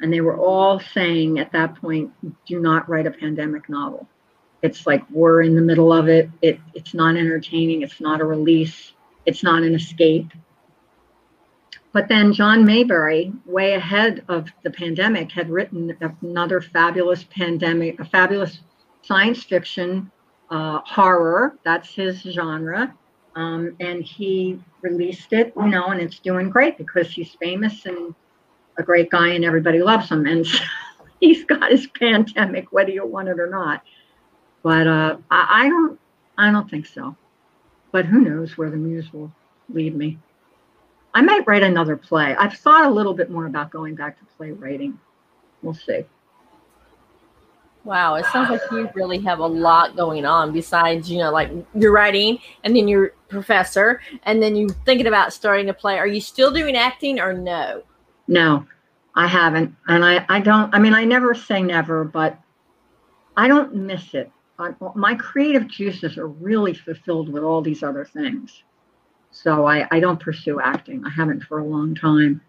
and 0.00 0.12
they 0.12 0.20
were 0.20 0.36
all 0.36 0.80
saying 0.80 1.38
at 1.38 1.52
that 1.52 1.76
point, 1.76 2.10
do 2.46 2.58
not 2.58 2.88
write 2.88 3.06
a 3.06 3.12
pandemic 3.12 3.68
novel. 3.68 4.08
It's 4.62 4.86
like 4.86 5.02
we're 5.10 5.42
in 5.42 5.54
the 5.54 5.62
middle 5.62 5.92
of 5.92 6.08
it. 6.08 6.28
it 6.42 6.60
it's 6.74 6.94
not 6.94 7.16
entertaining. 7.16 7.82
It's 7.82 8.00
not 8.00 8.20
a 8.20 8.24
release. 8.24 8.92
It's 9.26 9.42
not 9.42 9.62
an 9.62 9.74
escape. 9.74 10.32
But 11.92 12.08
then 12.08 12.32
John 12.32 12.64
Maberry, 12.64 13.34
way 13.46 13.74
ahead 13.74 14.24
of 14.28 14.48
the 14.62 14.70
pandemic, 14.70 15.32
had 15.32 15.50
written 15.50 15.96
another 16.22 16.60
fabulous 16.60 17.24
pandemic, 17.24 17.98
a 17.98 18.04
fabulous 18.04 18.60
science 19.02 19.42
fiction 19.42 20.10
uh, 20.50 20.80
horror. 20.84 21.58
That's 21.64 21.92
his 21.92 22.20
genre. 22.22 22.94
Um, 23.34 23.76
and 23.80 24.02
he 24.02 24.60
released 24.82 25.32
it, 25.32 25.52
you 25.56 25.68
know, 25.68 25.86
and 25.86 26.00
it's 26.00 26.18
doing 26.18 26.50
great 26.50 26.78
because 26.78 27.10
he's 27.10 27.36
famous 27.40 27.86
and 27.86 28.14
a 28.78 28.82
great 28.82 29.10
guy 29.10 29.28
and 29.28 29.44
everybody 29.44 29.80
loves 29.80 30.10
him. 30.10 30.26
And 30.26 30.46
so 30.46 30.62
he's 31.20 31.44
got 31.44 31.70
his 31.70 31.86
pandemic, 31.88 32.72
whether 32.72 32.90
you 32.90 33.06
want 33.06 33.28
it 33.28 33.38
or 33.38 33.48
not. 33.48 33.82
But 34.62 34.86
uh, 34.86 35.16
I, 35.30 35.64
I 35.64 35.68
don't, 35.68 35.98
I 36.38 36.50
don't 36.50 36.70
think 36.70 36.86
so. 36.86 37.16
But 37.92 38.06
who 38.06 38.20
knows 38.20 38.56
where 38.56 38.70
the 38.70 38.76
muse 38.76 39.12
will 39.12 39.32
lead 39.68 39.96
me. 39.96 40.18
I 41.14 41.22
might 41.22 41.46
write 41.46 41.62
another 41.62 41.96
play. 41.96 42.36
I've 42.36 42.54
thought 42.54 42.84
a 42.84 42.90
little 42.90 43.14
bit 43.14 43.30
more 43.30 43.46
about 43.46 43.70
going 43.70 43.94
back 43.94 44.18
to 44.18 44.24
playwriting. 44.36 44.98
We'll 45.62 45.74
see. 45.74 46.04
Wow, 47.84 48.16
it 48.16 48.26
sounds 48.26 48.50
like 48.50 48.60
you 48.70 48.90
really 48.94 49.18
have 49.20 49.38
a 49.38 49.46
lot 49.46 49.96
going 49.96 50.26
on 50.26 50.52
besides, 50.52 51.10
you 51.10 51.18
know, 51.18 51.32
like 51.32 51.50
you're 51.74 51.92
writing 51.92 52.38
and 52.62 52.76
then 52.76 52.86
you're 52.86 53.14
professor 53.28 54.02
and 54.24 54.42
then 54.42 54.54
you're 54.54 54.68
thinking 54.84 55.06
about 55.06 55.32
starting 55.32 55.70
a 55.70 55.74
play. 55.74 55.98
Are 55.98 56.06
you 56.06 56.20
still 56.20 56.52
doing 56.52 56.76
acting 56.76 57.18
or 57.18 57.32
no? 57.32 57.82
No, 58.28 58.66
I 59.14 59.26
haven't. 59.26 59.74
And 59.88 60.04
I, 60.04 60.26
I 60.28 60.40
don't, 60.40 60.72
I 60.74 60.78
mean, 60.78 60.92
I 60.92 61.04
never 61.04 61.34
say 61.34 61.62
never, 61.62 62.04
but 62.04 62.38
I 63.36 63.48
don't 63.48 63.74
miss 63.74 64.12
it. 64.12 64.30
I, 64.60 64.74
my 64.94 65.14
creative 65.14 65.68
juices 65.68 66.18
are 66.18 66.28
really 66.28 66.74
fulfilled 66.74 67.32
with 67.32 67.42
all 67.42 67.62
these 67.62 67.82
other 67.82 68.04
things. 68.04 68.62
So 69.30 69.66
I, 69.66 69.86
I 69.90 70.00
don't 70.00 70.20
pursue 70.20 70.60
acting. 70.60 71.04
I 71.04 71.10
haven't 71.10 71.44
for 71.44 71.58
a 71.58 71.64
long 71.64 71.94
time. 71.94 72.40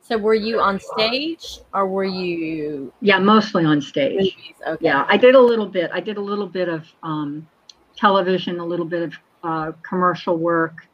So 0.00 0.16
were 0.16 0.34
you 0.34 0.60
on 0.60 0.78
stage 0.78 1.58
or 1.74 1.88
were 1.88 2.04
you? 2.04 2.92
Yeah, 3.00 3.18
mostly 3.18 3.64
on 3.64 3.82
stage. 3.82 4.36
Okay. 4.66 4.84
Yeah, 4.84 5.04
I 5.08 5.16
did 5.16 5.34
a 5.34 5.40
little 5.40 5.66
bit. 5.66 5.90
I 5.92 5.98
did 6.00 6.16
a 6.16 6.20
little 6.20 6.46
bit 6.46 6.68
of 6.68 6.86
um, 7.02 7.48
television, 7.96 8.60
a 8.60 8.64
little 8.64 8.86
bit 8.86 9.02
of 9.02 9.14
uh, 9.42 9.72
commercial 9.82 10.36
work. 10.36 10.86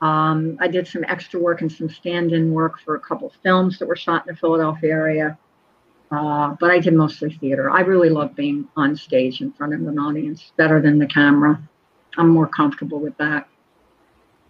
Um, 0.00 0.58
I 0.60 0.66
did 0.68 0.88
some 0.88 1.04
extra 1.04 1.38
work 1.38 1.60
and 1.60 1.70
some 1.70 1.88
stand-in 1.88 2.52
work 2.52 2.80
for 2.80 2.96
a 2.96 3.00
couple 3.00 3.28
of 3.28 3.34
films 3.42 3.78
that 3.78 3.86
were 3.86 3.96
shot 3.96 4.26
in 4.26 4.34
the 4.34 4.40
Philadelphia 4.40 4.90
area. 4.90 5.38
Uh, 6.10 6.54
but 6.60 6.70
I 6.70 6.78
did 6.78 6.94
mostly 6.94 7.30
theater. 7.30 7.70
I 7.70 7.80
really 7.80 8.10
love 8.10 8.36
being 8.36 8.68
on 8.76 8.94
stage 8.96 9.40
in 9.40 9.52
front 9.52 9.74
of 9.74 9.80
an 9.80 9.98
audience 9.98 10.52
better 10.56 10.80
than 10.80 10.98
the 10.98 11.06
camera. 11.06 11.60
I'm 12.16 12.28
more 12.28 12.46
comfortable 12.46 13.00
with 13.00 13.16
that. 13.18 13.48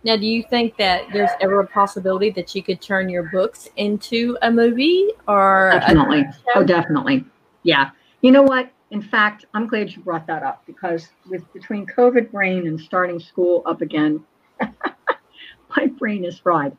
Now, 0.04 0.16
do 0.16 0.26
you 0.26 0.44
think 0.44 0.76
that 0.76 1.04
there's 1.12 1.30
ever 1.40 1.60
a 1.60 1.66
possibility 1.66 2.30
that 2.30 2.54
you 2.54 2.62
could 2.62 2.80
turn 2.80 3.08
your 3.08 3.24
books 3.24 3.68
into 3.76 4.38
a 4.42 4.50
movie 4.50 5.10
or 5.26 5.70
definitely? 5.72 6.24
oh, 6.54 6.62
definitely. 6.62 7.24
Yeah. 7.64 7.90
You 8.20 8.30
know 8.30 8.42
what? 8.42 8.70
In 8.92 9.02
fact, 9.02 9.46
I'm 9.52 9.66
glad 9.66 9.90
you 9.90 10.02
brought 10.02 10.26
that 10.28 10.44
up 10.44 10.62
because 10.64 11.08
with 11.28 11.52
between 11.52 11.86
COVID 11.86 12.30
brain 12.30 12.68
and 12.68 12.80
starting 12.80 13.18
school 13.18 13.62
up 13.66 13.80
again, 13.80 14.22
my 15.76 15.86
brain 15.98 16.24
is 16.24 16.38
fried. 16.38 16.76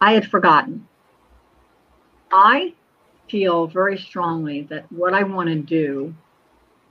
I 0.00 0.12
had 0.12 0.30
forgotten. 0.30 0.86
I 2.32 2.74
feel 3.30 3.66
very 3.66 3.98
strongly 3.98 4.62
that 4.62 4.90
what 4.92 5.14
I 5.14 5.22
want 5.22 5.48
to 5.48 5.56
do 5.56 6.14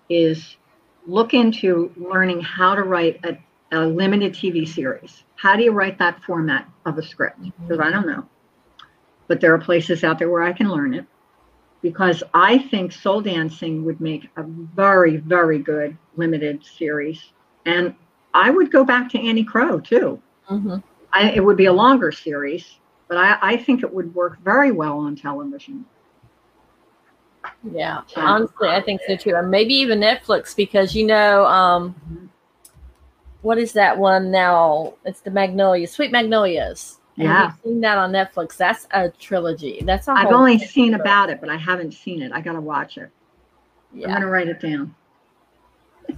is 0.10 0.58
look 1.06 1.34
into 1.34 1.92
learning 1.96 2.42
how 2.42 2.76
to 2.76 2.84
write 2.84 3.20
a 3.26 3.38
a 3.72 3.86
limited 3.86 4.34
TV 4.34 4.68
series. 4.68 5.24
How 5.36 5.56
do 5.56 5.64
you 5.64 5.72
write 5.72 5.98
that 6.00 6.22
format 6.24 6.68
of 6.86 6.98
a 6.98 7.04
script? 7.04 7.40
Because 7.62 7.80
I 7.80 7.92
don't 7.92 8.08
know. 8.08 8.28
But 9.28 9.42
there 9.42 9.54
are 9.54 9.60
places 9.60 10.04
out 10.04 10.20
there 10.20 10.30
where 10.30 10.42
I 10.42 10.54
can 10.54 10.70
learn 10.70 10.94
it 10.94 11.06
because 11.82 12.24
I 12.34 12.58
think 12.58 12.92
Soul 12.92 13.22
Dancing 13.22 13.86
would 13.86 14.02
make 14.02 14.28
a 14.36 14.44
very, 14.44 15.18
very 15.18 15.60
good 15.60 15.98
limited 16.18 16.66
series. 16.66 17.32
And 17.66 17.96
I 18.34 18.50
would 18.50 18.72
go 18.72 18.84
back 18.84 19.10
to 19.12 19.20
Annie 19.20 19.44
Crow 19.44 19.80
too. 19.80 20.22
Mm-hmm. 20.50 20.78
I, 21.14 21.32
it 21.32 21.44
would 21.44 21.58
be 21.58 21.66
a 21.66 21.74
longer 21.74 22.12
series, 22.12 22.80
but 23.08 23.18
I, 23.18 23.38
I 23.42 23.58
think 23.58 23.84
it 23.84 23.94
would 23.94 24.14
work 24.14 24.40
very 24.44 24.72
well 24.72 24.98
on 25.00 25.16
television. 25.16 25.86
Yeah, 27.72 28.02
honestly, 28.16 28.70
I 28.70 28.82
think 28.82 29.02
so 29.06 29.16
too. 29.16 29.36
And 29.36 29.52
maybe 29.52 29.74
even 29.76 30.00
Netflix 30.00 30.56
because 30.56 30.96
you 30.96 31.06
know, 31.06 31.46
um, 31.46 31.94
mm-hmm 31.94 32.26
what 33.42 33.58
is 33.58 33.74
that 33.74 33.98
one 33.98 34.32
now? 34.32 34.96
It's 35.06 35.22
the 35.22 35.32
Magnolia, 35.32 35.88
Sweet 35.88 36.12
Magnolias. 36.12 36.98
Yeah, 37.16 37.52
seen 37.64 37.82
that 37.82 37.98
on 37.98 38.12
Netflix. 38.14 38.56
That's 38.56 38.88
a 38.92 39.10
trilogy. 39.10 39.82
That's 39.86 40.08
a 40.08 40.12
I've 40.12 40.28
only 40.28 40.58
seen 40.58 40.94
about 40.94 41.30
it, 41.30 41.42
but 41.42 41.50
I 41.50 41.58
haven't 41.58 41.94
seen 41.94 42.22
it. 42.22 42.32
I 42.32 42.40
got 42.40 42.54
to 42.54 42.62
watch 42.62 42.98
it. 42.98 43.10
Yeah. 43.94 44.08
I'm 44.08 44.14
gonna 44.14 44.28
write 44.28 44.48
it 44.48 44.62
down. 44.62 44.96
I 46.10 46.16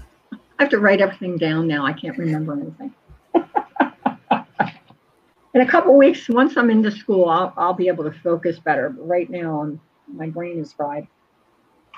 have 0.59 0.69
to 0.69 0.79
write 0.79 1.01
everything 1.01 1.37
down 1.37 1.67
now. 1.67 1.85
I 1.85 1.93
can't 1.93 2.15
remember 2.17 2.53
anything. 2.53 2.93
in 5.55 5.61
a 5.61 5.67
couple 5.67 5.97
weeks, 5.97 6.29
once 6.29 6.55
I'm 6.55 6.69
into 6.69 6.91
school, 6.91 7.29
I'll, 7.29 7.51
I'll 7.57 7.73
be 7.73 7.87
able 7.87 8.03
to 8.03 8.11
focus 8.19 8.59
better. 8.59 8.89
But 8.89 9.07
right 9.07 9.29
now, 9.29 9.61
I'm, 9.61 9.81
my 10.07 10.27
brain 10.29 10.59
is 10.59 10.71
fried. 10.71 11.07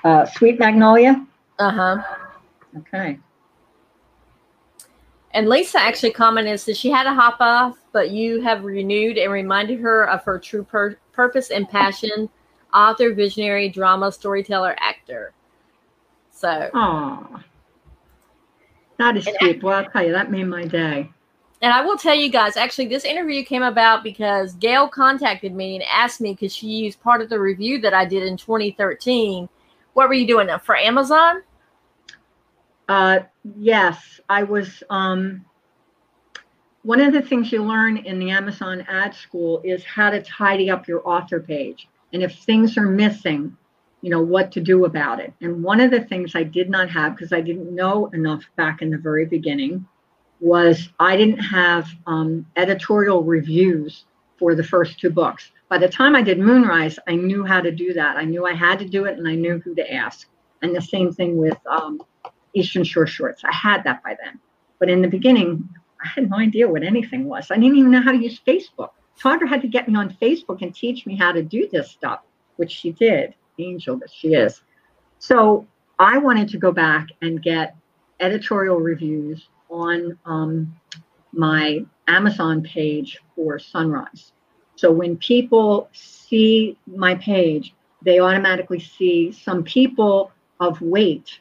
Uh, 0.04 0.26
Sweet 0.26 0.58
Magnolia. 0.58 1.26
Uh 1.58 1.70
huh. 1.70 2.02
Okay. 2.78 3.18
And 5.32 5.48
Lisa 5.48 5.80
actually 5.80 6.12
commented 6.12 6.60
that 6.60 6.76
she 6.76 6.90
had 6.90 7.06
a 7.06 7.14
hop 7.14 7.38
off, 7.40 7.78
but 7.92 8.10
you 8.10 8.40
have 8.42 8.62
renewed 8.62 9.18
and 9.18 9.32
reminded 9.32 9.80
her 9.80 10.08
of 10.08 10.22
her 10.24 10.38
true 10.38 10.62
pur- 10.62 10.98
purpose 11.12 11.50
and 11.50 11.68
passion 11.68 12.28
author, 12.74 13.14
visionary, 13.14 13.68
drama, 13.68 14.12
storyteller, 14.12 14.76
actor. 14.78 15.32
So. 16.30 16.70
Aww. 16.74 17.42
That 18.98 19.16
is 19.16 19.28
sweet. 19.38 19.62
Well, 19.62 19.84
I'll 19.84 19.90
tell 19.90 20.04
you, 20.04 20.12
that 20.12 20.30
made 20.30 20.44
my 20.44 20.64
day. 20.64 21.10
And 21.62 21.72
I 21.72 21.84
will 21.84 21.96
tell 21.96 22.14
you 22.14 22.28
guys, 22.28 22.56
actually, 22.56 22.88
this 22.88 23.04
interview 23.04 23.44
came 23.44 23.62
about 23.62 24.04
because 24.04 24.54
Gail 24.54 24.88
contacted 24.88 25.54
me 25.54 25.76
and 25.76 25.84
asked 25.84 26.20
me 26.20 26.32
because 26.32 26.54
she 26.54 26.66
used 26.66 27.00
part 27.00 27.22
of 27.22 27.30
the 27.30 27.40
review 27.40 27.80
that 27.80 27.94
I 27.94 28.04
did 28.04 28.24
in 28.24 28.36
2013. 28.36 29.48
What 29.94 30.08
were 30.08 30.14
you 30.14 30.26
doing 30.26 30.48
for 30.62 30.76
Amazon? 30.76 31.42
Uh, 32.88 33.20
yes, 33.56 34.20
I 34.28 34.42
was. 34.42 34.82
Um, 34.90 35.44
one 36.82 37.00
of 37.00 37.14
the 37.14 37.22
things 37.22 37.50
you 37.50 37.64
learn 37.64 37.96
in 37.96 38.18
the 38.18 38.30
Amazon 38.30 38.84
ad 38.88 39.14
school 39.14 39.62
is 39.64 39.82
how 39.84 40.10
to 40.10 40.22
tidy 40.22 40.68
up 40.68 40.86
your 40.86 41.06
author 41.08 41.40
page. 41.40 41.88
And 42.12 42.22
if 42.22 42.36
things 42.40 42.76
are 42.76 42.82
missing, 42.82 43.56
you 44.02 44.10
know, 44.10 44.20
what 44.20 44.52
to 44.52 44.60
do 44.60 44.84
about 44.84 45.18
it. 45.18 45.32
And 45.40 45.62
one 45.62 45.80
of 45.80 45.90
the 45.90 46.04
things 46.04 46.34
I 46.34 46.42
did 46.42 46.68
not 46.68 46.90
have, 46.90 47.16
because 47.16 47.32
I 47.32 47.40
didn't 47.40 47.74
know 47.74 48.08
enough 48.08 48.44
back 48.56 48.82
in 48.82 48.90
the 48.90 48.98
very 48.98 49.24
beginning, 49.24 49.86
was 50.40 50.90
I 51.00 51.16
didn't 51.16 51.38
have 51.38 51.88
um, 52.06 52.44
editorial 52.56 53.24
reviews 53.24 54.04
for 54.38 54.54
the 54.54 54.62
first 54.62 55.00
two 55.00 55.08
books. 55.08 55.52
By 55.74 55.78
the 55.78 55.88
time 55.88 56.14
I 56.14 56.22
did 56.22 56.38
Moonrise, 56.38 57.00
I 57.08 57.16
knew 57.16 57.44
how 57.44 57.60
to 57.60 57.72
do 57.72 57.92
that. 57.94 58.16
I 58.16 58.22
knew 58.22 58.46
I 58.46 58.54
had 58.54 58.78
to 58.78 58.88
do 58.88 59.06
it 59.06 59.18
and 59.18 59.26
I 59.26 59.34
knew 59.34 59.58
who 59.58 59.74
to 59.74 59.92
ask. 59.92 60.28
And 60.62 60.72
the 60.72 60.80
same 60.80 61.12
thing 61.12 61.36
with 61.36 61.58
um, 61.66 62.00
Eastern 62.54 62.84
Shore 62.84 63.08
Shorts. 63.08 63.42
I 63.42 63.52
had 63.52 63.82
that 63.82 64.00
by 64.04 64.16
then. 64.22 64.38
But 64.78 64.88
in 64.88 65.02
the 65.02 65.08
beginning, 65.08 65.68
I 66.00 66.06
had 66.06 66.30
no 66.30 66.36
idea 66.36 66.68
what 66.68 66.84
anything 66.84 67.24
was. 67.24 67.50
I 67.50 67.56
didn't 67.56 67.74
even 67.76 67.90
know 67.90 68.02
how 68.02 68.12
to 68.12 68.22
use 68.22 68.40
Facebook. 68.46 68.90
Tawdra 69.20 69.48
had 69.48 69.62
to 69.62 69.66
get 69.66 69.88
me 69.88 69.96
on 69.96 70.16
Facebook 70.22 70.62
and 70.62 70.72
teach 70.72 71.06
me 71.06 71.16
how 71.16 71.32
to 71.32 71.42
do 71.42 71.68
this 71.72 71.90
stuff, 71.90 72.20
which 72.54 72.70
she 72.70 72.92
did, 72.92 73.34
angel 73.58 73.96
that 73.96 74.12
she 74.12 74.34
is. 74.34 74.62
So 75.18 75.66
I 75.98 76.18
wanted 76.18 76.50
to 76.50 76.56
go 76.56 76.70
back 76.70 77.08
and 77.20 77.42
get 77.42 77.74
editorial 78.20 78.78
reviews 78.78 79.48
on 79.68 80.16
um, 80.24 80.72
my 81.32 81.84
Amazon 82.06 82.62
page 82.62 83.18
for 83.34 83.58
Sunrise. 83.58 84.30
So 84.76 84.90
when 84.90 85.16
people 85.16 85.88
see 85.92 86.76
my 86.86 87.14
page, 87.14 87.74
they 88.02 88.20
automatically 88.20 88.80
see 88.80 89.32
some 89.32 89.62
people 89.62 90.32
of 90.60 90.80
weight 90.80 91.38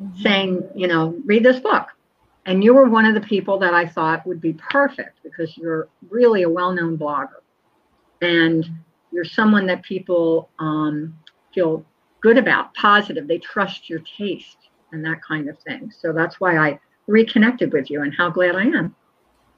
mm-hmm. 0.00 0.22
saying, 0.22 0.68
you 0.74 0.86
know, 0.86 1.16
read 1.24 1.44
this 1.44 1.60
book. 1.60 1.88
And 2.44 2.62
you 2.62 2.74
were 2.74 2.88
one 2.88 3.06
of 3.06 3.14
the 3.14 3.20
people 3.20 3.58
that 3.58 3.74
I 3.74 3.86
thought 3.86 4.26
would 4.26 4.40
be 4.40 4.52
perfect 4.52 5.18
because 5.24 5.56
you're 5.56 5.88
really 6.08 6.42
a 6.42 6.48
well 6.48 6.72
known 6.72 6.96
blogger. 6.96 7.40
And 8.22 8.68
you're 9.10 9.24
someone 9.24 9.66
that 9.66 9.82
people 9.82 10.48
um, 10.58 11.18
feel 11.52 11.84
good 12.20 12.38
about, 12.38 12.72
positive. 12.74 13.26
They 13.26 13.38
trust 13.38 13.90
your 13.90 14.00
taste 14.00 14.58
and 14.92 15.04
that 15.04 15.22
kind 15.22 15.48
of 15.48 15.58
thing. 15.58 15.90
So 15.90 16.12
that's 16.12 16.40
why 16.40 16.56
I 16.56 16.78
reconnected 17.06 17.72
with 17.72 17.90
you 17.90 18.02
and 18.02 18.14
how 18.14 18.30
glad 18.30 18.54
I 18.54 18.64
am. 18.64 18.94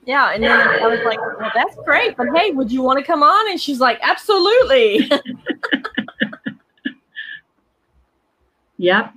Yeah. 0.08 0.32
And 0.32 0.42
then 0.42 0.58
I 0.58 0.86
was 0.86 1.00
like, 1.04 1.20
well, 1.20 1.52
that's 1.54 1.76
great. 1.84 2.16
But 2.16 2.28
hey, 2.34 2.50
would 2.52 2.72
you 2.72 2.80
want 2.80 2.98
to 2.98 3.04
come 3.04 3.22
on? 3.22 3.50
And 3.50 3.60
she's 3.60 3.78
like, 3.78 3.98
absolutely. 4.00 5.10
yep. 8.78 9.12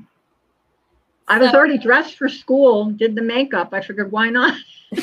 I 1.30 1.40
was 1.40 1.54
already 1.54 1.78
dressed 1.78 2.18
for 2.18 2.28
school, 2.28 2.92
did 2.92 3.16
the 3.16 3.22
makeup. 3.22 3.70
I 3.72 3.80
figured, 3.80 4.12
why 4.12 4.30
not? 4.30 4.54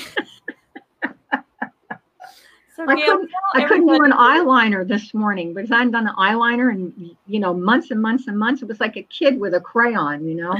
So 2.76 2.84
I 2.86 2.94
couldn't, 2.94 3.30
I 3.54 3.64
couldn't 3.64 3.88
do 3.88 4.04
an 4.04 4.12
eyeliner 4.12 4.86
this 4.86 5.12
morning 5.12 5.52
because 5.52 5.72
I 5.72 5.78
hadn't 5.78 5.90
done 5.90 6.06
an 6.06 6.14
eyeliner 6.14 6.72
in 6.72 7.16
you 7.26 7.40
know 7.40 7.52
months 7.52 7.90
and 7.90 8.00
months 8.00 8.28
and 8.28 8.38
months. 8.38 8.62
It 8.62 8.68
was 8.68 8.78
like 8.78 8.96
a 8.96 9.02
kid 9.02 9.40
with 9.40 9.54
a 9.54 9.60
crayon, 9.60 10.28
you 10.28 10.36
know. 10.36 10.56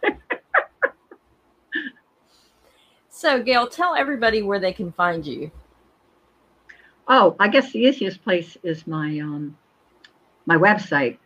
so 3.20 3.42
Gail, 3.42 3.66
tell 3.68 3.94
everybody 3.94 4.42
where 4.42 4.58
they 4.58 4.72
can 4.72 4.92
find 4.92 5.26
you. 5.26 5.50
Oh, 7.06 7.36
I 7.38 7.48
guess 7.48 7.70
the 7.72 7.80
easiest 7.80 8.24
place 8.24 8.56
is 8.62 8.86
my 8.86 9.18
um 9.18 9.58
my 10.46 10.56
website 10.56 11.18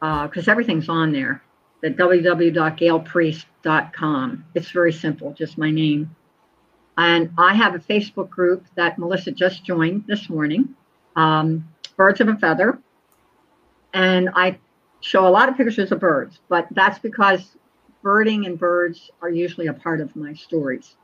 because 0.00 0.48
uh, 0.48 0.50
everything's 0.50 0.88
on 0.88 1.12
there. 1.12 1.40
The 1.82 1.90
www.gailpriest.com. 1.90 4.44
It's 4.54 4.72
very 4.72 4.92
simple, 4.92 5.32
just 5.32 5.56
my 5.56 5.70
name. 5.70 6.16
And 6.98 7.30
I 7.38 7.54
have 7.54 7.76
a 7.76 7.78
Facebook 7.78 8.28
group 8.28 8.66
that 8.74 8.98
Melissa 8.98 9.30
just 9.30 9.64
joined 9.64 10.04
this 10.08 10.28
morning, 10.28 10.74
um, 11.16 11.66
Birds 11.96 12.20
of 12.20 12.28
a 12.28 12.36
Feather. 12.36 12.78
And 13.94 14.28
I 14.34 14.58
show 15.00 15.26
a 15.26 15.30
lot 15.30 15.48
of 15.48 15.56
pictures 15.56 15.90
of 15.92 16.00
birds, 16.00 16.40
but 16.48 16.66
that's 16.72 16.98
because 16.98 17.56
birding 18.02 18.46
and 18.46 18.58
birds 18.58 19.12
are 19.22 19.30
usually 19.30 19.68
a 19.68 19.72
part 19.72 20.00
of 20.00 20.16
my 20.16 20.34
stories. 20.34 20.96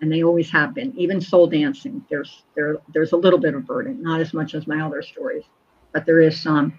And 0.00 0.12
they 0.12 0.22
always 0.22 0.50
have 0.50 0.74
been. 0.74 0.92
Even 0.98 1.20
soul 1.20 1.46
dancing, 1.46 2.04
there's 2.10 2.44
there 2.54 2.76
there's 2.92 3.12
a 3.12 3.16
little 3.16 3.38
bit 3.38 3.54
of 3.54 3.66
birding, 3.66 4.02
not 4.02 4.20
as 4.20 4.34
much 4.34 4.54
as 4.54 4.66
my 4.66 4.80
other 4.84 5.02
stories, 5.02 5.44
but 5.92 6.04
there 6.04 6.20
is 6.20 6.40
some. 6.40 6.76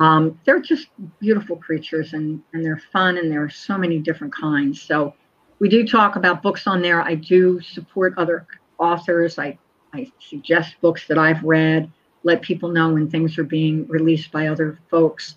Um, 0.00 0.40
they're 0.44 0.60
just 0.60 0.88
beautiful 1.20 1.56
creatures 1.56 2.12
and 2.14 2.42
and 2.52 2.64
they're 2.64 2.82
fun 2.92 3.18
and 3.18 3.30
there 3.30 3.42
are 3.42 3.50
so 3.50 3.76
many 3.76 3.98
different 3.98 4.34
kinds. 4.34 4.80
So 4.80 5.14
we 5.62 5.68
do 5.68 5.86
talk 5.86 6.16
about 6.16 6.42
books 6.42 6.66
on 6.66 6.82
there. 6.82 7.02
I 7.02 7.14
do 7.14 7.60
support 7.60 8.14
other 8.16 8.48
authors. 8.80 9.38
I, 9.38 9.56
I 9.94 10.10
suggest 10.18 10.74
books 10.80 11.06
that 11.06 11.18
I've 11.18 11.40
read, 11.44 11.88
let 12.24 12.42
people 12.42 12.68
know 12.68 12.94
when 12.94 13.08
things 13.08 13.38
are 13.38 13.44
being 13.44 13.86
released 13.86 14.32
by 14.32 14.48
other 14.48 14.80
folks. 14.90 15.36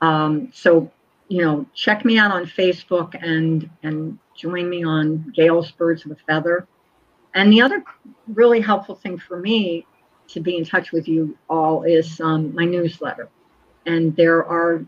Um, 0.00 0.48
so, 0.54 0.90
you 1.28 1.44
know, 1.44 1.66
check 1.74 2.06
me 2.06 2.16
out 2.16 2.30
on 2.30 2.46
Facebook 2.46 3.14
and 3.20 3.68
and 3.82 4.18
join 4.40 4.68
me 4.68 4.84
on 4.84 5.32
Gail's 5.34 5.70
Birds 5.70 6.04
of 6.04 6.12
a 6.12 6.16
Feather. 6.26 6.66
And 7.34 7.52
the 7.52 7.60
other 7.60 7.84
really 8.28 8.60
helpful 8.60 8.94
thing 8.94 9.18
for 9.18 9.38
me 9.38 9.86
to 10.28 10.40
be 10.40 10.56
in 10.56 10.64
touch 10.64 10.92
with 10.92 11.08
you 11.08 11.36
all 11.48 11.82
is 11.82 12.20
um, 12.20 12.54
my 12.54 12.64
newsletter. 12.64 13.28
And 13.86 14.14
there 14.16 14.44
are 14.44 14.84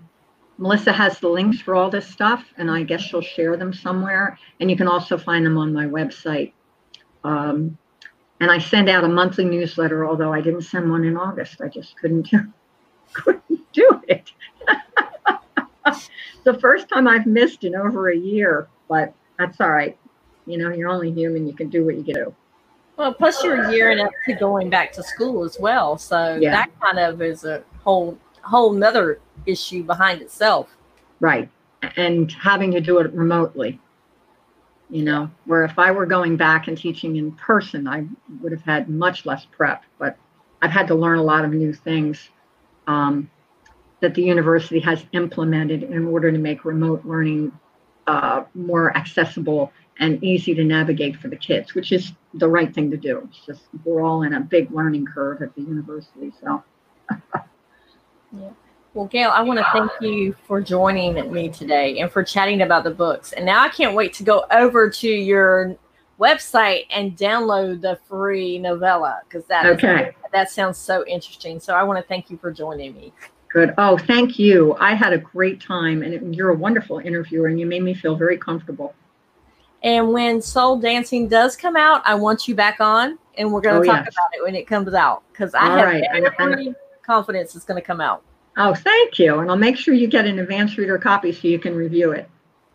Melissa 0.59 0.93
has 0.93 1.19
the 1.19 1.29
links 1.29 1.61
for 1.61 1.75
all 1.75 1.91
this 1.91 2.07
stuff, 2.07 2.45
and 2.57 2.71
I 2.71 2.83
guess 2.85 3.01
she'll 3.01 3.21
share 3.21 3.57
them 3.57 3.73
somewhere. 3.73 4.39
And 4.61 4.71
you 4.71 4.77
can 4.77 4.87
also 4.87 5.19
find 5.19 5.45
them 5.45 5.59
on 5.59 5.73
my 5.73 5.87
website. 5.87 6.53
Um, 7.25 7.79
and 8.39 8.51
I 8.51 8.59
send 8.59 8.89
out 8.89 9.03
a 9.03 9.09
monthly 9.09 9.45
newsletter, 9.45 10.07
although 10.07 10.33
I 10.33 10.41
didn't 10.41 10.63
send 10.63 10.91
one 10.91 11.05
in 11.05 11.17
August. 11.17 11.61
I 11.61 11.69
just 11.69 11.99
couldn't 11.99 12.31
do, 12.31 12.53
couldn't 13.13 13.73
do 13.73 14.03
it. 14.09 14.31
the 16.45 16.55
first 16.55 16.89
time 16.89 17.09
I've 17.09 17.27
missed 17.27 17.65
in 17.65 17.75
over 17.75 18.11
a 18.11 18.17
year, 18.17 18.69
but 18.89 19.15
that's 19.39 19.61
all 19.61 19.71
right. 19.71 19.97
You 20.47 20.59
know, 20.59 20.71
you're 20.71 20.89
only 20.89 21.11
human. 21.13 21.47
You 21.47 21.55
can 21.55 21.69
do 21.69 21.85
what 21.85 21.97
you 21.97 22.03
do. 22.03 22.35
Well, 22.97 23.15
plus 23.15 23.43
you're 23.43 23.71
gearing 23.71 24.01
up 24.01 24.11
to 24.27 24.35
going 24.35 24.69
back 24.69 24.93
to 24.93 25.03
school 25.03 25.45
as 25.45 25.59
well, 25.59 25.97
so 25.99 26.37
yeah. 26.41 26.51
that 26.51 26.71
kind 26.81 26.99
of 26.99 27.23
is 27.23 27.45
a 27.45 27.63
whole 27.83 28.19
whole 28.43 28.73
nother 28.73 29.21
issue 29.47 29.83
behind 29.83 30.21
itself. 30.21 30.69
Right. 31.21 31.49
And 31.97 32.31
having 32.33 32.73
to 32.73 32.81
do 32.81 32.99
it 32.99 33.13
remotely. 33.13 33.81
You 34.91 35.05
know, 35.05 35.31
where 35.47 35.65
if 35.65 35.79
I 35.79 35.91
were 35.91 36.05
going 36.05 36.37
back 36.37 36.69
and 36.69 36.77
teaching 36.77 37.17
in 37.17 37.33
person, 37.33 37.89
I 37.89 38.05
would 38.43 38.53
have 38.53 38.63
had 38.63 38.91
much 38.91 39.25
less 39.25 39.47
prep, 39.47 39.85
but 39.99 40.19
I've 40.61 40.71
had 40.71 40.87
to 40.89 40.95
learn 40.95 41.19
a 41.19 41.23
lot 41.23 41.47
of 41.47 41.53
new 41.53 41.73
things 41.73 42.29
um, 42.87 43.31
that 44.01 44.15
the 44.15 44.23
university 44.23 44.81
has 44.81 45.07
implemented 45.13 45.83
in 45.85 46.07
order 46.07 46.31
to 46.31 46.37
make 46.37 46.67
remote 46.67 47.07
learning 47.07 47.53
uh, 48.07 48.45
more 48.55 48.97
accessible 48.97 49.73
and 49.99 50.23
easy 50.25 50.55
to 50.55 50.65
navigate 50.65 51.17
for 51.17 51.29
the 51.29 51.37
kids, 51.37 51.75
which 51.75 51.93
is 51.93 52.13
the 52.35 52.49
right 52.49 52.75
thing 52.75 52.91
to 52.91 52.97
do. 52.97 53.29
It's 53.29 53.47
just 53.47 53.63
we're 53.85 54.03
all 54.03 54.23
in 54.23 54.35
a 54.35 54.41
big 54.41 54.71
learning 54.71 55.07
curve 55.07 55.43
at 55.43 55.55
the 55.55 55.63
university. 55.63 56.33
So 56.41 56.63
Yeah. 58.33 58.51
Well, 58.95 59.07
Gail, 59.07 59.31
I 59.31 59.41
want 59.43 59.59
to 59.59 59.67
thank 59.73 59.91
you 60.01 60.35
for 60.47 60.61
joining 60.61 61.33
me 61.33 61.49
today 61.49 62.01
and 62.01 62.11
for 62.11 62.23
chatting 62.23 62.61
about 62.61 62.85
the 62.85 62.91
books. 62.91 63.33
And 63.33 63.47
now 63.47 63.63
I 63.63 63.69
can't 63.69 63.95
wait 63.95 64.13
to 64.15 64.23
go 64.23 64.45
over 64.51 64.91
to 64.91 65.09
your 65.09 65.77
website 66.21 66.87
and 66.91 67.17
download 67.17 67.81
the 67.81 67.99
free 68.07 68.59
novella 68.59 69.21
because 69.25 69.47
that 69.47 69.65
okay. 69.67 70.09
Is, 70.09 70.15
that 70.33 70.51
sounds 70.51 70.77
so 70.77 71.07
interesting. 71.07 71.59
So 71.59 71.75
I 71.75 71.83
want 71.85 71.99
to 71.99 72.07
thank 72.07 72.31
you 72.31 72.37
for 72.37 72.53
joining 72.53 72.95
me. 72.95 73.13
Good. 73.53 73.75
Oh, 73.77 73.99
thank 73.99 74.39
you. 74.39 74.75
I 74.81 74.95
had 74.95 75.13
a 75.13 75.19
great 75.19 75.61
time, 75.61 76.03
and 76.03 76.35
you're 76.35 76.51
a 76.51 76.55
wonderful 76.55 76.99
interviewer, 76.99 77.49
and 77.49 77.61
you 77.61 77.67
made 77.67 77.83
me 77.83 77.93
feel 77.93 78.17
very 78.17 78.39
comfortable. 78.39 78.95
And 79.83 80.13
when 80.13 80.41
Soul 80.41 80.79
Dancing 80.79 81.29
does 81.29 81.57
come 81.57 81.77
out, 81.77 82.03
I 82.07 82.15
want 82.15 82.49
you 82.49 82.55
back 82.55 82.81
on, 82.81 83.19
and 83.37 83.53
we're 83.53 83.61
going 83.61 83.83
to 83.83 83.91
oh, 83.91 83.93
talk 83.93 84.05
yes. 84.07 84.15
about 84.15 84.29
it 84.33 84.43
when 84.43 84.55
it 84.55 84.67
comes 84.67 84.95
out 84.95 85.23
because 85.33 85.55
I 85.55 85.69
All 85.69 85.77
have 85.77 85.87
right. 85.87 86.05
every 86.39 86.75
confidence 87.03 87.55
it's 87.55 87.65
going 87.65 87.81
to 87.81 87.87
come 87.87 88.01
out. 88.01 88.23
Oh, 88.57 88.75
thank 88.75 89.19
you. 89.19 89.39
And 89.39 89.51
I'll 89.51 89.57
make 89.57 89.77
sure 89.77 89.93
you 89.93 90.07
get 90.07 90.27
an 90.27 90.39
advanced 90.39 90.77
reader 90.77 90.99
copy 90.99 91.33
so 91.33 91.49
you 91.49 91.59
can 91.59 91.75
review 91.75 92.13
it. 92.13 92.29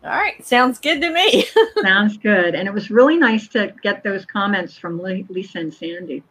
All 0.04 0.10
right. 0.10 0.44
Sounds 0.44 0.78
good 0.78 1.00
to 1.00 1.10
me. 1.10 1.46
Sounds 1.82 2.18
good. 2.18 2.54
And 2.54 2.68
it 2.68 2.74
was 2.74 2.90
really 2.90 3.16
nice 3.16 3.48
to 3.48 3.74
get 3.82 4.04
those 4.04 4.24
comments 4.24 4.76
from 4.76 5.00
Lisa 5.00 5.58
and 5.58 5.72
Sandy. 5.72 6.22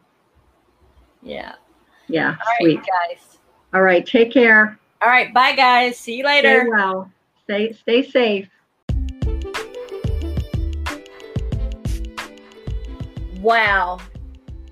Yeah. 1.22 1.54
Yeah. 2.08 2.30
All 2.30 2.54
sweet. 2.60 2.78
Right, 2.78 2.86
guys. 3.10 3.27
All 3.74 3.82
right. 3.82 4.04
Take 4.06 4.32
care. 4.32 4.78
All 5.02 5.08
right. 5.08 5.32
Bye, 5.32 5.52
guys. 5.54 5.98
See 5.98 6.16
you 6.16 6.24
later. 6.24 6.62
Stay 6.62 6.68
well. 6.70 7.10
Stay, 7.44 7.72
stay 7.72 8.02
safe. 8.02 8.48
Wow. 13.40 13.98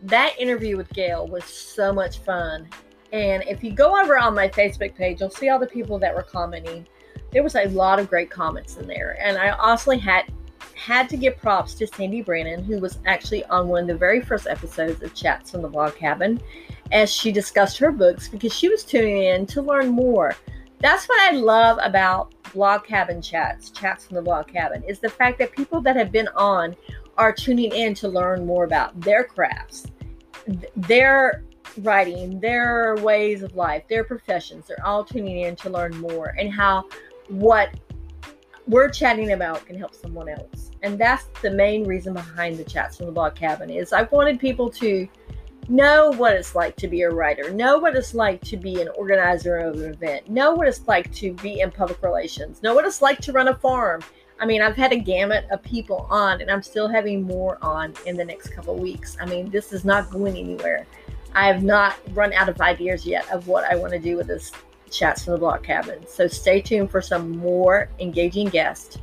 That 0.02 0.34
interview 0.38 0.76
with 0.76 0.88
Gail 0.90 1.26
was 1.26 1.44
so 1.44 1.92
much 1.92 2.18
fun. 2.18 2.68
And 3.12 3.42
if 3.46 3.62
you 3.62 3.72
go 3.72 4.00
over 4.00 4.18
on 4.18 4.34
my 4.34 4.48
Facebook 4.48 4.94
page, 4.94 5.20
you'll 5.20 5.30
see 5.30 5.48
all 5.48 5.58
the 5.58 5.66
people 5.66 5.98
that 5.98 6.14
were 6.14 6.22
commenting. 6.22 6.86
There 7.32 7.42
was 7.42 7.54
a 7.54 7.66
lot 7.68 7.98
of 7.98 8.08
great 8.08 8.30
comments 8.30 8.76
in 8.76 8.86
there. 8.86 9.16
And 9.20 9.38
I 9.38 9.50
also 9.50 9.92
had 9.92 10.24
had 10.74 11.08
to 11.08 11.16
give 11.16 11.36
props 11.38 11.74
to 11.74 11.86
Sandy 11.86 12.22
Brannon, 12.22 12.62
who 12.62 12.78
was 12.78 12.98
actually 13.06 13.44
on 13.46 13.68
one 13.68 13.82
of 13.82 13.88
the 13.88 13.96
very 13.96 14.20
first 14.20 14.46
episodes 14.46 15.02
of 15.02 15.14
Chats 15.14 15.50
from 15.50 15.62
the 15.62 15.68
Blog 15.68 15.94
Cabin, 15.94 16.40
as 16.92 17.12
she 17.12 17.32
discussed 17.32 17.78
her 17.78 17.90
books 17.90 18.28
because 18.28 18.52
she 18.52 18.68
was 18.68 18.84
tuning 18.84 19.22
in 19.22 19.46
to 19.46 19.62
learn 19.62 19.88
more. 19.88 20.34
That's 20.80 21.06
what 21.06 21.20
I 21.20 21.36
love 21.36 21.78
about 21.82 22.34
Blog 22.52 22.84
Cabin 22.84 23.22
chats, 23.22 23.70
chats 23.70 24.06
from 24.06 24.16
the 24.16 24.22
Blog 24.22 24.46
Cabin, 24.46 24.82
is 24.84 24.98
the 24.98 25.08
fact 25.08 25.38
that 25.38 25.52
people 25.52 25.80
that 25.82 25.96
have 25.96 26.12
been 26.12 26.28
on 26.28 26.76
are 27.16 27.32
tuning 27.32 27.72
in 27.72 27.94
to 27.94 28.08
learn 28.08 28.44
more 28.46 28.64
about 28.64 29.00
their 29.00 29.24
crafts 29.24 29.86
their 30.76 31.42
writing, 31.78 32.40
their 32.40 32.96
ways 32.96 33.42
of 33.42 33.54
life, 33.54 33.82
their 33.88 34.04
professions, 34.04 34.66
they're 34.66 34.84
all 34.84 35.04
tuning 35.04 35.40
in 35.40 35.56
to 35.56 35.70
learn 35.70 35.96
more 35.98 36.34
and 36.38 36.52
how 36.52 36.84
what 37.28 37.70
we're 38.66 38.88
chatting 38.88 39.32
about 39.32 39.64
can 39.66 39.78
help 39.78 39.94
someone 39.94 40.28
else. 40.28 40.70
And 40.82 40.98
that's 40.98 41.26
the 41.42 41.50
main 41.50 41.84
reason 41.84 42.14
behind 42.14 42.56
the 42.56 42.64
chats 42.64 42.96
from 42.96 43.06
the 43.06 43.12
blog 43.12 43.34
cabin 43.34 43.70
is 43.70 43.92
I 43.92 44.02
wanted 44.04 44.40
people 44.40 44.70
to 44.70 45.08
know 45.68 46.10
what 46.10 46.34
it's 46.34 46.54
like 46.54 46.76
to 46.76 46.88
be 46.88 47.02
a 47.02 47.10
writer, 47.10 47.50
know 47.50 47.78
what 47.78 47.96
it's 47.96 48.14
like 48.14 48.40
to 48.42 48.56
be 48.56 48.80
an 48.80 48.88
organizer 48.96 49.56
of 49.56 49.76
an 49.76 49.92
event, 49.92 50.30
know 50.30 50.54
what 50.54 50.68
it's 50.68 50.86
like 50.86 51.12
to 51.14 51.32
be 51.34 51.60
in 51.60 51.70
public 51.70 52.02
relations, 52.02 52.62
know 52.62 52.74
what 52.74 52.84
it's 52.84 53.02
like 53.02 53.18
to 53.20 53.32
run 53.32 53.48
a 53.48 53.54
farm. 53.54 54.02
I 54.38 54.46
mean, 54.46 54.60
I've 54.60 54.76
had 54.76 54.92
a 54.92 54.98
gamut 54.98 55.46
of 55.50 55.62
people 55.62 56.06
on, 56.10 56.40
and 56.42 56.50
I'm 56.50 56.62
still 56.62 56.88
having 56.88 57.22
more 57.22 57.58
on 57.62 57.94
in 58.04 58.16
the 58.16 58.24
next 58.24 58.48
couple 58.48 58.76
weeks. 58.76 59.16
I 59.20 59.26
mean, 59.26 59.50
this 59.50 59.72
is 59.72 59.84
not 59.84 60.10
going 60.10 60.36
anywhere. 60.36 60.86
I 61.34 61.46
have 61.46 61.62
not 61.62 61.96
run 62.12 62.32
out 62.32 62.48
of 62.48 62.60
ideas 62.60 63.06
yet 63.06 63.30
of 63.30 63.48
what 63.48 63.64
I 63.64 63.76
want 63.76 63.92
to 63.92 63.98
do 63.98 64.16
with 64.16 64.26
this 64.26 64.52
chats 64.90 65.24
from 65.24 65.34
the 65.34 65.38
blog 65.38 65.62
cabin. 65.62 66.06
So 66.06 66.26
stay 66.26 66.60
tuned 66.60 66.90
for 66.90 67.00
some 67.00 67.36
more 67.36 67.88
engaging 67.98 68.48
guests. 68.48 68.98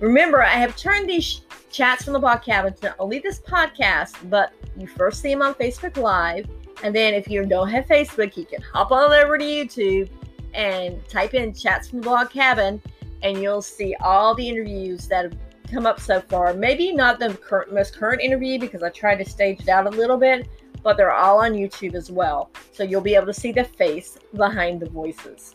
Remember, 0.00 0.42
I 0.42 0.50
have 0.50 0.76
turned 0.76 1.08
these 1.08 1.42
chats 1.70 2.04
from 2.04 2.12
the 2.12 2.18
blog 2.18 2.42
cabin 2.42 2.74
to 2.74 2.86
not 2.86 2.96
only 2.98 3.18
this 3.18 3.40
podcast, 3.40 4.14
but 4.30 4.52
you 4.76 4.86
first 4.86 5.20
see 5.20 5.30
them 5.30 5.42
on 5.42 5.54
Facebook 5.54 5.96
Live. 5.96 6.48
And 6.82 6.94
then 6.94 7.14
if 7.14 7.28
you 7.28 7.44
don't 7.44 7.68
have 7.68 7.86
Facebook, 7.86 8.36
you 8.36 8.44
can 8.44 8.62
hop 8.62 8.92
on 8.92 9.12
over 9.12 9.36
to 9.36 9.44
YouTube 9.44 10.08
and 10.54 11.06
type 11.08 11.34
in 11.34 11.52
chats 11.52 11.88
from 11.88 12.00
the 12.00 12.04
blog 12.04 12.30
cabin, 12.30 12.80
and 13.22 13.42
you'll 13.42 13.62
see 13.62 13.94
all 14.00 14.34
the 14.34 14.48
interviews 14.48 15.08
that 15.08 15.24
have 15.24 15.36
come 15.70 15.86
up 15.86 16.00
so 16.00 16.20
far. 16.20 16.54
Maybe 16.54 16.92
not 16.92 17.18
the 17.18 17.34
current, 17.34 17.74
most 17.74 17.96
current 17.96 18.22
interview 18.22 18.58
because 18.58 18.82
I 18.82 18.90
tried 18.90 19.16
to 19.16 19.28
stage 19.28 19.60
it 19.60 19.68
out 19.68 19.86
a 19.86 19.90
little 19.90 20.16
bit, 20.16 20.48
but 20.82 20.96
they're 20.96 21.12
all 21.12 21.38
on 21.40 21.52
YouTube 21.52 21.94
as 21.94 22.10
well. 22.10 22.50
So 22.72 22.84
you'll 22.84 23.00
be 23.00 23.14
able 23.14 23.26
to 23.26 23.34
see 23.34 23.52
the 23.52 23.64
face 23.64 24.16
behind 24.34 24.80
the 24.80 24.88
voices. 24.88 25.54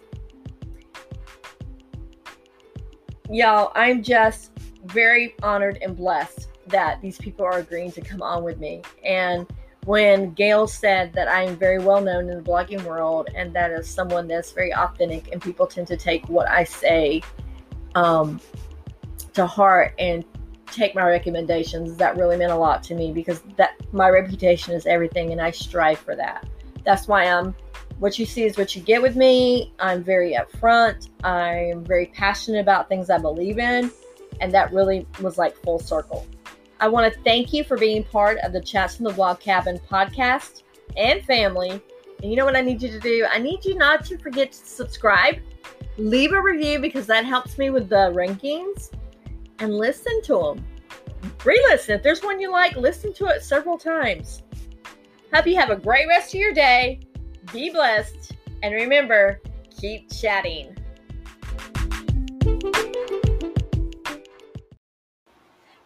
Y'all, 3.29 3.71
I'm 3.75 4.03
just 4.03 4.52
very 4.85 5.35
honored 5.43 5.79
and 5.81 5.95
blessed 5.95 6.49
that 6.67 7.01
these 7.01 7.17
people 7.17 7.45
are 7.45 7.59
agreeing 7.59 7.91
to 7.91 8.01
come 8.01 8.21
on 8.21 8.43
with 8.43 8.59
me. 8.59 8.81
And 9.03 9.47
when 9.85 10.31
Gail 10.33 10.67
said 10.67 11.11
that 11.13 11.27
I 11.27 11.43
am 11.43 11.57
very 11.57 11.79
well 11.79 12.01
known 12.01 12.29
in 12.29 12.37
the 12.37 12.43
blogging 12.43 12.83
world 12.83 13.29
and 13.35 13.53
that 13.53 13.71
is 13.71 13.87
someone 13.89 14.27
that's 14.27 14.51
very 14.51 14.73
authentic 14.73 15.31
and 15.31 15.41
people 15.41 15.67
tend 15.67 15.87
to 15.87 15.97
take 15.97 16.27
what 16.29 16.47
I 16.49 16.63
say 16.63 17.21
um, 17.95 18.39
to 19.33 19.45
heart 19.45 19.93
and 19.99 20.23
take 20.67 20.95
my 20.95 21.03
recommendations, 21.03 21.95
that 21.97 22.17
really 22.17 22.37
meant 22.37 22.51
a 22.51 22.55
lot 22.55 22.81
to 22.83 22.95
me 22.95 23.11
because 23.11 23.41
that 23.57 23.75
my 23.91 24.09
reputation 24.09 24.73
is 24.73 24.85
everything 24.85 25.31
and 25.31 25.41
I 25.41 25.51
strive 25.51 25.99
for 25.99 26.15
that. 26.15 26.47
That's 26.83 27.07
why 27.07 27.25
I'm 27.25 27.55
what 27.99 28.17
you 28.17 28.25
see 28.25 28.43
is 28.43 28.57
what 28.57 28.75
you 28.75 28.81
get 28.81 29.01
with 29.01 29.15
me. 29.15 29.71
I'm 29.79 30.03
very 30.03 30.33
upfront. 30.33 31.09
I'm 31.23 31.85
very 31.85 32.07
passionate 32.07 32.59
about 32.59 32.89
things 32.89 33.09
I 33.09 33.17
believe 33.17 33.59
in. 33.59 33.91
And 34.41 34.53
that 34.53 34.71
really 34.73 35.07
was 35.21 35.37
like 35.37 35.55
full 35.57 35.79
circle. 35.79 36.25
I 36.79 36.87
want 36.87 37.13
to 37.13 37.19
thank 37.21 37.53
you 37.53 37.63
for 37.63 37.77
being 37.77 38.03
part 38.03 38.39
of 38.39 38.51
the 38.51 38.61
Chats 38.61 38.95
from 38.95 39.05
the 39.05 39.13
Blog 39.13 39.39
Cabin 39.39 39.79
podcast 39.89 40.63
and 40.97 41.23
family. 41.23 41.81
And 42.21 42.31
you 42.31 42.35
know 42.35 42.45
what 42.45 42.55
I 42.55 42.61
need 42.61 42.81
you 42.81 42.89
to 42.89 42.99
do? 42.99 43.25
I 43.31 43.37
need 43.39 43.63
you 43.63 43.75
not 43.75 44.05
to 44.05 44.17
forget 44.17 44.51
to 44.51 44.65
subscribe, 44.65 45.37
leave 45.97 46.33
a 46.33 46.41
review 46.41 46.79
because 46.79 47.05
that 47.07 47.25
helps 47.25 47.57
me 47.57 47.69
with 47.69 47.89
the 47.89 48.11
rankings, 48.13 48.91
and 49.59 49.73
listen 49.77 50.21
to 50.23 50.33
them. 50.33 50.65
Re 51.45 51.61
listen. 51.69 51.95
If 51.95 52.03
there's 52.03 52.21
one 52.21 52.39
you 52.39 52.51
like, 52.51 52.75
listen 52.75 53.13
to 53.13 53.27
it 53.27 53.43
several 53.43 53.77
times. 53.77 54.43
Hope 55.33 55.47
you 55.47 55.55
have 55.55 55.69
a 55.69 55.75
great 55.75 56.07
rest 56.07 56.33
of 56.33 56.39
your 56.39 56.53
day. 56.53 56.99
Be 57.51 57.69
blessed. 57.69 58.33
And 58.61 58.73
remember, 58.73 59.41
keep 59.79 60.11
chatting. 60.11 60.77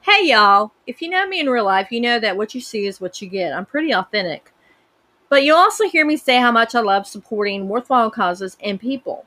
Hey 0.10 0.30
y'all, 0.30 0.72
if 0.88 1.02
you 1.02 1.10
know 1.10 1.28
me 1.28 1.42
in 1.42 1.50
real 1.50 1.66
life, 1.66 1.92
you 1.92 2.00
know 2.00 2.18
that 2.18 2.38
what 2.38 2.56
you 2.56 2.62
see 2.62 2.88
is 2.88 3.02
what 3.02 3.22
you 3.22 3.28
get. 3.28 3.52
I'm 3.52 3.66
pretty 3.66 3.94
authentic. 3.94 4.54
But 5.28 5.44
you 5.44 5.54
also 5.54 5.90
hear 5.90 6.06
me 6.06 6.16
say 6.16 6.40
how 6.40 6.50
much 6.50 6.76
I 6.76 6.80
love 6.80 7.06
supporting 7.06 7.68
worthwhile 7.68 8.10
causes 8.10 8.56
and 8.64 8.80
people. 8.80 9.26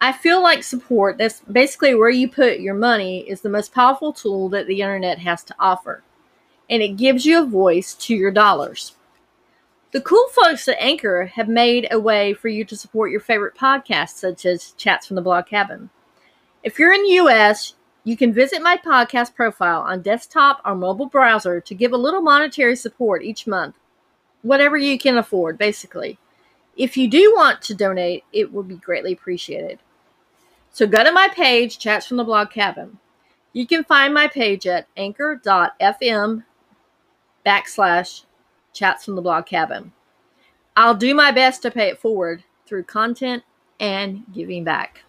I 0.00 0.12
feel 0.12 0.40
like 0.40 0.62
support, 0.62 1.18
that's 1.18 1.40
basically 1.40 1.96
where 1.96 2.10
you 2.10 2.30
put 2.30 2.60
your 2.60 2.76
money, 2.76 3.28
is 3.28 3.40
the 3.40 3.48
most 3.48 3.74
powerful 3.74 4.12
tool 4.12 4.48
that 4.50 4.68
the 4.68 4.82
internet 4.82 5.18
has 5.18 5.42
to 5.42 5.54
offer. 5.58 6.04
And 6.70 6.80
it 6.80 6.96
gives 6.96 7.26
you 7.26 7.42
a 7.42 7.44
voice 7.44 7.94
to 7.94 8.14
your 8.14 8.30
dollars. 8.30 8.94
The 9.90 10.00
cool 10.00 10.28
folks 10.28 10.68
at 10.68 10.80
Anchor 10.80 11.26
have 11.34 11.48
made 11.48 11.88
a 11.90 11.98
way 11.98 12.34
for 12.34 12.46
you 12.46 12.64
to 12.66 12.76
support 12.76 13.10
your 13.10 13.18
favorite 13.18 13.56
podcasts, 13.56 14.18
such 14.18 14.46
as 14.46 14.74
Chats 14.78 15.08
from 15.08 15.16
the 15.16 15.22
Blog 15.22 15.46
Cabin. 15.46 15.90
If 16.62 16.78
you're 16.78 16.92
in 16.92 17.02
the 17.02 17.14
US, 17.24 17.74
you 18.06 18.16
can 18.16 18.32
visit 18.32 18.62
my 18.62 18.76
podcast 18.76 19.34
profile 19.34 19.80
on 19.80 20.00
desktop 20.00 20.62
or 20.64 20.76
mobile 20.76 21.06
browser 21.06 21.60
to 21.60 21.74
give 21.74 21.92
a 21.92 21.96
little 21.96 22.22
monetary 22.22 22.76
support 22.76 23.24
each 23.24 23.48
month. 23.48 23.74
Whatever 24.42 24.76
you 24.76 24.96
can 24.96 25.18
afford, 25.18 25.58
basically. 25.58 26.16
If 26.76 26.96
you 26.96 27.10
do 27.10 27.34
want 27.34 27.62
to 27.62 27.74
donate, 27.74 28.22
it 28.32 28.52
would 28.52 28.68
be 28.68 28.76
greatly 28.76 29.12
appreciated. 29.12 29.80
So 30.70 30.86
go 30.86 31.02
to 31.02 31.10
my 31.10 31.26
page, 31.34 31.80
Chats 31.80 32.06
from 32.06 32.16
the 32.16 32.22
Blog 32.22 32.50
Cabin. 32.50 32.98
You 33.52 33.66
can 33.66 33.82
find 33.82 34.14
my 34.14 34.28
page 34.28 34.68
at 34.68 34.86
anchor.fm 34.96 36.44
backslash 37.44 38.24
chats 38.72 39.04
from 39.04 39.16
the 39.16 39.22
blog 39.22 39.46
cabin. 39.46 39.90
I'll 40.76 40.94
do 40.94 41.12
my 41.12 41.32
best 41.32 41.62
to 41.62 41.70
pay 41.72 41.88
it 41.88 41.98
forward 41.98 42.44
through 42.66 42.84
content 42.84 43.42
and 43.80 44.24
giving 44.32 44.62
back. 44.62 45.05